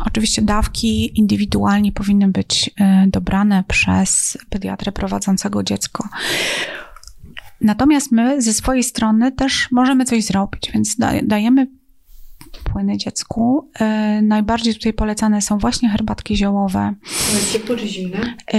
oczywiście 0.06 0.42
dawki 0.42 1.20
indywidualnie 1.20 1.92
powinny 1.92 2.28
być 2.28 2.72
e, 2.80 3.08
dobrane 3.08 3.64
przez 3.68 4.38
pediatrę 4.50 4.92
prowadzącego 4.92 5.64
dziecko. 5.64 6.10
Natomiast 7.62 8.12
my 8.12 8.42
ze 8.42 8.54
swojej 8.54 8.84
strony 8.84 9.32
też 9.32 9.68
możemy 9.72 10.06
coś 10.06 10.24
zrobić, 10.24 10.72
więc 10.74 10.96
dajemy 11.24 11.68
płyny 12.58 12.98
dziecku. 12.98 13.70
E, 13.80 14.22
najbardziej 14.22 14.74
tutaj 14.74 14.94
polecane 14.94 15.42
są 15.42 15.58
właśnie 15.58 15.90
herbatki 15.90 16.38
ziołowe. 16.38 16.94
Ciepłe 17.52 17.78
czy 17.78 17.88
zimne? 17.88 18.20
E, 18.54 18.58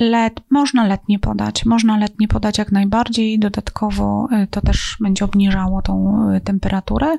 let, 0.00 0.40
można 0.50 0.86
letnie 0.86 1.18
podać. 1.18 1.64
Można 1.64 1.98
letnie 1.98 2.28
podać 2.28 2.58
jak 2.58 2.72
najbardziej. 2.72 3.38
Dodatkowo 3.38 4.28
e, 4.32 4.46
to 4.46 4.60
też 4.60 4.96
będzie 5.00 5.24
obniżało 5.24 5.82
tą 5.82 6.26
temperaturę. 6.44 7.18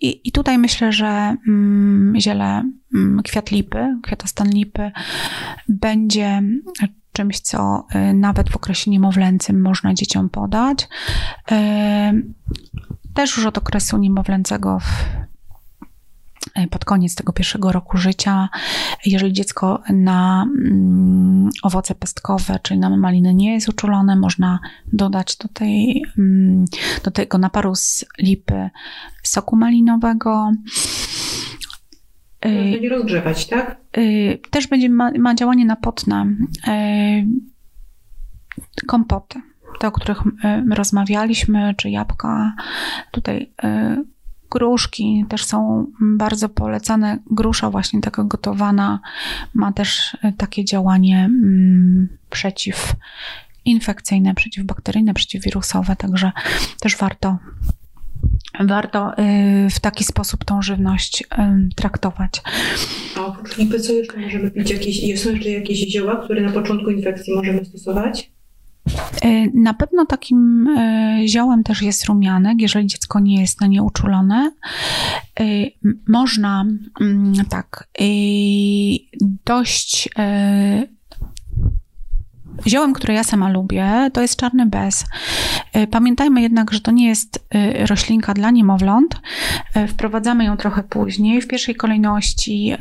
I, 0.00 0.20
i 0.24 0.32
tutaj 0.32 0.58
myślę, 0.58 0.92
że 0.92 1.36
mm, 1.48 2.20
ziele 2.20 2.62
mm, 2.94 3.22
kwiat 3.22 3.50
lipy, 3.50 3.98
kwiatostan 4.02 4.48
lipy 4.50 4.90
będzie 5.68 6.42
czymś, 7.18 7.40
co 7.40 7.86
nawet 8.14 8.50
w 8.50 8.56
okresie 8.56 8.90
niemowlęcym 8.90 9.60
można 9.60 9.94
dzieciom 9.94 10.28
podać 10.28 10.88
też 13.18 13.36
już 13.36 13.46
od 13.46 13.58
okresu 13.58 13.98
niemowlęcego 13.98 14.78
e, 16.54 16.66
pod 16.66 16.84
koniec 16.84 17.14
tego 17.14 17.32
pierwszego 17.32 17.72
roku 17.72 17.96
życia, 17.96 18.48
jeżeli 19.06 19.32
dziecko 19.32 19.82
na 19.90 20.42
mm, 20.42 21.50
owoce 21.62 21.94
pestkowe, 21.94 22.58
czyli 22.62 22.80
na 22.80 22.96
maliny 22.96 23.34
nie 23.34 23.54
jest 23.54 23.68
uczulone, 23.68 24.16
można 24.16 24.58
dodać 24.92 25.36
do, 25.36 25.48
tej, 25.48 26.04
mm, 26.18 26.64
do 27.04 27.10
tego 27.10 27.38
naparu 27.38 27.74
z 27.74 28.04
lipy 28.18 28.70
soku 29.22 29.56
malinowego. 29.56 30.52
Będzie 32.40 32.88
rozgrzewać, 32.88 33.46
tak? 33.46 33.76
E, 33.92 34.00
też 34.50 34.66
będzie 34.66 34.88
ma, 34.88 35.10
ma 35.18 35.34
działanie 35.34 35.64
napotne. 35.64 36.26
E, 36.66 37.24
kompoty 38.86 39.40
te, 39.78 39.88
o 39.88 39.92
których 39.92 40.22
e, 40.44 40.64
rozmawialiśmy, 40.70 41.74
czy 41.76 41.90
jabłka, 41.90 42.52
tutaj 43.10 43.52
e, 43.62 44.02
gruszki 44.50 45.24
też 45.28 45.44
są 45.44 45.86
bardzo 46.00 46.48
polecane. 46.48 47.18
Grusza 47.30 47.70
właśnie 47.70 48.00
taka 48.00 48.24
gotowana 48.24 49.00
ma 49.54 49.72
też 49.72 50.16
e, 50.22 50.32
takie 50.32 50.64
działanie 50.64 51.24
mm, 51.24 52.08
przeciwinfekcyjne, 52.30 54.34
przeciwbakteryjne, 54.34 55.14
przeciwwirusowe, 55.14 55.96
także 55.96 56.32
też 56.80 56.96
warto 56.96 57.38
warto 58.60 59.12
w 59.70 59.80
taki 59.80 60.04
sposób 60.04 60.44
tą 60.44 60.62
żywność 60.62 61.24
traktować. 61.76 62.42
A 63.16 63.26
oprócz 63.26 63.58
lipy 63.58 63.80
co 63.80 63.92
jeszcze 63.92 64.18
możemy 64.18 64.50
pić? 64.50 64.70
Jakieś, 64.70 65.22
są 65.22 65.30
jeszcze 65.30 65.50
jakieś 65.50 65.78
zioła, 65.78 66.16
które 66.16 66.40
na 66.40 66.52
początku 66.52 66.90
infekcji 66.90 67.34
możemy 67.34 67.64
stosować? 67.64 68.30
E, 69.22 69.46
na 69.54 69.74
pewno 69.74 70.06
takim 70.06 70.68
ziołem 71.26 71.62
też 71.62 71.82
jest 71.82 72.04
rumianek, 72.04 72.60
jeżeli 72.60 72.86
dziecko 72.86 73.20
nie 73.20 73.40
jest 73.40 73.60
na 73.60 73.66
nie 73.66 73.82
uczulone. 73.82 74.52
Można 76.08 76.64
mm, 77.00 77.32
tak 77.48 77.88
dość 79.44 80.08
Ziołem, 82.66 82.92
które 82.92 83.14
ja 83.14 83.24
sama 83.24 83.48
lubię, 83.48 84.10
to 84.12 84.22
jest 84.22 84.36
czarny 84.36 84.66
bez. 84.66 85.04
E, 85.72 85.86
pamiętajmy 85.86 86.42
jednak, 86.42 86.72
że 86.72 86.80
to 86.80 86.90
nie 86.90 87.08
jest 87.08 87.46
e, 87.50 87.86
roślinka 87.86 88.34
dla 88.34 88.50
niemowląt. 88.50 89.20
E, 89.74 89.88
wprowadzamy 89.88 90.44
ją 90.44 90.56
trochę 90.56 90.82
później. 90.82 91.42
W 91.42 91.48
pierwszej 91.48 91.74
kolejności 91.74 92.74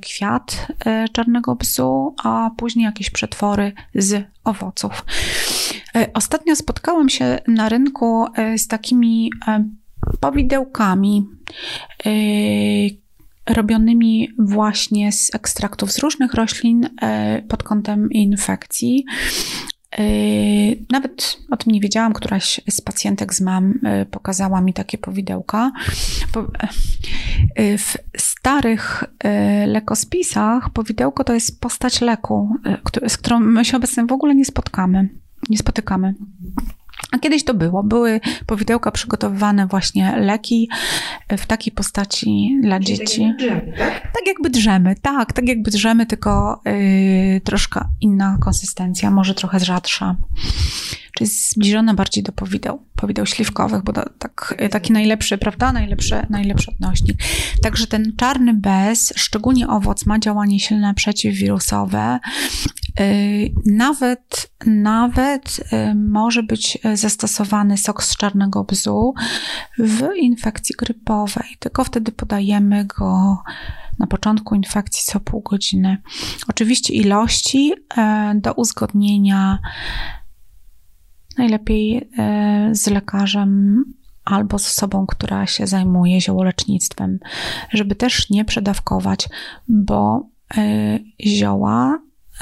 kwiat 0.00 0.66
czarnego 1.12 1.56
bzu, 1.56 2.14
a 2.24 2.50
później 2.56 2.84
jakieś 2.84 3.10
przetwory 3.10 3.72
z 3.94 4.24
owoców. 4.44 5.04
Ostatnio 6.14 6.56
spotkałam 6.56 7.08
się 7.08 7.38
na 7.48 7.68
rynku 7.68 8.26
z 8.56 8.68
takimi 8.68 9.30
powidełkami 10.20 11.26
robionymi 13.48 14.28
właśnie 14.38 15.12
z 15.12 15.34
ekstraktów 15.34 15.92
z 15.92 15.98
różnych 15.98 16.34
roślin 16.34 16.88
e, 17.02 17.42
pod 17.42 17.62
kątem 17.62 18.10
infekcji. 18.10 19.04
E, 19.98 20.04
nawet 20.90 21.38
o 21.50 21.56
tym 21.56 21.72
nie 21.72 21.80
wiedziałam, 21.80 22.12
któraś 22.12 22.60
z 22.70 22.80
pacjentek 22.80 23.34
z 23.34 23.40
mam 23.40 23.74
e, 23.84 24.06
pokazała 24.06 24.60
mi 24.60 24.72
takie 24.72 24.98
powidełka. 24.98 25.72
W 27.78 27.94
starych 28.16 29.04
lekospisach 29.66 30.70
powidełko 30.70 31.24
to 31.24 31.34
jest 31.34 31.60
postać 31.60 32.00
leku, 32.00 32.56
z 33.08 33.16
którą 33.16 33.40
my 33.40 33.64
się 33.64 33.76
obecnie 33.76 34.06
w 34.06 34.12
ogóle 34.12 34.34
nie 34.34 34.44
spotkamy, 34.44 35.08
nie 35.48 35.58
spotykamy. 35.58 36.14
A 37.12 37.18
kiedyś 37.18 37.44
to 37.44 37.54
było. 37.54 37.82
Były 37.82 38.20
powidełka 38.46 38.90
przygotowywane 38.90 39.66
właśnie 39.66 40.16
leki 40.16 40.68
w 41.38 41.46
takiej 41.46 41.72
postaci 41.72 42.58
dla 42.62 42.80
Czyli 42.80 42.98
dzieci. 42.98 43.34
Tak 43.38 43.46
jakby 43.46 43.50
drzemy, 43.50 43.74
tak? 43.78 44.02
tak 44.12 44.28
jakby 44.28 44.50
drzemy, 44.50 44.94
tak, 45.02 45.32
tak 45.32 45.48
jakby 45.48 45.70
drzemy, 45.70 46.06
tylko 46.06 46.60
yy, 46.64 47.40
troszkę 47.40 47.80
inna 48.00 48.38
konsystencja, 48.40 49.10
może 49.10 49.34
trochę 49.34 49.60
rzadsza. 49.60 50.16
Czyli 51.18 51.30
zbliżona 51.30 51.94
bardziej 51.94 52.22
do 52.22 52.32
powideł, 52.32 52.82
powideł 52.96 53.26
śliwkowych, 53.26 53.82
bo 53.82 53.92
to, 53.92 54.04
tak, 54.18 54.54
taki 54.70 54.92
najlepszy, 54.92 55.38
prawda, 55.38 55.72
najlepszy, 55.72 56.26
najlepszy 56.30 56.70
odnośnik. 56.70 57.16
Także 57.62 57.86
ten 57.86 58.12
czarny 58.16 58.54
bez, 58.54 59.12
szczególnie 59.16 59.68
owoc, 59.68 60.06
ma 60.06 60.18
działanie 60.18 60.60
silne 60.60 60.94
przeciwwirusowe. 60.94 62.18
Y, 63.00 63.52
nawet, 63.66 64.50
nawet 64.66 65.60
y, 65.72 65.94
może 65.94 66.42
być 66.42 66.78
zastosowany 66.94 67.78
sok 67.78 68.02
z 68.02 68.16
czarnego 68.16 68.64
bzu 68.64 69.14
w 69.78 70.02
infekcji 70.16 70.74
grypowej, 70.78 71.56
tylko 71.58 71.84
wtedy 71.84 72.12
podajemy 72.12 72.84
go 72.84 73.38
na 73.98 74.06
początku 74.06 74.54
infekcji 74.54 75.02
co 75.04 75.20
pół 75.20 75.40
godziny. 75.40 75.96
Oczywiście 76.48 76.94
ilości 76.94 77.72
y, 77.72 78.40
do 78.40 78.52
uzgodnienia 78.52 79.58
najlepiej 81.38 82.10
z 82.72 82.86
lekarzem 82.86 83.84
albo 84.24 84.58
z 84.58 84.66
osobą, 84.66 85.06
która 85.06 85.46
się 85.46 85.66
zajmuje 85.66 86.20
ziołolecznictwem, 86.20 87.18
żeby 87.72 87.94
też 87.94 88.30
nie 88.30 88.44
przedawkować, 88.44 89.28
bo 89.68 90.28
zioła 91.26 91.98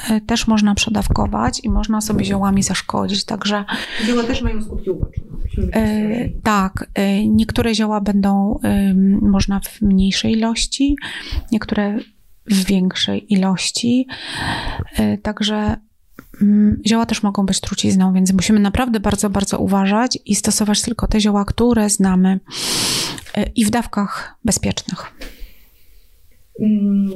E, 0.09 0.21
też 0.21 0.47
można 0.47 0.75
przedawkować 0.75 1.59
i 1.63 1.69
można 1.69 2.01
sobie 2.01 2.25
ziołami 2.25 2.63
zaszkodzić, 2.63 3.25
także... 3.25 3.65
Zioła 4.05 4.23
też 4.23 4.41
mają 4.41 4.61
skutki 4.61 4.89
uboczne. 4.89 5.23
E, 5.73 6.29
tak, 6.43 6.89
e, 6.93 7.27
niektóre 7.27 7.75
zioła 7.75 8.01
będą 8.01 8.59
e, 8.63 8.93
można 9.21 9.59
w 9.59 9.81
mniejszej 9.81 10.31
ilości, 10.31 10.95
niektóre 11.51 11.99
w 12.45 12.65
większej 12.65 13.33
ilości, 13.33 14.07
e, 14.95 15.17
także 15.17 15.75
Zioła 16.87 17.05
też 17.05 17.23
mogą 17.23 17.45
być 17.45 17.59
trucizną, 17.59 18.13
więc 18.13 18.33
musimy 18.33 18.59
naprawdę 18.59 18.99
bardzo, 18.99 19.29
bardzo 19.29 19.59
uważać 19.59 20.19
i 20.25 20.35
stosować 20.35 20.81
tylko 20.81 21.07
te 21.07 21.21
zioła, 21.21 21.45
które 21.45 21.89
znamy 21.89 22.39
e, 23.35 23.49
i 23.55 23.65
w 23.65 23.69
dawkach 23.69 24.35
bezpiecznych. 24.45 25.05
Mm, 26.59 27.09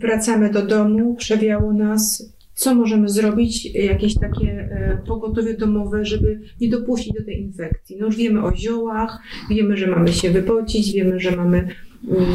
wracamy 0.00 0.50
do 0.50 0.66
domu, 0.66 1.14
przewiało 1.14 1.72
nas, 1.72 2.32
co 2.54 2.74
możemy 2.74 3.08
zrobić, 3.08 3.74
jakieś 3.74 4.14
takie 4.14 4.50
e, 4.50 5.02
pogotowie 5.06 5.54
domowe, 5.54 6.04
żeby 6.04 6.40
nie 6.60 6.68
dopuścić 6.68 7.12
do 7.12 7.24
tej 7.24 7.40
infekcji. 7.40 7.96
No 8.00 8.06
już 8.06 8.16
wiemy 8.16 8.42
o 8.42 8.56
ziołach, 8.56 9.18
wiemy, 9.50 9.76
że 9.76 9.86
mamy 9.86 10.12
się 10.12 10.30
wypocić, 10.30 10.92
wiemy, 10.92 11.20
że 11.20 11.36
mamy 11.36 11.68
um, 12.08 12.30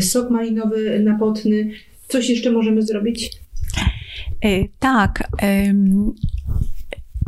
sok 0.00 0.30
malinowy 0.30 1.00
napotny. 1.00 1.70
Coś 2.08 2.30
jeszcze 2.30 2.52
możemy 2.52 2.82
zrobić? 2.82 3.39
E, 4.42 4.68
tak. 4.78 5.28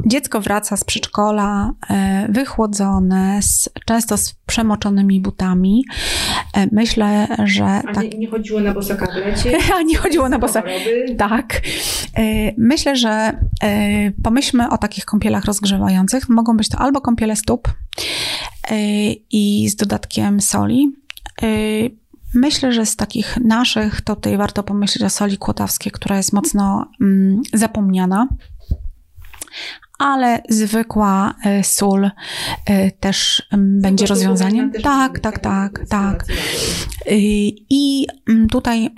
Dziecko 0.07 0.41
wraca 0.41 0.77
z 0.77 0.85
przedszkola 0.85 1.73
e, 1.91 2.27
wychłodzone, 2.29 3.43
z, 3.43 3.69
często 3.87 4.17
z 4.17 4.35
przemoczonymi 4.47 5.21
butami. 5.21 5.85
E, 6.55 6.67
myślę, 6.73 7.29
że. 7.45 7.65
A 7.65 7.83
tak, 7.95 8.13
nie, 8.13 8.19
nie 8.19 8.27
chodziło 8.27 8.61
na 8.61 8.75
bosa 8.75 8.97
kablecie? 8.97 9.59
A 9.79 9.83
nie 9.83 9.97
chodziło 9.97 10.29
na 10.29 10.39
bosa. 10.39 10.63
Tak. 11.19 11.63
Myślę, 12.59 12.97
że 12.97 13.39
pomyślmy 14.23 14.69
o 14.71 14.79
takich 14.79 15.05
kąpielach 15.05 15.45
rozgrzewających. 15.45 16.29
Mogą 16.29 16.57
być 16.57 16.69
to 16.69 16.79
albo 16.79 17.01
kąpiele 17.01 17.37
stóp 17.37 17.69
i 19.31 19.69
z 19.69 19.77
dodatkiem 19.77 20.41
soli. 20.41 20.93
Myślę, 22.35 22.72
że 22.72 22.87
z 22.87 22.97
takich 22.97 23.37
naszych 23.37 24.01
to 24.01 24.16
tutaj 24.16 24.37
warto 24.37 24.62
pomyśleć 24.62 25.05
o 25.05 25.11
soli 25.11 25.39
kłotawskiej, 25.39 25.93
która 25.93 26.16
jest 26.16 26.33
mocno 26.33 26.91
mm, 27.01 27.43
zapomniana 27.53 28.28
ale 30.03 30.43
zwykła 30.49 31.35
e, 31.45 31.65
sól 31.65 32.11
e, 32.67 32.91
też 32.91 33.49
będzie 33.53 34.07
rozwiązaniem. 34.07 34.73
Tak, 34.83 35.21
tak, 35.21 35.39
tak, 35.39 35.81
tak. 35.89 36.25
I 37.71 38.07
tutaj 38.51 38.91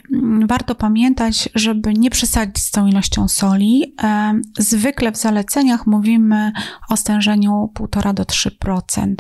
warto 0.47 0.75
pamiętać, 0.75 1.49
żeby 1.55 1.93
nie 1.93 2.11
przesadzić 2.11 2.59
z 2.59 2.71
tą 2.71 2.87
ilością 2.87 3.29
soli. 3.29 3.95
E, 4.03 4.41
zwykle 4.59 5.13
w 5.13 5.17
zaleceniach 5.17 5.87
mówimy 5.87 6.53
o 6.91 6.97
stężeniu 6.97 7.73
1,5 7.81 8.15
do 8.15 8.23
3%. 8.23 9.15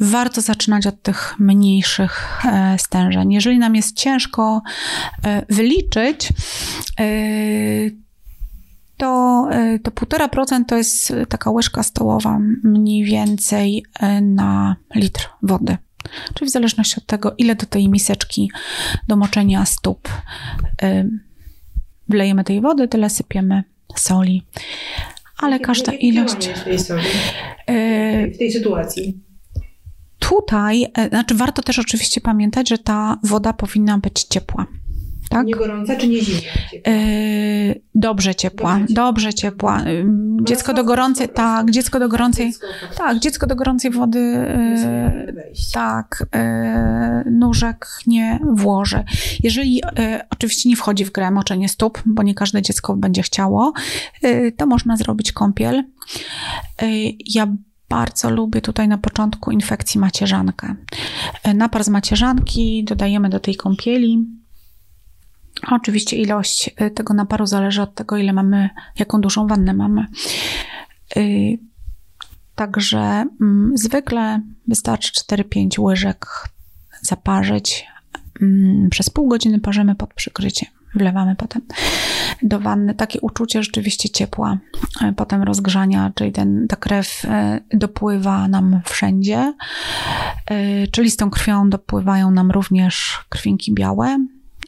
Warto 0.00 0.40
zaczynać 0.40 0.86
od 0.86 1.02
tych 1.02 1.34
mniejszych 1.38 2.42
stężeń. 2.78 3.32
Jeżeli 3.32 3.58
nam 3.58 3.76
jest 3.76 3.96
ciężko 3.96 4.62
wyliczyć, 5.48 6.28
to, 9.04 9.48
e, 9.50 9.78
to 9.78 9.90
1,5% 9.90 10.64
to 10.66 10.76
jest 10.76 11.12
taka 11.28 11.50
łyżka 11.50 11.82
stołowa 11.82 12.38
mniej 12.62 13.04
więcej 13.04 13.84
e, 14.00 14.20
na 14.20 14.76
litr 14.94 15.28
wody. 15.42 15.76
Czyli 16.34 16.50
w 16.50 16.52
zależności 16.52 16.94
od 16.98 17.06
tego, 17.06 17.34
ile 17.38 17.54
do 17.54 17.66
tej 17.66 17.88
miseczki 17.88 18.50
do 19.08 19.16
moczenia 19.16 19.64
stóp 19.64 20.08
e, 20.82 21.08
wlejemy 22.08 22.44
tej 22.44 22.60
wody, 22.60 22.88
tyle 22.88 23.10
sypiemy 23.10 23.64
soli. 23.96 24.42
Ale 25.38 25.60
każda 25.60 25.92
ilość. 25.92 26.48
W 26.48 26.64
tej, 26.64 26.78
soli, 26.78 27.04
w 28.34 28.38
tej 28.38 28.52
sytuacji. 28.52 29.20
Tutaj, 30.18 30.86
znaczy 31.08 31.34
warto 31.34 31.62
też 31.62 31.78
oczywiście 31.78 32.20
pamiętać, 32.20 32.68
że 32.68 32.78
ta 32.78 33.18
woda 33.22 33.52
powinna 33.52 33.98
być 33.98 34.22
ciepła 34.22 34.66
tak? 35.34 35.46
Nie 35.46 35.54
gorąca 35.54 35.96
czy 35.96 36.08
nie 36.08 36.20
zimna? 36.22 36.40
Yy, 36.86 37.80
dobrze 37.94 38.34
ciepła, 38.34 38.80
dobrze, 38.88 39.34
ciepła. 39.34 39.82
Yy, 39.82 40.06
dziecko 40.42 40.74
do 40.74 40.84
gorącej, 40.84 41.28
tak, 41.28 41.70
dziecko 41.70 41.98
do 42.00 42.08
gorącej, 42.08 42.54
tak, 42.98 43.18
dziecko 43.18 43.46
do 43.46 43.56
gorącej 43.56 43.90
wody, 43.90 44.18
yy, 44.18 45.52
tak, 45.72 46.26
nóżek 47.30 47.86
nie 48.06 48.38
włoży. 48.50 49.04
Jeżeli 49.42 49.82
oczywiście 50.30 50.68
nie 50.68 50.76
wchodzi 50.76 51.04
w 51.04 51.12
grę 51.12 51.30
moczenie 51.30 51.68
stóp, 51.68 52.02
bo 52.06 52.22
nie 52.22 52.34
każde 52.34 52.62
dziecko 52.62 52.96
będzie 52.96 53.22
chciało, 53.22 53.72
to 54.56 54.66
można 54.66 54.96
zrobić 54.96 55.32
kąpiel. 55.32 55.84
Ja 57.26 57.46
bardzo 57.88 58.30
lubię 58.30 58.60
tutaj 58.60 58.88
na 58.88 58.98
początku 58.98 59.50
infekcji 59.50 60.00
macierzankę. 60.00 60.74
Napar 61.54 61.84
z 61.84 61.88
macierzanki 61.88 62.84
dodajemy 62.84 63.28
do 63.28 63.40
tej 63.40 63.56
kąpieli 63.56 64.26
Oczywiście 65.70 66.16
ilość 66.16 66.70
y, 66.80 66.90
tego 66.90 67.14
naparu 67.14 67.46
zależy 67.46 67.82
od 67.82 67.94
tego, 67.94 68.16
ile 68.16 68.32
mamy, 68.32 68.70
jaką 68.98 69.20
dużą 69.20 69.46
wannę 69.46 69.74
mamy. 69.74 70.06
Y, 71.16 71.58
Także 72.54 73.26
mm, 73.40 73.72
zwykle 73.74 74.40
wystarczy 74.68 75.12
4-5 75.12 75.80
łyżek 75.80 76.26
zaparzyć. 77.00 77.86
Mm, 78.42 78.90
przez 78.90 79.10
pół 79.10 79.28
godziny 79.28 79.60
parzymy 79.60 79.94
pod 79.94 80.14
przykryciem. 80.14 80.68
Wlewamy 80.94 81.36
potem 81.36 81.62
do 82.42 82.60
wanny. 82.60 82.94
Takie 82.94 83.20
uczucie 83.20 83.62
rzeczywiście 83.62 84.08
ciepła, 84.08 84.58
e, 85.02 85.12
potem 85.12 85.42
rozgrzania, 85.42 86.12
czyli 86.14 86.32
ten, 86.32 86.66
ta 86.68 86.76
krew 86.76 87.26
dopływa 87.72 88.48
nam 88.48 88.80
wszędzie. 88.84 89.54
Czyli 90.92 91.10
z 91.10 91.16
tą 91.16 91.30
krwią 91.30 91.70
dopływają 91.70 92.30
nam 92.30 92.50
również 92.50 93.18
krwinki 93.28 93.74
białe 93.74 94.26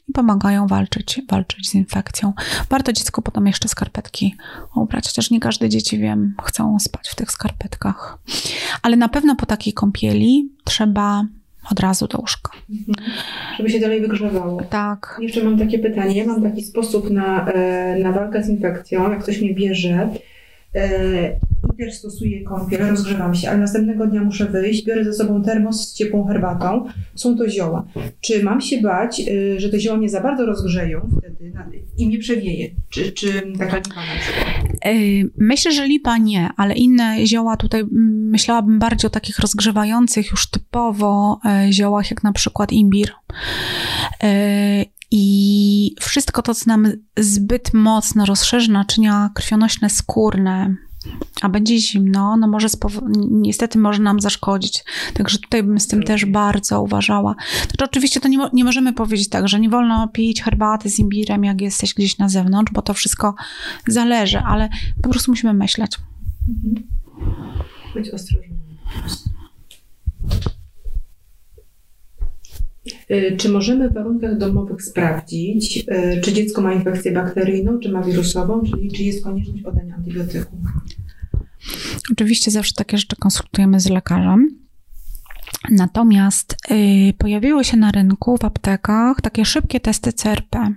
i 0.09 0.13
pomagają 0.13 0.67
walczyć, 0.67 1.21
walczyć 1.31 1.71
z 1.71 1.75
infekcją. 1.75 2.33
Warto 2.71 2.93
dziecku 2.93 3.23
potem 3.23 3.47
jeszcze 3.47 3.69
skarpetki 3.69 4.35
ubrać, 4.75 5.07
chociaż 5.07 5.31
nie 5.31 5.41
każde 5.41 5.69
dzieci, 5.69 5.99
wiem, 5.99 6.35
chcą 6.43 6.79
spać 6.79 7.09
w 7.09 7.15
tych 7.15 7.31
skarpetkach. 7.31 8.19
Ale 8.83 8.97
na 8.97 9.09
pewno 9.09 9.37
po 9.37 9.47
takiej 9.47 9.73
kąpieli 9.73 10.49
trzeba 10.65 11.25
od 11.71 11.81
razu 11.81 12.07
do 12.07 12.19
łóżka. 12.19 12.53
Mhm. 12.71 13.09
Żeby 13.57 13.71
się 13.71 13.81
dalej 13.81 14.01
wygrzewało. 14.01 14.63
Tak. 14.63 15.19
Jeszcze 15.21 15.45
mam 15.45 15.59
takie 15.59 15.79
pytanie. 15.79 16.17
Ja 16.17 16.27
mam 16.27 16.43
taki 16.43 16.63
sposób 16.63 17.11
na, 17.11 17.47
e, 17.47 17.99
na 17.99 18.13
walkę 18.13 18.45
z 18.45 18.49
infekcją. 18.49 19.11
Jak 19.11 19.23
ktoś 19.23 19.41
mnie 19.41 19.55
bierze, 19.55 20.09
i 21.75 21.77
też 21.77 21.95
stosuję 21.95 22.45
kąpiel, 22.45 22.91
rozgrzewam 22.91 23.35
się, 23.35 23.51
ale 23.51 23.59
następnego 23.59 24.07
dnia 24.07 24.25
muszę 24.25 24.45
wyjść, 24.45 24.85
biorę 24.85 25.05
ze 25.05 25.13
sobą 25.13 25.43
termos 25.43 25.89
z 25.89 25.95
ciepłą 25.95 26.27
herbatą. 26.27 26.87
Są 27.15 27.37
to 27.37 27.49
zioła. 27.49 27.87
Czy 28.21 28.43
mam 28.43 28.61
się 28.61 28.81
bać, 28.81 29.21
y, 29.21 29.61
że 29.61 29.69
te 29.69 29.81
zioła 29.81 29.97
mnie 29.97 30.09
za 30.09 30.21
bardzo 30.21 30.47
rozgrzeją 30.47 31.09
wtedy 31.19 31.53
i 31.99 32.07
mnie 32.07 32.19
przewieje? 32.19 32.71
Czy, 32.91 33.13
czy 33.13 33.43
taka 33.59 33.77
lipa 33.77 33.95
na? 33.95 34.91
Y, 34.91 35.31
myślę, 35.39 35.73
że 35.73 35.87
lipa 35.87 36.19
nie, 36.19 36.51
ale 36.57 36.75
inne 36.75 37.27
zioła 37.27 37.57
tutaj 37.57 37.85
myślałabym 38.31 38.79
bardziej 38.79 39.09
o 39.09 39.11
takich 39.11 39.39
rozgrzewających 39.39 40.31
już 40.31 40.51
typowo 40.51 41.41
e, 41.45 41.73
ziołach, 41.73 42.11
jak 42.11 42.23
na 42.23 42.33
przykład 42.33 42.73
imbir. 42.73 43.11
I 45.11 45.95
wszystko 46.01 46.43
to, 46.43 46.55
co 46.55 46.65
nam 46.67 46.93
zbyt 47.19 47.75
mocno 47.75 48.27
rozszerzy 48.27 48.71
naczynia 48.71 49.31
krwionośne 49.35 49.91
skórne, 49.91 50.77
a 51.43 51.49
będzie 51.49 51.79
zimno, 51.79 52.37
no 52.37 52.49
może 52.49 52.69
niestety 53.31 53.79
może 53.79 54.03
nam 54.03 54.21
zaszkodzić. 54.21 54.85
Także 55.15 55.39
tutaj 55.39 55.63
bym 55.63 55.81
z 55.81 55.87
tym 55.87 56.03
też 56.03 56.25
bardzo 56.25 56.83
uważała. 56.83 57.35
Znaczy, 57.63 57.85
oczywiście 57.85 58.21
to 58.21 58.29
nie, 58.29 58.39
nie 58.53 58.65
możemy 58.65 58.93
powiedzieć 58.93 59.29
tak, 59.29 59.49
że 59.49 59.61
nie 59.61 59.69
wolno 59.69 60.09
pić 60.09 60.43
herbaty 60.43 60.91
z 60.91 60.99
imbirem, 60.99 61.45
jak 61.45 61.61
jesteś 61.61 61.95
gdzieś 61.95 62.19
na 62.19 62.29
zewnątrz, 62.29 62.73
bo 62.73 62.83
to 62.83 62.95
wszystko 62.95 63.35
zależy, 63.87 64.39
ale 64.39 64.69
po 65.03 65.09
prostu 65.09 65.33
musimy 65.33 65.55
myśleć. 65.55 65.99
Mhm. 66.49 66.87
Być 67.95 68.11
ostrożnym. 68.11 68.59
Y, 73.11 73.37
czy 73.39 73.49
możemy 73.49 73.91
w 73.91 73.95
warunkach 73.95 74.39
domowych 74.39 74.83
sprawdzić, 74.83 75.79
y, 75.79 76.21
czy 76.21 76.33
dziecko 76.33 76.63
ma 76.63 76.73
infekcję 76.73 77.13
bakteryjną, 77.13 77.79
czy 77.79 77.93
ma 77.93 78.03
wirusową, 78.03 78.63
czyli 78.71 78.93
czy 78.93 79.03
jest 79.03 79.25
konieczność 79.25 79.63
podania 79.63 79.95
antybiotyku? 79.95 80.57
Oczywiście 82.13 82.51
zawsze 82.51 82.75
takie 82.75 82.99
rzeczy 82.99 83.17
konsultujemy 83.17 83.81
z 83.81 83.89
lekarzem. 83.89 84.67
Natomiast 85.71 86.57
y, 86.71 87.13
pojawiły 87.19 87.65
się 87.65 87.77
na 87.77 87.91
rynku 87.91 88.37
w 88.37 88.45
aptekach 88.45 89.21
takie 89.21 89.45
szybkie 89.45 89.81
testy 89.81 90.13
CRP. 90.13 90.73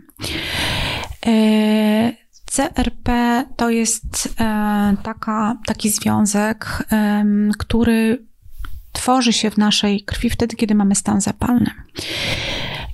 Y, 1.28 2.14
CRP 2.46 3.46
to 3.56 3.70
jest 3.70 4.26
y, 4.26 4.30
taka, 5.04 5.58
taki 5.66 5.90
związek, 5.90 6.84
który 7.58 8.29
tworzy 8.92 9.34
się 9.34 9.52
w 9.52 9.58
naszej 9.58 10.02
krwi 10.02 10.30
wtedy, 10.30 10.56
kiedy 10.56 10.76
mamy 10.76 10.96
stan 10.96 11.22
zapalny. 11.22 11.72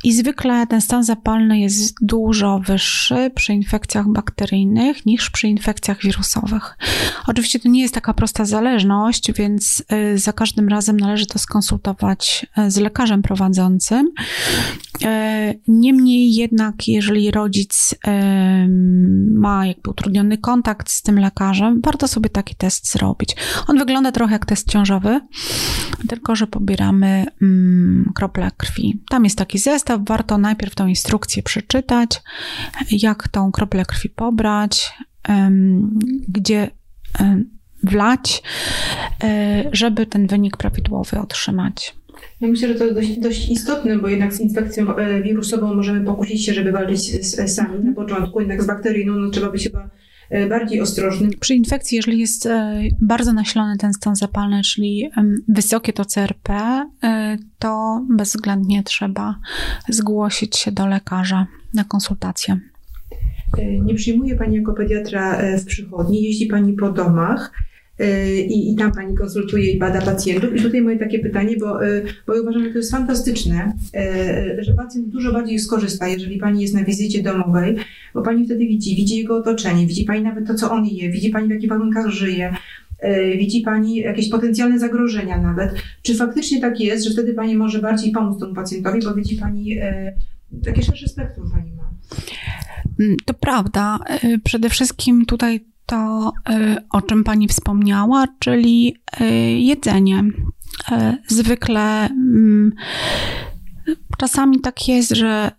I 0.06 0.14
zwykle 0.14 0.68
ten 0.68 0.82
stan 0.82 1.04
zapalny 1.04 1.60
jest 1.60 1.96
dużo 2.02 2.60
wyższy 2.60 3.32
przy 3.36 3.54
infekcjach 3.54 4.08
bakteryjnych 4.08 5.06
niż 5.06 5.30
przy 5.30 5.48
infekcjach 5.48 6.02
wirusowych. 6.02 6.78
Oczywiście 7.28 7.60
to 7.60 7.70
nie 7.70 7.82
jest 7.82 7.94
taka 7.94 8.14
prosta 8.14 8.46
zależność, 8.46 9.32
więc 9.32 9.84
y, 10.14 10.18
za 10.18 10.34
każdym 10.34 10.70
razem 10.70 11.00
należy 11.00 11.26
to 11.26 11.40
skonsultować 11.40 12.46
y, 12.58 12.72
z 12.72 12.78
lekarzem 12.78 13.22
prowadzącym. 13.22 14.12
Y, 15.04 15.06
niemniej 15.68 16.36
jednak, 16.36 16.88
jeżeli 16.88 17.32
rodzic 17.32 17.96
ma 19.32 19.66
jakby 19.68 19.90
utrudniony 19.90 20.38
kontakt 20.38 20.92
z 20.92 21.02
tym 21.02 21.20
lekarzem, 21.20 21.82
warto 21.82 22.08
sobie 22.08 22.30
taki 22.30 22.56
test 22.56 22.92
zrobić. 22.92 23.36
On 23.68 23.78
wygląda 23.78 24.12
trochę 24.12 24.34
jak 24.34 24.46
test 24.46 24.70
ciążowy, 24.70 25.22
tylko 26.08 26.36
że 26.36 26.48
pobieramy 26.48 27.26
mm, 27.42 28.12
krople 28.16 28.52
krwi. 28.58 29.00
Tam 29.10 29.24
jest 29.24 29.38
taki 29.38 29.60
zestaw, 29.60 29.95
warto 29.98 30.38
najpierw 30.38 30.76
tą 30.76 30.88
instrukcję 30.88 31.44
przeczytać, 31.44 32.10
jak 32.92 33.28
tą 33.28 33.52
kroplę 33.52 33.86
krwi 33.86 34.10
pobrać, 34.10 34.94
gdzie 36.28 36.70
wlać, 37.84 38.44
e, 39.24 39.64
żeby 39.72 40.06
ten 40.06 40.28
wynik 40.28 40.58
prawidłowy 40.58 41.20
otrzymać. 41.20 41.96
Ja 42.42 42.48
myślę, 42.48 42.68
że 42.68 42.76
to 42.76 42.94
dość, 42.94 43.20
dość 43.20 43.50
istotne, 43.50 43.98
bo 43.98 44.08
jednak 44.08 44.34
z 44.34 44.40
infekcją 44.40 44.96
e, 44.96 45.22
wirusową 45.22 45.74
możemy 45.74 46.06
pokusić 46.06 46.46
się, 46.46 46.54
żeby 46.54 46.72
walczyć 46.72 47.26
sami 47.52 47.84
na 47.84 47.94
początku, 47.94 48.40
jednak 48.40 48.64
z 48.64 48.68
bakteryjną 48.68 49.14
no, 49.16 49.30
trzeba 49.30 49.50
być 49.50 49.64
chyba 49.64 49.80
E, 49.80 50.05
bardziej 50.50 50.82
ostrożnym. 50.82 51.32
Przy 51.40 51.56
infekcji, 51.56 51.96
jeżeli 51.96 52.20
jest 52.20 52.46
e, 52.46 52.82
bardzo 53.02 53.34
nasilony 53.34 53.78
ten 53.78 53.94
stan 53.94 54.16
zapalny, 54.16 54.62
czyli 54.62 55.10
wysokie 55.48 55.94
to 55.94 56.06
CRP, 56.06 56.54
e, 57.04 57.38
to 57.60 58.02
bezwzględnie 58.10 58.84
trzeba 58.84 59.40
zgłosić 59.90 60.58
się 60.58 60.72
do 60.72 60.88
lekarza 60.88 61.48
na 61.74 61.84
konsultację. 61.84 62.60
Nie 63.82 63.96
przyjmuje 63.96 64.36
Pani 64.36 64.56
jako 64.56 64.74
pediatra 64.74 65.42
w 65.58 65.66
przychodni, 65.66 66.24
jeździ 66.24 66.46
Pani 66.46 66.74
po 66.74 66.92
domach 66.92 67.52
i, 68.50 68.72
i 68.72 68.76
tam 68.76 68.92
Pani 68.92 69.16
konsultuje 69.16 69.72
i 69.72 69.80
bada 69.80 70.02
pacjentów. 70.02 70.56
I 70.56 70.62
tutaj 70.62 70.82
moje 70.82 70.98
takie 70.98 71.20
pytanie, 71.20 71.56
bo, 71.60 71.80
bo 72.28 72.36
ja 72.36 72.42
uważam, 72.42 72.64
że 72.64 72.70
to 72.70 72.78
jest 72.78 72.92
fantastyczne, 72.92 73.74
że 74.60 74.74
pacjent 74.74 75.08
dużo 75.08 75.34
bardziej 75.34 75.60
skorzysta, 75.60 76.08
jeżeli 76.08 76.38
Pani 76.38 76.62
jest 76.62 76.74
na 76.74 76.84
wizycie 76.84 77.24
domowej, 77.24 77.76
bo 78.14 78.22
Pani 78.22 78.46
wtedy 78.46 78.68
widzi, 78.68 78.96
widzi 78.96 79.18
jego 79.18 79.38
otoczenie, 79.38 79.88
widzi 79.88 80.04
Pani 80.04 80.24
nawet 80.24 80.48
to, 80.48 80.54
co 80.54 80.72
on 80.72 80.86
je, 80.86 81.12
widzi 81.12 81.30
Pani, 81.30 81.48
w 81.48 81.52
jakich 81.52 81.70
warunkach 81.70 82.10
żyje, 82.10 82.56
widzi 83.38 83.62
Pani 83.62 83.96
jakieś 83.96 84.30
potencjalne 84.30 84.80
zagrożenia 84.80 85.42
nawet. 85.42 85.72
Czy 86.02 86.16
faktycznie 86.16 86.62
tak 86.62 86.80
jest, 86.80 87.06
że 87.06 87.12
wtedy 87.12 87.34
Pani 87.34 87.56
może 87.56 87.80
bardziej 87.80 88.12
pomóc 88.12 88.40
temu 88.40 88.54
pacjentowi, 88.54 89.00
bo 89.02 89.14
widzi 89.14 89.36
Pani 89.36 89.78
takie 90.66 90.84
szersze 90.84 91.08
spektrum 91.08 91.52
Pani 91.52 91.72
ma? 91.72 91.90
Mm, 93.00 93.18
to 93.26 93.34
prawda. 93.34 94.00
Przede 94.44 94.70
wszystkim 94.70 95.26
tutaj 95.26 95.60
to, 95.86 96.32
y, 96.50 96.76
o 96.90 97.02
czym 97.02 97.24
Pani 97.24 97.48
wspomniała, 97.48 98.26
czyli 98.40 98.96
y, 99.22 99.26
jedzenie. 99.60 100.24
Y, 100.92 101.18
zwykle 101.28 102.06
mm, 102.06 102.72
czasami 104.18 104.60
tak 104.60 104.88
jest, 104.88 105.12
że 105.12 105.52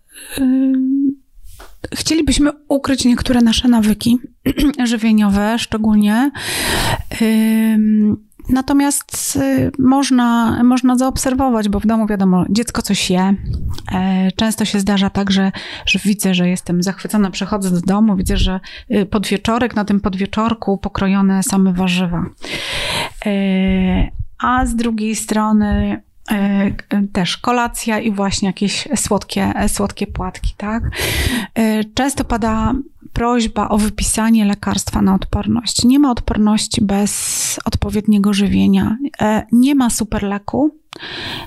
chcielibyśmy 1.95 2.51
ukryć 2.69 3.05
niektóre 3.05 3.41
nasze 3.41 3.69
nawyki 3.69 4.19
żywieniowe, 4.85 5.59
szczególnie. 5.59 6.31
Natomiast 8.49 9.37
y, 9.37 9.71
można, 9.79 10.63
można 10.63 10.97
zaobserwować, 10.97 11.69
bo 11.69 11.81
w 11.81 11.87
domu 11.87 12.07
wiadomo, 12.07 12.45
dziecko 12.49 12.83
coś 12.83 13.11
je. 13.11 13.35
E, 13.93 14.33
często 14.37 14.65
się 14.65 14.81
zdarza 14.81 15.11
tak, 15.11 15.31
że, 15.31 15.53
że 15.87 15.99
widzę, 16.05 16.35
że 16.35 16.49
jestem 16.49 16.83
zachwycona, 16.83 17.31
przechodzę 17.31 17.71
do 17.71 17.81
domu, 17.81 18.17
widzę, 18.17 18.37
że 18.37 18.61
y, 18.91 19.07
podwieczorek, 19.07 19.77
na 19.77 19.85
tym 19.85 20.01
podwieczorku 20.01 20.79
pokrojone 20.79 21.43
same 21.43 21.73
warzywa. 21.73 22.25
E, 23.27 24.11
a 24.39 24.67
z 24.67 24.77
drugiej 24.77 25.17
strony 25.17 26.03
też 27.13 27.37
kolacja 27.37 28.01
i 28.01 28.11
właśnie 28.13 28.47
jakieś 28.47 28.89
słodkie, 28.97 29.53
słodkie 29.69 30.07
płatki, 30.07 30.55
tak? 30.57 30.83
Często 31.95 32.25
pada 32.25 32.75
prośba 33.17 33.69
o 33.69 33.79
wypisanie 33.79 34.45
lekarstwa 34.45 35.03
na 35.03 35.15
odporność. 35.15 35.85
Nie 35.85 35.99
ma 35.99 36.11
odporności 36.11 36.85
bez 36.85 37.61
odpowiedniego 37.65 38.33
żywienia. 38.33 38.97
E, 39.21 39.47
nie 39.53 39.75
ma 39.75 39.91
superleku, 39.91 40.77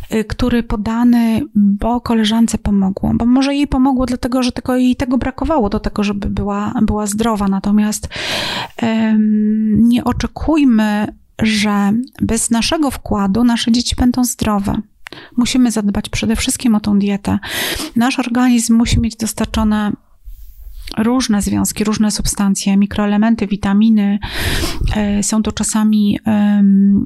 e, 0.09 0.23
który 0.23 0.63
podany, 0.63 1.41
bo 1.55 2.01
koleżance 2.01 2.57
pomogło. 2.57 3.11
Bo 3.13 3.25
może 3.25 3.55
jej 3.55 3.67
pomogło, 3.67 4.05
dlatego 4.05 4.43
że 4.43 4.51
tylko 4.51 4.75
jej 4.75 4.95
tego 4.95 5.17
brakowało 5.17 5.69
do 5.69 5.79
tego, 5.79 6.03
żeby 6.03 6.29
była, 6.29 6.73
była 6.81 7.05
zdrowa. 7.05 7.47
Natomiast 7.47 8.09
um, 8.81 9.89
nie 9.89 10.03
oczekujmy, 10.03 11.13
że 11.41 11.91
bez 12.21 12.49
naszego 12.49 12.91
wkładu 12.91 13.43
nasze 13.43 13.71
dzieci 13.71 13.95
będą 13.95 14.23
zdrowe. 14.23 14.81
Musimy 15.37 15.71
zadbać 15.71 16.09
przede 16.09 16.35
wszystkim 16.35 16.75
o 16.75 16.79
tą 16.79 16.99
dietę. 16.99 17.39
Nasz 17.95 18.19
organizm 18.19 18.75
musi 18.75 18.99
mieć 18.99 19.15
dostarczone 19.15 19.91
różne 20.97 21.41
związki, 21.41 21.83
różne 21.83 22.11
substancje, 22.11 22.77
mikroelementy, 22.77 23.47
witaminy. 23.47 24.19
E, 24.95 25.23
są 25.23 25.43
to 25.43 25.51
czasami 25.51 26.19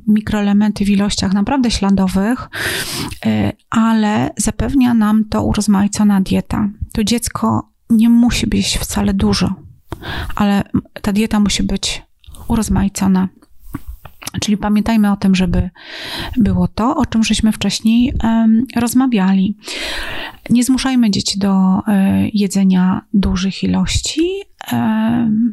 mikroelementy 0.07 0.85
w 0.85 0.89
ilościach 0.89 1.33
naprawdę 1.33 1.71
śladowych, 1.71 2.49
e, 3.25 3.51
ale 3.69 4.29
zapewnia 4.37 4.93
nam 4.93 5.25
to 5.29 5.43
urozmaicona 5.43 6.21
dieta. 6.21 6.69
To 6.93 7.03
dziecko 7.03 7.69
nie 7.89 8.09
musi 8.09 8.47
być 8.47 8.77
wcale 8.77 9.13
dużo, 9.13 9.53
ale 10.35 10.63
ta 11.01 11.13
dieta 11.13 11.39
musi 11.39 11.63
być 11.63 12.03
urozmaicona. 12.47 13.27
Czyli 14.41 14.57
pamiętajmy 14.57 15.11
o 15.11 15.17
tym, 15.17 15.35
żeby 15.35 15.69
było 16.37 16.67
to, 16.67 16.95
o 16.95 17.05
czym 17.05 17.23
żeśmy 17.23 17.51
wcześniej 17.51 18.13
rozmawiali. 18.75 19.57
Nie 20.49 20.63
zmuszajmy 20.63 21.11
dzieci 21.11 21.39
do 21.39 21.53
um, 21.53 21.83
jedzenia 22.33 23.01
dużych 23.13 23.63
ilości. 23.63 24.21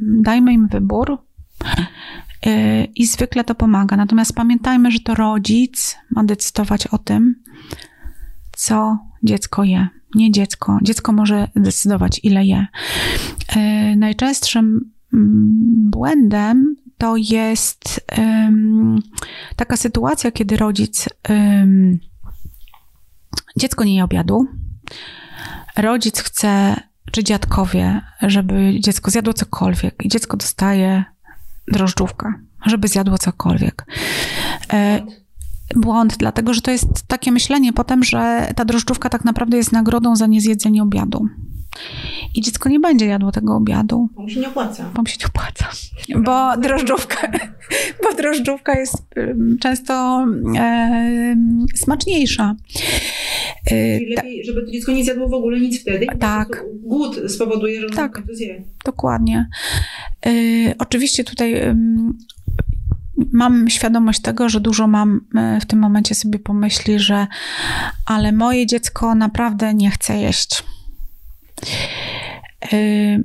Dajmy 0.03 0.53
im 0.53 0.69
wybór. 0.69 1.19
E, 2.47 2.85
I 2.85 3.07
zwykle 3.07 3.45
to 3.45 3.55
pomaga. 3.55 3.97
Natomiast 3.97 4.35
pamiętajmy, 4.35 4.91
że 4.91 5.01
to 5.01 5.15
rodzic 5.15 5.97
ma 6.11 6.25
decydować 6.25 6.87
o 6.87 6.99
tym, 6.99 7.35
co 8.53 8.99
dziecko 9.23 9.65
je. 9.65 9.89
Nie 10.15 10.33
dziecko. 10.33 10.79
Dziecko 10.83 11.13
może 11.13 11.49
decydować, 11.57 12.21
ile 12.23 12.45
je. 12.45 12.67
E, 13.57 13.97
najczęstszym 13.97 14.91
mm, 15.15 15.91
błędem 15.91 16.77
to 17.01 17.17
jest 17.17 18.01
um, 18.19 19.03
taka 19.57 19.77
sytuacja, 19.77 20.31
kiedy 20.31 20.57
rodzic, 20.57 21.09
um, 21.29 21.99
dziecko 23.57 23.85
nie 23.85 23.97
je 23.97 24.05
obiadu, 24.05 24.47
rodzic 25.77 26.21
chce, 26.21 26.77
czy 27.13 27.25
dziadkowie, 27.25 28.01
żeby 28.23 28.81
dziecko 28.81 29.11
zjadło 29.11 29.35
cokolwiek 29.35 30.05
i 30.05 30.09
dziecko 30.09 30.37
dostaje 30.37 31.05
drożdżówkę, 31.69 32.33
żeby 32.67 32.89
zjadło 32.89 33.19
cokolwiek. 33.19 33.87
E, 34.73 35.01
błąd, 35.77 36.17
dlatego 36.17 36.55
że 36.55 36.61
to 36.61 36.71
jest 36.71 37.03
takie 37.07 37.33
myślenie 37.33 37.73
potem, 37.73 38.05
że 38.05 38.53
ta 38.57 38.65
drożdżówka 38.65 39.09
tak 39.09 39.25
naprawdę 39.25 39.57
jest 39.57 39.73
nagrodą 39.73 40.17
za 40.17 40.27
niezjedzenie 40.27 40.83
obiadu. 40.83 41.29
I 42.35 42.41
dziecko 42.41 42.69
nie 42.69 42.81
będzie 42.81 43.07
jadło 43.07 43.33
tego 43.33 43.57
obiadu. 43.57 44.09
Bo 44.15 44.23
mu 44.23 44.29
się 44.29 44.41
nie 44.41 44.49
opłaca. 44.49 44.91
Bo 44.95 45.03
mu 45.03 45.07
się 45.07 45.17
nie 45.21 45.27
opłaca. 45.27 45.69
Bo 46.19 46.57
drożdżówka, 46.57 47.33
bo 48.05 48.17
drożdżówka 48.17 48.79
jest 48.79 49.03
często 49.61 50.27
e, 50.59 51.37
smaczniejsza. 51.75 52.57
E, 53.67 53.99
Czyli 53.99 54.15
lepiej, 54.15 54.45
żeby 54.45 54.63
to 54.67 54.73
dziecko 54.73 54.93
nie 54.93 55.05
zjadło 55.05 55.29
w 55.29 55.35
ogóle 55.35 55.61
nic 55.61 55.81
wtedy. 55.81 56.07
Tak. 56.21 56.65
Głód 56.83 57.21
spowoduje, 57.29 57.81
że 57.81 57.87
ono 57.87 57.97
tak. 57.97 58.23
to 58.29 58.35
zje. 58.35 58.65
Dokładnie. 58.85 59.49
E, 60.27 60.31
oczywiście 60.79 61.25
tutaj 61.25 61.55
mam 63.33 63.71
świadomość 63.71 64.21
tego, 64.21 64.49
że 64.49 64.61
dużo 64.61 64.87
mam 64.87 65.21
e, 65.35 65.61
w 65.61 65.67
tym 65.67 65.79
momencie 65.79 66.15
sobie 66.15 66.39
pomyśli, 66.39 66.99
że 66.99 67.27
ale 68.07 68.33
moje 68.33 68.67
dziecko 68.67 69.15
naprawdę 69.15 69.75
nie 69.75 69.91
chce 69.91 70.19
jeść. 70.19 70.65
E, 72.73 72.77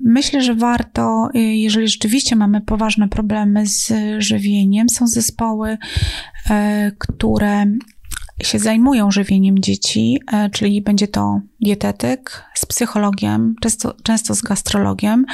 myślę, 0.03 0.41
że 0.41 0.55
warto, 0.55 1.29
e, 1.33 1.39
jeżeli 1.39 1.87
rzeczywiście 1.87 2.35
mamy 2.35 2.61
poważne 2.61 3.09
problemy 3.09 3.67
z 3.67 3.93
żywieniem, 4.17 4.89
są 4.89 5.07
zespoły, 5.07 5.77
które 6.97 7.65
się 8.43 8.59
zajmują 8.59 9.11
żywieniem 9.11 9.59
dzieci, 9.59 10.19
e, 10.33 10.49
czyli 10.49 10.81
będzie 10.81 11.07
to 11.07 11.41
dietetyk 11.61 12.43
z 12.55 12.65
psychologiem, 12.65 13.55
często, 13.61 13.95
często 14.03 14.35
z 14.35 14.41
gastrologiem 14.41 15.25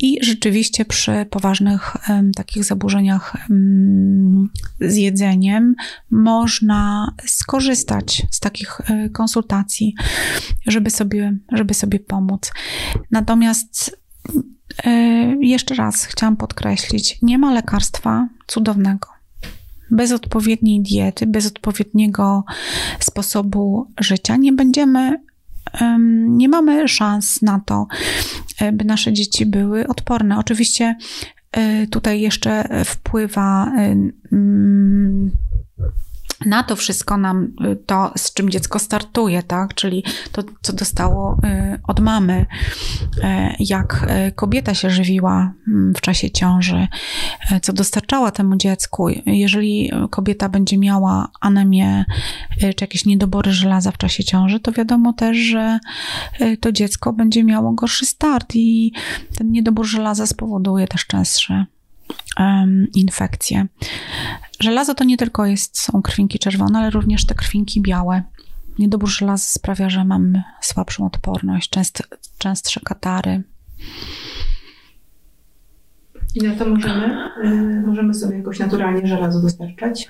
i 0.00 0.18
rzeczywiście 0.22 0.84
przy 0.84 1.26
poważnych 1.30 1.96
takich 2.36 2.64
zaburzeniach 2.64 3.36
z 4.80 4.96
jedzeniem 4.96 5.74
można 6.10 7.10
skorzystać 7.26 8.22
z 8.30 8.40
takich 8.40 8.80
e, 8.80 9.08
konsultacji, 9.08 9.94
żeby 10.66 10.90
sobie, 10.90 11.38
żeby 11.52 11.74
sobie 11.74 12.00
pomóc. 12.00 12.52
Natomiast 13.10 14.00
e, 14.84 14.90
jeszcze 15.40 15.74
raz 15.74 16.04
chciałam 16.04 16.36
podkreślić, 16.36 17.18
nie 17.22 17.38
ma 17.38 17.52
lekarstwa 17.52 18.28
cudownego 18.46 19.15
bez 19.90 20.12
odpowiedniej 20.12 20.82
diety, 20.82 21.26
bez 21.26 21.46
odpowiedniego 21.46 22.44
sposobu 22.98 23.92
życia 24.00 24.36
nie 24.36 24.52
będziemy, 24.52 25.22
nie 26.28 26.48
mamy 26.48 26.88
szans 26.88 27.42
na 27.42 27.60
to, 27.66 27.86
by 28.72 28.84
nasze 28.84 29.12
dzieci 29.12 29.46
były 29.46 29.86
odporne. 29.86 30.38
Oczywiście 30.38 30.96
e, 31.52 31.86
tutaj 31.86 32.20
jeszcze 32.20 32.68
wpływa 32.84 33.72
na 36.44 36.62
to 36.62 36.76
wszystko 36.76 37.16
nam 37.16 37.44
y, 37.44 37.76
to, 37.86 38.12
z 38.16 38.34
czym 38.34 38.50
dziecko 38.50 38.78
startuje, 38.78 39.42
tak? 39.42 39.74
Czyli 39.74 40.04
to, 40.32 40.42
co 40.62 40.72
dostało 40.72 41.38
y, 41.44 41.80
od 41.86 42.00
mamy, 42.00 42.46
y, 43.18 43.22
jak 43.58 44.06
kobieta 44.34 44.74
się 44.74 44.90
żywiła 44.90 45.52
mm, 45.68 45.94
w 45.94 46.00
czasie 46.00 46.30
ciąży, 46.30 46.88
co 47.62 47.72
dostarczała 47.72 48.30
temu 48.30 48.56
dziecku. 48.56 49.08
Jeżeli 49.26 49.90
kobieta 50.10 50.48
będzie 50.48 50.78
miała 50.78 51.28
anemię 51.40 52.04
czy 52.60 52.74
jakieś 52.80 53.06
niedobory 53.06 53.52
żelaza 53.52 53.90
w 53.90 53.98
czasie 53.98 54.24
ciąży, 54.24 54.60
to 54.60 54.72
wiadomo 54.72 55.12
też, 55.12 55.36
że 55.36 55.78
to 56.60 56.72
dziecko 56.72 57.12
będzie 57.12 57.44
miało 57.44 57.72
gorszy 57.72 58.06
start 58.06 58.54
i 58.54 58.92
ten 59.38 59.50
niedobór 59.50 59.86
żelaza 59.86 60.26
spowoduje 60.26 60.88
też 60.88 61.06
częstsze 61.06 61.66
infekcje. 62.94 63.66
Żelazo 64.60 64.94
to 64.94 65.04
nie 65.04 65.16
tylko 65.16 65.46
jest, 65.46 65.80
są 65.80 66.02
krwinki 66.02 66.38
czerwone, 66.38 66.78
ale 66.78 66.90
również 66.90 67.26
te 67.26 67.34
krwinki 67.34 67.80
białe. 67.80 68.22
Niedobór 68.78 69.08
żelaza 69.08 69.44
sprawia, 69.44 69.90
że 69.90 70.04
mamy 70.04 70.42
słabszą 70.60 71.06
odporność, 71.06 71.70
częst, 71.70 72.02
częstsze 72.38 72.80
katary. 72.80 73.42
I 76.34 76.42
na 76.42 76.54
to 76.54 76.66
możemy, 76.68 77.30
y, 77.44 77.82
możemy 77.86 78.14
sobie 78.14 78.36
jakoś 78.36 78.58
naturalnie 78.58 79.06
żelazo 79.06 79.40
dostarczać? 79.42 80.08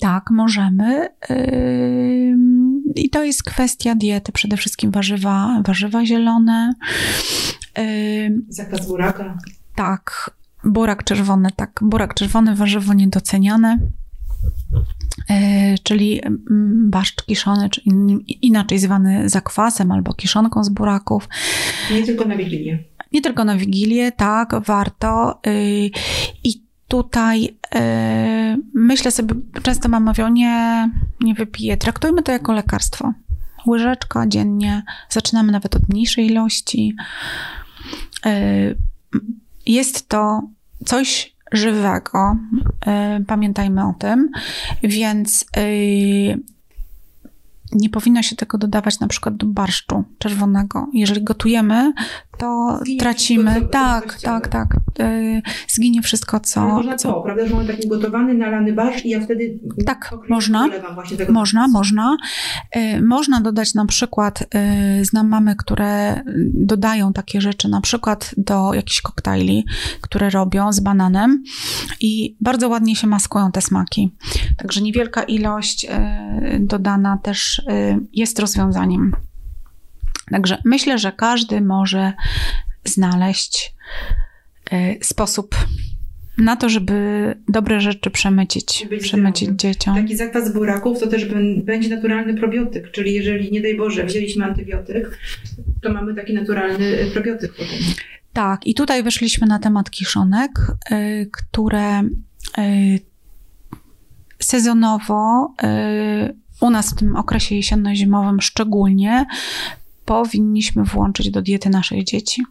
Tak, 0.00 0.30
możemy. 0.30 1.08
Y, 1.30 2.36
I 2.96 3.10
to 3.10 3.24
jest 3.24 3.42
kwestia 3.42 3.94
diety. 3.94 4.32
Przede 4.32 4.56
wszystkim 4.56 4.90
warzywa, 4.90 5.62
warzywa 5.66 6.06
zielone. 6.06 6.74
Y, 7.78 8.42
Zakaz 8.48 8.88
buraka. 8.88 9.38
Tak, 9.74 10.30
Burak 10.64 11.04
czerwony, 11.04 11.48
tak. 11.56 11.80
Burak 11.82 12.14
czerwony, 12.14 12.54
warzywo 12.54 12.94
niedoceniane. 12.94 13.78
E, 15.30 15.78
czyli 15.82 16.24
mm, 16.24 16.90
barszcz 16.90 17.22
kiszony, 17.22 17.70
czy 17.70 17.80
inaczej 18.42 18.78
zwany 18.78 19.28
zakwasem 19.28 19.92
albo 19.92 20.14
kiszonką 20.14 20.64
z 20.64 20.68
buraków. 20.68 21.28
Nie 21.92 22.02
tylko 22.02 22.24
na 22.24 22.36
Wigilię. 22.36 22.84
Nie 23.12 23.20
tylko 23.20 23.44
na 23.44 23.56
Wigilię, 23.56 24.12
tak, 24.12 24.54
warto. 24.66 25.40
Y, 25.46 25.90
I 26.44 26.62
tutaj 26.88 27.44
y, 27.44 27.78
myślę 28.74 29.10
sobie, 29.10 29.34
często 29.62 29.88
mam 29.88 30.04
mówią, 30.04 30.28
nie, 30.28 30.90
nie 31.20 31.34
wypiję. 31.34 31.76
Traktujmy 31.76 32.22
to 32.22 32.32
jako 32.32 32.52
lekarstwo. 32.52 33.12
Łyżeczka 33.66 34.26
dziennie, 34.26 34.82
zaczynamy 35.08 35.52
nawet 35.52 35.76
od 35.76 35.88
mniejszej 35.88 36.26
ilości. 36.26 36.96
Jest 39.66 40.08
to 40.08 40.42
coś 40.84 41.34
żywego, 41.52 42.36
y, 43.20 43.24
pamiętajmy 43.24 43.88
o 43.88 43.94
tym, 43.98 44.30
więc 44.82 45.44
y, 45.56 46.38
nie 47.74 47.90
powinno 47.90 48.22
się 48.22 48.36
tego 48.36 48.58
dodawać 48.58 49.00
na 49.00 49.08
przykład 49.08 49.36
do 49.36 49.46
barszczu 49.46 50.04
czerwonego. 50.18 50.86
Jeżeli 50.92 51.24
gotujemy, 51.24 51.92
to 52.38 52.78
zginie 52.82 53.00
tracimy. 53.00 53.50
Wszystko, 53.50 53.70
tak, 53.70 54.20
tak, 54.20 54.48
tak. 54.48 54.76
Y, 55.00 55.42
zginie 55.68 56.02
wszystko, 56.02 56.40
co. 56.40 56.60
Ale 56.60 56.72
można 56.72 56.96
co... 56.96 57.12
to, 57.12 57.20
prawda, 57.20 57.46
że 57.46 57.54
mamy 57.54 57.66
taki 57.66 57.88
gotowany, 57.88 58.34
nalany 58.34 58.72
barsz 58.72 59.04
i 59.04 59.08
ja 59.08 59.20
wtedy. 59.20 59.58
Tak, 59.86 60.14
można. 60.28 60.68
Można, 61.28 61.68
można. 61.68 62.16
Y, 62.76 63.02
można 63.02 63.40
dodać 63.40 63.74
na 63.74 63.86
przykład, 63.86 64.42
y, 65.00 65.04
znam 65.04 65.28
mamy, 65.28 65.56
które 65.56 66.22
dodają 66.54 67.12
takie 67.12 67.40
rzeczy, 67.40 67.68
na 67.68 67.80
przykład 67.80 68.34
do 68.36 68.74
jakichś 68.74 69.00
koktajli, 69.00 69.64
które 70.00 70.30
robią 70.30 70.72
z 70.72 70.80
bananem 70.80 71.42
i 72.00 72.36
bardzo 72.40 72.68
ładnie 72.68 72.96
się 72.96 73.06
maskują 73.06 73.52
te 73.52 73.60
smaki. 73.60 74.14
Także 74.56 74.80
niewielka 74.80 75.22
ilość 75.22 75.86
dodana 76.60 77.18
też 77.22 77.62
jest 78.12 78.38
rozwiązaniem. 78.38 79.12
Także 80.30 80.58
myślę, 80.64 80.98
że 80.98 81.12
każdy 81.12 81.60
może 81.60 82.12
znaleźć 82.84 83.74
e, 84.70 85.04
sposób 85.04 85.54
na 86.38 86.56
to, 86.56 86.68
żeby 86.68 86.94
dobre 87.48 87.80
rzeczy 87.80 88.10
przemycić, 88.10 88.86
przemycić 89.00 89.48
zdrowym. 89.48 89.58
dzieciom. 89.58 89.94
Taki 89.94 90.16
zakwas 90.16 90.52
buraków 90.52 91.00
to 91.00 91.06
też 91.06 91.26
bę- 91.26 91.64
będzie 91.64 91.96
naturalny 91.96 92.34
probiotyk, 92.34 92.90
czyli 92.90 93.14
jeżeli 93.14 93.52
nie 93.52 93.60
daj 93.60 93.76
Boże 93.76 94.04
wzięliśmy 94.04 94.44
antybiotyk, 94.44 95.18
to 95.82 95.92
mamy 95.92 96.14
taki 96.14 96.34
naturalny 96.34 96.84
y, 96.84 97.10
probiotyk 97.12 97.52
potem. 97.52 97.78
Tak, 98.32 98.66
i 98.66 98.74
tutaj 98.74 99.02
weszliśmy 99.02 99.46
na 99.46 99.58
temat 99.58 99.90
kiszonek, 99.90 100.50
y, 100.92 101.30
które 101.32 102.00
y, 102.00 103.00
sezonowo 104.38 105.54
y, 105.64 106.43
u 106.60 106.70
nas 106.70 106.90
w 106.90 106.94
tym 106.94 107.16
okresie 107.16 107.54
jesienno-zimowym 107.54 108.40
szczególnie 108.40 109.26
powinniśmy 110.04 110.84
włączyć 110.84 111.30
do 111.30 111.42
diety 111.42 111.70
naszych 111.70 112.04
dzieci. 112.04 112.42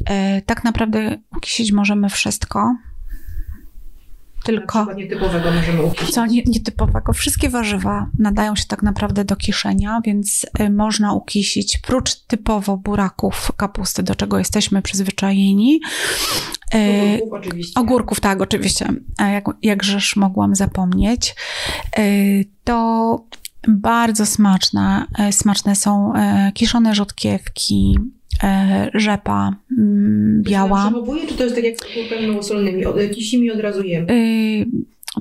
Y, 0.00 0.42
Tak 0.46 0.64
naprawdę 0.64 1.18
kisić 1.40 1.72
możemy 1.72 2.08
wszystko, 2.08 2.76
tylko 4.42 4.94
nietypowego 4.94 5.50
możemy 5.52 5.78
co 6.12 6.26
nie- 6.26 6.42
nietypowego. 6.42 7.12
Wszystkie 7.12 7.48
warzywa 7.50 8.06
nadają 8.18 8.56
się 8.56 8.64
tak 8.68 8.82
naprawdę 8.82 9.24
do 9.24 9.36
kiszenia, 9.36 10.00
więc 10.04 10.46
y, 10.60 10.70
można 10.70 11.12
ukisić 11.12 11.78
prócz 11.78 12.14
typowo 12.14 12.76
buraków 12.76 13.52
kapusty, 13.56 14.02
do 14.02 14.14
czego 14.14 14.38
jesteśmy 14.38 14.82
przyzwyczajeni. 14.82 15.80
y, 16.74 16.78
Ogórków 17.20 17.32
oczywiście. 17.32 17.80
Ogórków, 17.80 18.20
tak, 18.20 18.42
oczywiście. 18.42 18.88
Jak, 19.18 19.44
jakżeż 19.62 20.16
mogłam 20.16 20.54
zapomnieć. 20.54 21.34
Y, 21.98 22.44
To 22.64 23.26
bardzo 23.68 24.26
smaczne, 24.26 25.06
smaczne 25.30 25.76
są 25.76 26.12
kiszone 26.54 26.94
rzodkiewki, 26.94 27.98
rzepa 28.94 29.52
mm, 29.78 30.42
biała. 30.42 30.80
Przechowuje, 30.90 31.26
czy 31.26 31.34
to 31.34 31.42
jest 31.44 31.54
tak 31.56 31.64
jak 31.64 31.76
z 31.78 31.82
ogórkami 31.98 32.26
małosolnymi? 32.26 32.86
Od- 32.86 32.96
Kisimy 33.14 33.44
i 33.44 33.50
od 33.50 33.60
razu 33.60 33.82
jemy. 33.82 34.06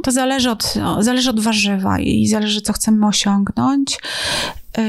To 0.03 0.11
zależy 0.11 0.51
od, 0.51 0.73
zależy 0.99 1.29
od 1.29 1.39
warzywa 1.39 1.99
i 1.99 2.27
zależy, 2.27 2.61
co 2.61 2.73
chcemy 2.73 3.07
osiągnąć. 3.07 3.97
Y, 4.77 4.81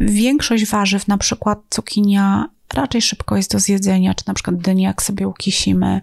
Większość 0.00 0.66
warzyw, 0.66 1.08
na 1.08 1.18
przykład 1.18 1.58
cukinia, 1.70 2.48
raczej 2.74 3.02
szybko 3.02 3.36
jest 3.36 3.52
do 3.52 3.58
zjedzenia, 3.58 4.14
czy 4.14 4.24
na 4.26 4.34
przykład 4.34 4.56
dynię, 4.56 4.84
jak 4.84 5.02
sobie 5.02 5.28
ukisimy, 5.28 6.00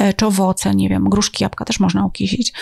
y, 0.00 0.12
czy 0.16 0.26
owoce, 0.26 0.74
nie 0.74 0.88
wiem, 0.88 1.08
gruszki, 1.08 1.44
jabłka 1.44 1.64
też 1.64 1.80
można 1.80 2.06
ukisić. 2.06 2.52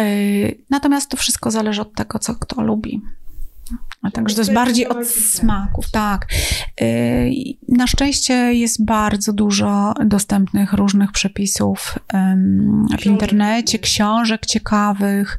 Y, 0.00 0.58
Natomiast 0.70 1.10
to 1.10 1.16
wszystko 1.16 1.50
zależy 1.50 1.80
od 1.82 1.94
tego, 1.94 2.18
co 2.18 2.34
kto 2.34 2.62
lubi. 2.62 3.00
A 4.02 4.10
Także 4.10 4.34
to 4.34 4.40
jest 4.40 4.52
bardziej 4.52 4.88
od 4.88 5.06
smaków, 5.08 5.90
tak. 5.90 6.26
Y, 6.80 7.30
Na 7.68 7.86
szczęście 7.86 8.34
jest 8.34 8.84
bardzo 8.84 9.32
dużo 9.32 9.94
dostępnych 10.06 10.72
różnych 10.72 11.12
przepisów 11.12 11.98
w 13.00 13.06
internecie, 13.06 13.78
książek 13.78 14.46
ciekawych. 14.46 15.38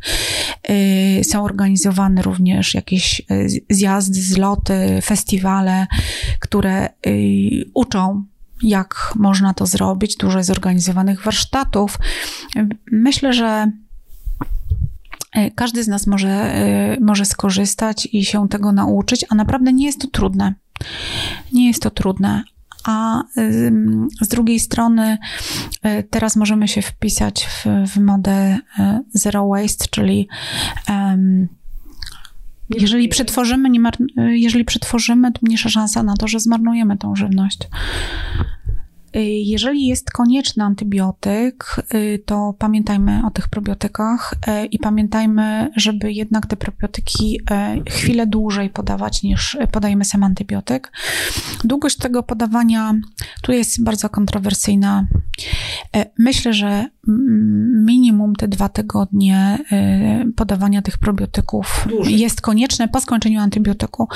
Y, 0.70 1.22
Są 1.24 1.44
organizowane 1.44 2.22
również 2.22 2.74
jakieś 2.74 3.22
y, 3.32 3.48
zjazdy, 3.70 4.22
zloty, 4.22 5.00
festiwale, 5.02 5.88
które 6.40 6.90
uczą 7.74 8.24
jak 8.64 9.14
można 9.16 9.54
to 9.54 9.66
zrobić. 9.66 10.16
Dużo 10.18 10.38
jest 10.38 10.48
zorganizowanych 10.48 11.24
warsztatów. 11.24 12.00
Myślę, 12.92 13.34
że 13.34 13.72
Każdy 15.56 15.84
z 15.84 15.88
nas 15.88 16.08
może, 16.08 16.30
e, 16.30 16.98
może 17.02 17.26
skorzystać 17.26 18.08
i 18.12 18.26
się 18.26 18.50
tego 18.50 18.72
nauczyć, 18.72 19.26
a 19.30 19.36
naprawdę 19.36 19.74
nie 19.74 19.86
jest 19.86 20.02
to 20.02 20.08
trudne. 20.08 20.54
Nie 21.54 21.68
jest 21.68 21.82
to 21.82 21.90
trudne. 21.92 22.44
A 22.88 23.24
z 24.22 24.28
drugiej 24.28 24.60
strony, 24.60 25.18
e, 25.84 26.04
teraz 26.04 26.36
możemy 26.36 26.68
się 26.68 26.82
wpisać 26.82 27.46
w, 27.46 27.66
w 27.92 28.00
modę 28.00 28.60
e, 28.80 29.04
zero 29.14 29.48
waste, 29.48 29.86
czyli 29.92 30.28
em, 30.90 31.48
jeżeli 32.70 33.10
przetworzymy, 33.10 33.70
nie 33.70 33.80
mar- 33.80 33.98
e, 34.18 34.38
jeżeli 34.38 34.66
przetworzymy, 34.66 35.32
to 35.32 35.40
mniejsza 35.44 35.70
szansa 35.70 36.04
na 36.04 36.18
to, 36.18 36.28
że 36.28 36.40
zmarnujemy 36.40 36.98
tą 36.98 37.16
żywność. 37.16 37.60
Y, 39.18 39.22
Jeżeli 39.24 39.88
jest 39.88 40.12
konieczny 40.12 40.64
antybiotyk, 40.64 41.76
y, 41.94 42.24
to 42.26 42.56
pamiętajmy 42.60 43.22
o 43.28 43.32
tych 43.32 43.50
probiotykach 43.50 44.34
y, 44.34 44.66
i 44.66 44.80
pamiętajmy, 44.80 45.70
żeby 45.76 46.14
jednak 46.14 46.46
te 46.46 46.56
probiotyki 46.56 47.40
chwilę 47.90 48.28
dłużej 48.28 48.70
podawać 48.70 49.24
niż 49.24 49.58
podajemy 49.72 50.06
sam 50.06 50.24
antybiotyk. 50.24 50.92
Długość 51.64 51.98
tego 51.98 52.24
podawania 52.24 52.94
tu 53.42 53.52
jest 53.52 53.84
bardzo 53.84 54.10
kontrowersyjna. 54.10 55.08
Myślę, 56.18 56.54
że 56.54 56.86
minimum 57.86 58.36
te 58.36 58.48
dwa 58.48 58.70
tygodnie 58.70 59.58
y, 60.28 60.32
podawania 60.34 60.82
tych 60.82 60.98
probiotyków 60.98 61.86
Dłużej. 61.90 62.20
jest 62.20 62.42
konieczne 62.42 62.88
po 62.88 63.02
skończeniu 63.02 63.40
antybiotyku. 63.42 64.08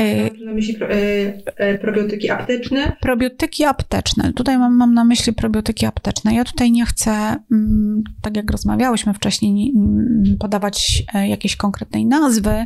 Y, 0.00 0.30
Mam 0.38 0.44
na 0.46 0.52
myśli 0.54 0.74
pro, 0.74 0.88
e, 0.90 1.78
probiotyki 1.78 2.30
apteczne. 2.30 2.96
Probiotyki 3.00 3.64
apteczne. 3.64 4.32
Tutaj 4.32 4.58
mam, 4.58 4.76
mam 4.76 4.94
na 4.94 5.04
myśli 5.04 5.32
probiotyki 5.32 5.86
apteczne. 5.86 6.34
Ja 6.34 6.44
tutaj 6.44 6.70
nie 6.72 6.86
chcę, 6.86 7.36
tak 8.22 8.36
jak 8.36 8.50
rozmawiałyśmy 8.50 9.14
wcześniej, 9.14 9.52
nie- 9.52 9.72
podawać 10.38 11.02
e, 11.14 11.28
jakiejś 11.28 11.56
konkretnej 11.56 12.06
nazwy. 12.06 12.64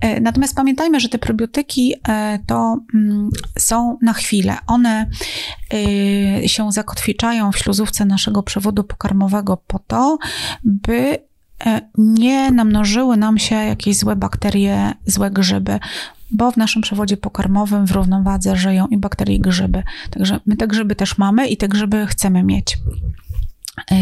E, 0.00 0.20
Natomiast 0.20 0.56
pamiętajmy, 0.56 1.00
że 1.00 1.08
te 1.08 1.18
probiotyki 1.18 1.94
e, 2.08 2.38
to 2.46 2.78
są 3.58 3.98
na 4.02 4.12
chwilę. 4.12 4.56
One 4.66 5.06
się 6.46 6.72
zakotwiczają 6.72 7.52
w 7.52 7.58
śluzówce 7.58 8.04
naszego 8.04 8.42
przewodu 8.62 8.84
pokarmowego 8.84 9.56
po 9.56 9.78
to, 9.78 10.18
by 10.64 11.18
e, 11.66 11.80
nie 11.98 12.50
namnożyły 12.50 13.16
nam 13.16 13.38
się 13.38 13.54
jakieś 13.54 13.96
złe 13.96 14.16
bakterie, 14.16 14.94
złe 15.06 15.30
grzyby, 15.30 15.78
bo 16.30 16.50
w 16.50 16.56
naszym 16.56 16.82
przewodzie 16.82 17.16
pokarmowym 17.16 17.86
w 17.86 17.90
równowadze 17.90 18.56
żyją 18.56 18.86
i 18.86 18.96
bakterie, 18.96 19.36
i 19.36 19.40
grzyby. 19.40 19.82
Także 20.10 20.40
my 20.46 20.56
te 20.56 20.68
grzyby 20.68 20.96
też 20.96 21.18
mamy 21.18 21.48
i 21.48 21.56
te 21.56 21.68
grzyby 21.68 22.06
chcemy 22.06 22.42
mieć. 22.42 22.78
Yy, 23.90 23.96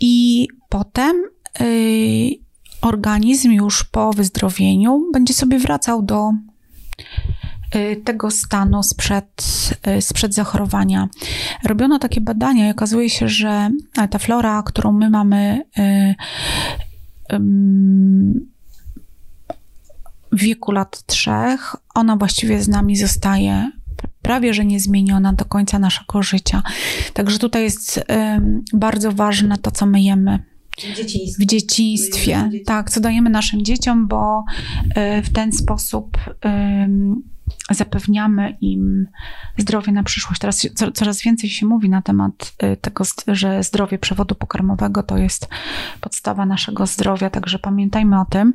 I 0.00 0.48
potem 0.68 1.16
yy, 1.60 2.30
organizm 2.82 3.52
już 3.52 3.84
po 3.84 4.12
wyzdrowieniu 4.12 5.02
będzie 5.12 5.34
sobie 5.34 5.58
wracał 5.58 6.02
do 6.02 6.32
tego 8.04 8.30
stanu 8.30 8.82
sprzed, 8.82 9.44
yy, 9.86 10.02
sprzed 10.02 10.34
zachorowania. 10.34 11.08
Robiono 11.64 11.98
takie 11.98 12.20
badania 12.20 12.68
i 12.68 12.70
okazuje 12.70 13.10
się, 13.10 13.28
że 13.28 13.70
ta 14.10 14.18
flora, 14.18 14.62
którą 14.62 14.92
my 14.92 15.10
mamy 15.10 15.62
ym, 17.32 18.50
w 20.32 20.40
wieku 20.40 20.72
lat 20.72 21.02
trzech, 21.06 21.76
ona 21.94 22.16
właściwie 22.16 22.62
z 22.62 22.68
nami 22.68 22.96
zostaje 22.96 23.70
prawie 24.22 24.54
że 24.54 24.64
niezmieniona 24.64 25.32
do 25.32 25.44
końca 25.44 25.78
naszego 25.78 26.22
życia. 26.22 26.62
Także 27.12 27.38
tutaj 27.38 27.62
jest 27.62 28.04
bardzo 28.72 29.12
ważne 29.12 29.58
to, 29.58 29.70
co 29.70 29.86
my 29.86 30.00
jemy 30.00 30.38
W 30.78 30.80
dzieciństwie. 30.96 31.44
w 31.44 31.46
dzieciństwie. 31.46 32.48
Dzieci. 32.52 32.64
Tak, 32.64 32.90
co 32.90 33.00
dajemy 33.00 33.30
naszym 33.30 33.64
dzieciom, 33.64 34.08
bo 34.08 34.44
y, 35.18 35.22
w 35.22 35.32
ten 35.32 35.52
sposób 35.52 36.16
zapewniamy 37.70 38.56
im 38.60 39.06
zdrowie 39.56 39.92
na 39.92 40.02
przyszłość. 40.02 40.40
Teraz 40.40 40.68
coraz 40.94 41.22
więcej 41.22 41.50
się 41.50 41.66
mówi 41.66 41.88
na 41.88 42.02
temat 42.02 42.52
y, 42.62 42.76
tego, 42.76 43.04
że 43.28 43.62
zdrowie 43.62 43.98
przewodu 43.98 44.34
pokarmowego 44.34 45.02
to 45.02 45.18
jest 45.18 45.48
podstawa 46.00 46.46
naszego 46.46 46.86
zdrowia, 46.86 47.30
także 47.30 47.58
pamiętajmy 47.58 48.20
o 48.20 48.24
tym. 48.24 48.52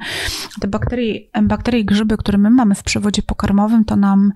Te 0.62 0.68
bakterie, 0.68 1.20
bakterie 1.44 1.80
i 1.80 1.86
grzyby, 1.86 2.18
które 2.18 2.38
my 2.38 2.50
mamy 2.50 2.76
w 2.76 2.84
przewodzie 2.84 3.22
pokarmowym, 3.22 3.86
to 3.86 3.96
nam 3.96 4.34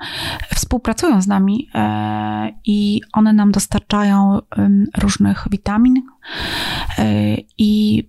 współpracują 0.55 1.21
z 1.21 1.27
nami 1.27 1.69
e, 1.73 2.53
i 2.65 3.01
one 3.13 3.33
nam 3.33 3.51
dostarczają 3.51 4.39
różnych 4.97 5.47
witamin 5.51 6.03
e, 6.97 7.35
i 7.57 8.03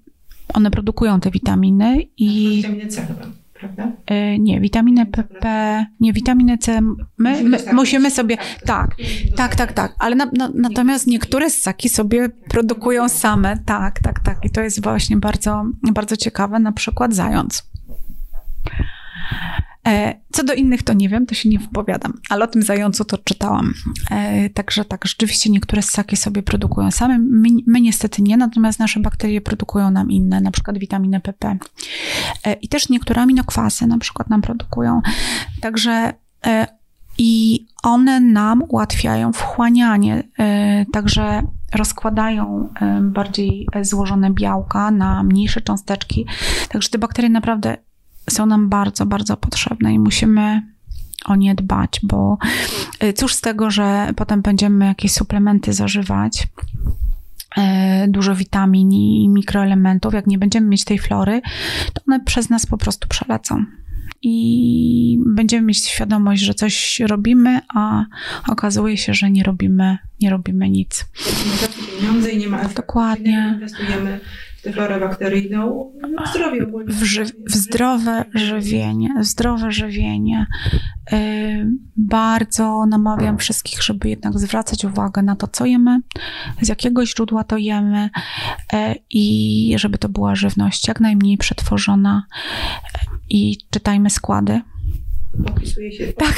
one 0.55 0.71
produkują 0.71 1.21
te 1.21 1.31
witaminy 1.31 2.03
i 2.17 2.57
Witaminy 2.57 2.87
C 2.87 3.07
chyba, 3.07 3.27
prawda? 3.61 3.93
e, 4.07 4.39
nie, 4.39 4.61
witaminę 4.61 5.07
PP, 5.07 5.47
nie, 6.01 6.13
witaminę 6.13 6.59
C, 6.59 6.81
my, 7.19 7.43
my 7.43 7.59
musimy 7.73 8.11
sobie, 8.11 8.37
tak, 8.37 8.67
tak. 8.67 8.97
tak, 9.37 9.57
tak, 9.57 9.73
tak, 9.73 9.95
ale 9.99 10.17
na, 10.17 10.27
na, 10.33 10.51
natomiast 10.55 11.07
niektóre 11.07 11.51
ssaki 11.51 11.89
sobie 11.89 12.29
produkują 12.29 13.09
same, 13.09 13.57
tak, 13.67 14.01
tak, 14.01 14.21
tak 14.21 14.45
i 14.45 14.51
to 14.51 14.61
jest 14.61 14.83
właśnie 14.83 15.17
bardzo, 15.17 15.65
bardzo 15.93 16.17
ciekawe, 16.17 16.59
na 16.59 16.73
przykład 16.73 17.15
zając. 17.15 17.71
E, 19.89 20.21
Co 20.33 20.45
do 20.45 20.53
innych 20.53 20.83
to 20.83 20.93
nie 20.93 21.09
wiem, 21.09 21.27
to 21.27 21.35
się 21.35 21.49
nie 21.49 21.59
wypowiadam, 21.59 22.13
ale 22.29 22.45
o 22.45 22.49
tym 22.49 22.63
zającu 22.63 23.05
to 23.05 23.19
czytałam. 23.19 23.75
E, 24.11 24.51
Także 24.51 24.85
tak, 24.85 25.07
rzeczywiście 25.07 25.51
niektóre 25.51 25.83
ssaki 25.83 26.17
sobie 26.17 26.43
produkują 26.43 26.91
same, 26.91 27.19
my, 27.19 27.49
my 27.67 27.81
niestety 27.81 28.23
nie, 28.23 28.37
natomiast 28.37 28.79
nasze 28.79 29.01
bakterie 29.01 29.41
produkują 29.41 29.91
nam 29.91 30.11
inne, 30.11 30.41
na 30.41 30.51
przykład 30.51 30.79
witaminę 30.79 31.21
PP. 31.21 31.59
E, 32.47 32.53
I 32.53 32.69
też 32.69 32.89
niektóre 32.89 33.23
aminokwasy 33.23 33.87
na 33.87 33.99
przykład 33.99 34.31
nam 34.31 34.43
produkują. 34.43 35.01
Także 35.61 36.13
i 37.19 37.67
one 37.83 38.21
nam 38.21 38.63
ułatwiają 38.69 39.33
wchłanianie. 39.33 40.23
Także 40.93 41.43
rozkładają 41.75 42.69
bardziej 43.03 43.67
złożone 43.83 44.31
białka 44.31 44.91
na 44.91 45.23
mniejsze 45.23 45.61
cząsteczki. 45.61 46.27
Także 46.69 46.89
te 46.91 46.99
bakterie 46.99 47.31
naprawdę 47.31 47.77
są 48.31 48.47
nam 48.47 48.69
bardzo, 48.69 49.07
bardzo 49.07 49.37
potrzebne 49.37 49.95
i 49.95 49.99
musimy 49.99 50.63
o 51.25 51.37
nie 51.37 51.55
dbać, 51.55 52.01
bo 52.03 52.39
e, 53.01 53.13
cóż 53.13 53.35
z 53.35 53.41
tego, 53.41 53.71
że 53.71 54.13
potem 54.17 54.43
będziemy 54.43 54.85
jakieś 54.87 55.13
suplementy 55.13 55.73
zażywać, 55.73 56.49
dużo 58.09 58.35
witamin 58.35 58.93
i 58.93 59.29
mikroelementów, 59.29 60.15
jak 60.15 60.27
nie 60.27 60.39
będziemy 60.39 60.67
mieć 60.67 60.85
tej 60.85 60.99
flory, 60.99 61.41
to 61.93 62.03
one 62.09 62.21
przez 62.21 62.51
nas 62.51 62.67
po 62.67 62.79
prostu 62.79 63.09
przelecą 63.09 63.65
i 64.23 65.19
będziemy 65.27 65.67
mieć 65.67 65.89
świadomość, 65.89 66.43
że 66.43 66.55
coś 66.55 67.01
robimy, 67.01 67.61
a 67.75 68.05
okazuje 68.49 68.97
się, 68.97 69.15
że 69.15 69.31
nie 69.31 69.43
robimy, 69.43 69.99
nie 70.21 70.31
robimy 70.31 70.71
nic. 70.71 71.05
Pieniądze 72.01 72.31
i 72.31 72.39
nie 72.39 72.49
ma 72.49 72.59
efektu. 72.59 72.77
Dokładnie. 72.77 73.51
Inwestujemy 73.55 74.21
tę 74.63 74.73
florę 74.73 75.01
bakteryjną, 75.01 75.93
w 76.25 76.29
zdrowie 76.29 76.63
ogólnie. 76.67 76.93
W, 76.95 77.03
ży- 77.03 77.45
w 77.47 77.55
zdrowe 77.55 78.25
żywienie, 78.35 79.15
zdrowe 79.21 79.73
żywienie. 79.73 80.47
Yy, 81.13 81.19
bardzo 81.97 82.87
namawiam 82.87 83.39
wszystkich, 83.39 83.83
żeby 83.83 84.09
jednak 84.09 84.39
zwracać 84.39 84.85
uwagę 84.85 85.23
na 85.23 85.37
to, 85.37 85.49
co 85.49 85.67
jemy, 85.67 86.01
z 86.61 86.69
jakiego 86.69 87.07
źródła 87.07 87.45
to 87.45 87.57
jemy 87.57 88.11
yy, 88.73 88.79
i 89.11 89.75
żeby 89.77 89.99
to 89.99 90.09
była 90.09 90.35
żywność 90.35 90.89
jak 90.89 91.01
najmniej 91.01 91.39
przetworzona 91.39 92.27
i 93.31 93.57
czytajmy 93.71 94.11
składy. 94.11 94.61
Opisuje 95.47 95.93
się 95.93 96.13
Tak. 96.13 96.35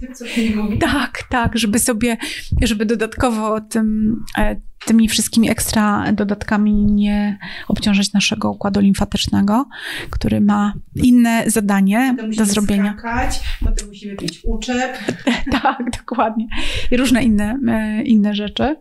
tym, 0.00 0.14
co 0.14 0.26
się 0.26 0.50
nie 0.50 0.56
mówi. 0.56 0.78
Tak, 0.78 1.22
tak, 1.30 1.58
żeby 1.58 1.78
sobie, 1.78 2.16
żeby 2.62 2.86
dodatkowo 2.86 3.60
tym, 3.60 4.16
e, 4.38 4.56
tymi 4.86 5.08
wszystkimi 5.08 5.50
ekstra 5.50 6.12
dodatkami 6.12 6.72
nie 6.74 7.38
obciążać 7.68 8.12
naszego 8.12 8.50
układu 8.50 8.80
limfatycznego, 8.80 9.68
który 10.10 10.40
ma 10.40 10.72
inne 10.94 11.44
zadanie 11.46 12.16
do 12.36 12.44
zrobienia. 12.44 12.92
skakać, 12.98 13.40
potem 13.64 13.88
musimy 13.88 14.16
pić 14.16 14.40
uczep. 14.44 14.98
tak, 15.62 15.78
dokładnie. 15.98 16.46
I 16.90 16.96
różne 16.96 17.22
inne, 17.22 17.58
e, 17.68 18.02
inne 18.02 18.34
rzeczy. 18.34 18.76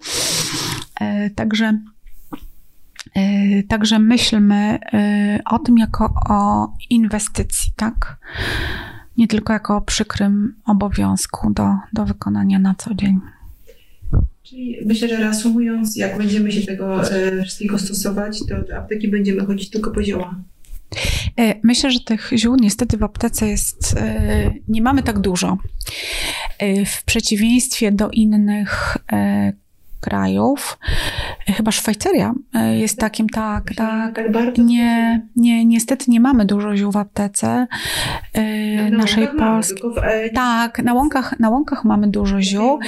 E, 1.00 1.30
Także, 1.30 1.80
także 3.70 4.00
myślmy 4.00 4.80
o 5.46 5.60
tym 5.60 5.78
jako 5.78 6.14
o 6.30 6.68
inwestycji, 6.90 7.72
tak? 7.76 8.18
Nie 9.18 9.28
tylko 9.28 9.54
jako 9.54 9.82
przykrym 9.82 10.56
obowiązku 10.66 11.54
do, 11.54 11.76
do 11.94 12.06
wykonania 12.06 12.60
na 12.60 12.76
co 12.76 12.94
dzień. 12.94 13.20
Czyli 14.44 14.78
myślę, 14.86 15.08
że 15.08 15.18
reasumując, 15.18 15.96
jak 15.96 16.18
będziemy 16.18 16.52
się 16.52 16.62
tego 16.62 17.12
e, 17.12 17.44
wszystkiego 17.44 17.80
stosować, 17.80 18.40
to 18.50 18.62
do 18.62 18.78
apteki 18.78 19.08
będziemy 19.08 19.46
chodzić 19.46 19.70
tylko 19.70 19.92
po 19.92 20.04
zioła. 20.04 20.36
E, 21.40 21.56
Myślę, 21.64 21.92
że 21.92 22.00
tych 22.00 22.30
ziół 22.36 22.56
niestety 22.56 22.98
w 22.98 23.04
aptece 23.04 23.48
jest, 23.48 23.96
e, 23.98 24.54
nie 24.68 24.82
mamy 24.82 25.04
tak 25.04 25.20
dużo. 25.20 25.58
W 26.86 27.04
przeciwieństwie 27.04 27.92
do 27.92 28.10
innych 28.10 28.98
krajów, 30.00 30.80
e, 31.50 31.54
chyba 31.54 31.72
Szwajcaria 31.72 32.34
e, 32.54 32.78
jest 32.78 33.00
takim, 33.00 33.30
tak, 33.30 33.74
tak. 33.76 34.16
Tak 34.16 34.32
bardzo. 34.32 34.62
Nie, 34.64 35.22
nie, 35.36 35.66
niestety 35.66 36.06
nie 36.12 36.20
mamy 36.20 36.46
dużo 36.46 36.78
ziół 36.78 36.92
w 36.92 36.98
aptece 36.98 37.68
e, 38.34 38.92
Na 38.92 38.98
naszej 38.98 39.28
mamy, 39.34 39.64
w, 39.64 39.98
e, 39.98 40.30
Tak, 40.30 40.80
na 40.84 40.94
łąkach, 40.94 41.40
na 41.40 41.50
łąkach 41.50 41.86
mamy 41.86 42.08
dużo 42.08 42.42
ziół, 42.42 42.80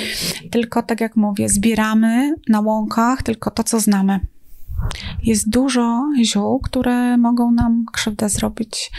tylko 0.51 0.83
tak 0.83 1.01
jak 1.01 1.15
mówię, 1.15 1.49
zbieramy 1.49 2.35
na 2.49 2.59
łąkach 2.59 3.23
tylko 3.23 3.51
to, 3.51 3.63
co 3.63 3.79
znamy. 3.79 4.19
Jest 5.23 5.49
dużo 5.49 6.05
ziół, 6.23 6.59
które 6.59 7.17
mogą 7.17 7.51
nam 7.51 7.85
krzywdę 7.93 8.29
zrobić. 8.29 8.91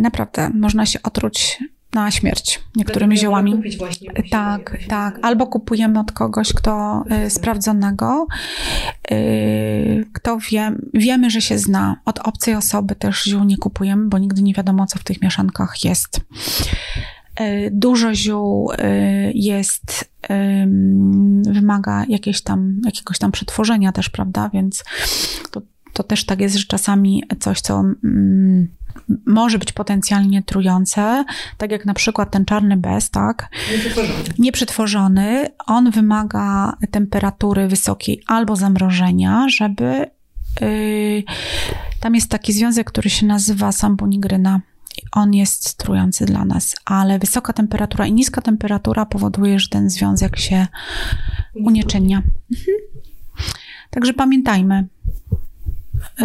Naprawdę, 0.00 0.50
można 0.54 0.86
się 0.86 1.02
otruć 1.02 1.58
na 2.02 2.10
śmierć 2.10 2.60
niektórymi 2.76 3.18
ziołami. 3.18 3.52
kupić 3.52 3.76
właśnie 3.76 4.08
siebie 4.08 4.30
Tak, 4.30 4.76
tak. 4.88 5.18
Albo 5.22 5.46
kupujemy 5.46 6.00
od 6.00 6.12
kogoś, 6.12 6.52
kto 6.52 7.04
y, 7.26 7.30
sprawdzonego, 7.30 8.26
y, 9.12 10.06
kto 10.12 10.38
wie, 10.50 10.72
wiemy, 10.94 11.30
że 11.30 11.40
się 11.40 11.58
zna. 11.58 12.00
Od 12.04 12.18
obcej 12.18 12.54
osoby 12.54 12.94
też 12.94 13.24
ziół 13.24 13.44
nie 13.44 13.56
kupujemy, 13.56 14.08
bo 14.08 14.18
nigdy 14.18 14.42
nie 14.42 14.54
wiadomo, 14.54 14.86
co 14.86 14.98
w 14.98 15.04
tych 15.04 15.22
mieszankach 15.22 15.84
jest. 15.84 16.20
Y, 17.40 17.70
Dużo 17.72 18.14
ziół 18.14 18.72
y, 18.72 18.76
jest, 19.34 20.10
ym, 20.30 21.42
wymaga 21.42 22.04
jakieś 22.08 22.42
tam, 22.42 22.80
jakiegoś 22.84 23.18
tam 23.18 23.32
przetworzenia 23.32 23.92
też, 23.92 24.10
prawda? 24.10 24.50
Więc 24.52 24.84
to, 25.50 25.62
to 25.92 26.02
też 26.02 26.24
tak 26.26 26.40
jest, 26.40 26.56
że 26.56 26.66
czasami 26.66 27.22
coś, 27.40 27.60
co 27.60 27.80
mm, 28.04 28.68
może 29.26 29.58
być 29.58 29.72
potencjalnie 29.72 30.42
trujące, 30.42 31.24
tak 31.58 31.70
jak 31.70 31.86
na 31.86 31.94
przykład 31.94 32.30
ten 32.30 32.44
czarny 32.44 32.76
bez, 32.76 33.10
tak? 33.10 33.50
Nieprzetworzony. 33.72 34.24
Nieprzetworzony, 34.38 35.48
on 35.66 35.90
wymaga 35.90 36.76
temperatury 36.90 37.68
wysokiej 37.68 38.22
albo 38.26 38.56
zamrożenia, 38.56 39.46
żeby. 39.48 40.10
Yy, 40.60 41.22
tam 42.00 42.14
jest 42.14 42.30
taki 42.30 42.52
związek, 42.52 42.86
który 42.86 43.10
się 43.10 43.26
nazywa 43.26 43.72
sambunigryna. 43.72 44.60
I 44.98 45.02
On 45.12 45.34
jest 45.34 45.74
trujący 45.74 46.26
dla 46.26 46.44
nas, 46.44 46.76
ale 46.84 47.18
wysoka 47.18 47.52
temperatura 47.52 48.06
i 48.06 48.12
niska 48.12 48.42
temperatura 48.42 49.06
powoduje, 49.06 49.58
że 49.58 49.68
ten 49.68 49.90
związek 49.90 50.38
się 50.38 50.66
unieczynnia. 51.54 52.16
Mhm. 52.16 52.76
Także 53.90 54.12
pamiętajmy, 54.12 54.86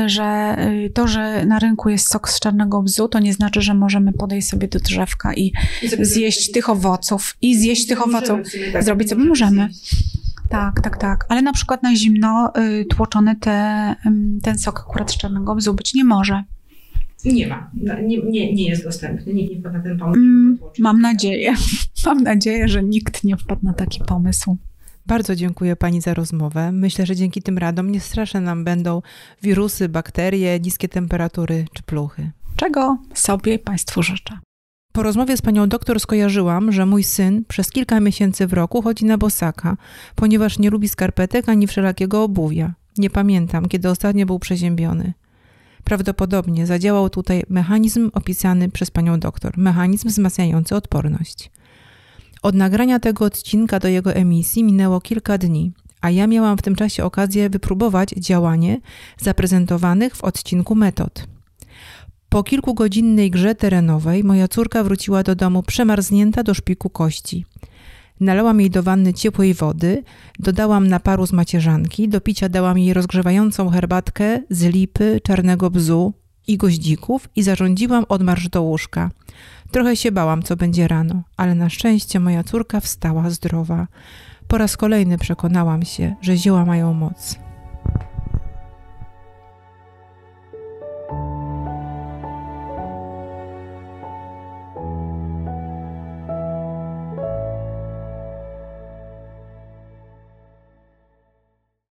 że 0.06 0.56
y, 0.86 0.90
to, 0.90 1.08
że 1.08 1.46
na 1.46 1.60
rynku 1.60 1.90
jest 1.90 2.12
sok 2.12 2.30
z 2.30 2.40
czarnego 2.40 2.82
bzu, 2.82 3.08
to 3.08 3.20
nie 3.20 3.34
znaczy, 3.34 3.62
że 3.62 3.74
możemy 3.74 4.14
podejść 4.14 4.48
sobie 4.48 4.68
do 4.68 4.80
drzewka 4.80 5.34
i 5.34 5.52
I 5.82 6.06
zjeść 6.06 6.52
tych 6.52 6.70
owoców 6.70 7.38
i 7.42 7.58
zjeść 7.58 7.88
tych 7.88 8.08
owoców. 8.08 8.40
tak, 8.74 8.84
Zrobić 8.84 9.10
sobie 9.10 9.24
możemy. 9.24 9.70
Tak, 10.50 10.82
tak, 10.82 10.98
tak. 10.98 11.26
Ale 11.30 11.42
na 11.42 11.54
przykład 11.54 11.84
na 11.84 11.96
zimno 11.96 12.52
y, 12.58 12.86
tłoczony 12.86 13.36
te, 13.36 13.96
ten 14.44 14.58
sok 14.58 14.80
akurat 14.90 15.12
z 15.12 15.18
czarnego 15.18 15.56
bzu 15.56 15.74
być 15.74 15.94
nie 15.94 16.04
może. 16.04 16.44
Nie 17.26 17.48
ma. 17.48 17.72
Nie, 18.04 18.18
nie, 18.18 18.54
nie 18.54 18.70
jest 18.70 18.84
dostępny. 18.84 19.34
Nikt 19.34 19.52
nie 19.52 19.60
wpadł 19.60 19.78
na 19.78 19.84
ten 19.84 19.98
pomysł. 19.98 20.20
Mm, 20.20 20.58
mam 20.80 21.02
nadzieję. 21.02 21.54
Mam 22.06 22.24
nadzieję, 22.24 22.68
że 22.68 22.84
nikt 22.84 23.24
nie 23.24 23.38
wpadł 23.38 23.66
na 23.66 23.74
taki 23.74 24.00
pomysł. 24.08 24.58
Bardzo 25.06 25.36
dziękuję 25.36 25.76
Pani 25.76 26.02
za 26.02 26.14
rozmowę. 26.14 26.72
Myślę, 26.72 27.06
że 27.06 27.16
dzięki 27.16 27.42
tym 27.42 27.58
radom 27.58 27.92
nie 27.92 28.00
straszne 28.00 28.42
nam 28.42 28.64
będą 28.64 29.02
wirusy, 29.42 29.90
bakterie, 29.90 30.60
niskie 30.60 30.90
temperatury 30.90 31.66
czy 31.74 31.84
pluchy. 31.84 32.32
Czego 32.56 32.98
sobie 33.14 33.60
Państwu 33.60 34.04
życzę. 34.04 34.40
Po 34.94 35.04
rozmowie 35.04 35.38
z 35.38 35.42
panią 35.42 35.70
doktor 35.70 36.00
skojarzyłam, 36.00 36.72
że 36.72 36.86
mój 36.86 37.04
syn 37.04 37.46
przez 37.48 37.72
kilka 37.72 38.00
miesięcy 38.00 38.48
w 38.48 38.54
roku 38.54 38.82
chodzi 38.82 39.06
na 39.06 39.18
bosaka, 39.18 39.78
ponieważ 40.16 40.60
nie 40.60 40.70
lubi 40.70 40.90
skarpetek 40.90 41.50
ani 41.50 41.68
wszelakiego 41.68 42.24
obuwia. 42.24 42.74
Nie 42.98 43.10
pamiętam, 43.10 43.68
kiedy 43.68 43.90
ostatnio 43.90 44.26
był 44.26 44.40
przeziębiony. 44.40 45.14
Prawdopodobnie 45.84 46.66
zadziałał 46.66 47.10
tutaj 47.10 47.44
mechanizm 47.50 48.12
opisany 48.14 48.70
przez 48.70 48.92
panią 48.92 49.20
doktor, 49.20 49.58
mechanizm 49.58 50.08
wzmacniający 50.08 50.76
odporność. 50.76 51.52
Od 52.44 52.56
nagrania 52.56 53.00
tego 53.00 53.26
odcinka 53.26 53.80
do 53.80 53.88
jego 53.88 54.14
emisji 54.14 54.64
minęło 54.64 55.02
kilka 55.02 55.38
dni, 55.38 55.72
a 56.02 56.10
ja 56.10 56.28
miałam 56.28 56.58
w 56.58 56.62
tym 56.62 56.76
czasie 56.76 57.04
okazję 57.04 57.50
wypróbować 57.50 58.10
działanie 58.10 58.80
zaprezentowanych 59.18 60.16
w 60.16 60.24
odcinku 60.24 60.76
metod. 60.76 61.28
Po 62.30 62.44
kilkugodzinnej 62.44 63.32
grze 63.32 63.56
terenowej 63.56 64.24
moja 64.24 64.48
córka 64.48 64.84
wróciła 64.84 65.24
do 65.24 65.36
domu 65.36 65.64
przemarznięta 65.64 66.44
do 66.44 66.54
szpiku 66.54 66.90
kości. 66.90 67.46
Nalałam 68.20 68.60
jej 68.60 68.70
do 68.70 68.84
wanny 68.84 69.14
ciepłej 69.14 69.54
wody, 69.54 70.04
dodałam 70.40 70.88
naparu 70.88 71.28
z 71.28 71.34
macierzanki, 71.34 72.10
do 72.10 72.22
picia 72.22 72.50
dałam 72.50 72.78
jej 72.78 72.94
rozgrzewającą 72.94 73.70
herbatkę 73.70 74.40
z 74.50 74.64
lipy, 74.64 75.22
czarnego 75.24 75.70
bzu 75.70 76.14
i 76.48 76.58
goździków 76.58 77.30
i 77.36 77.44
zarządziłam 77.44 78.06
odmarsz 78.10 78.50
do 78.50 78.62
łóżka. 78.62 79.12
Trochę 79.74 79.96
się 79.96 80.12
bałam, 80.12 80.44
co 80.44 80.56
będzie 80.56 80.88
rano, 80.88 81.22
ale 81.38 81.56
na 81.56 81.70
szczęście 81.70 82.20
moja 82.20 82.44
córka 82.44 82.80
wstała 82.80 83.30
zdrowa. 83.30 83.88
Po 84.48 84.58
raz 84.58 84.78
kolejny 84.78 85.18
przekonałam 85.18 85.84
się, 85.86 86.16
że 86.22 86.38
zioła 86.38 86.66
mają 86.66 86.94
moc. 86.94 87.43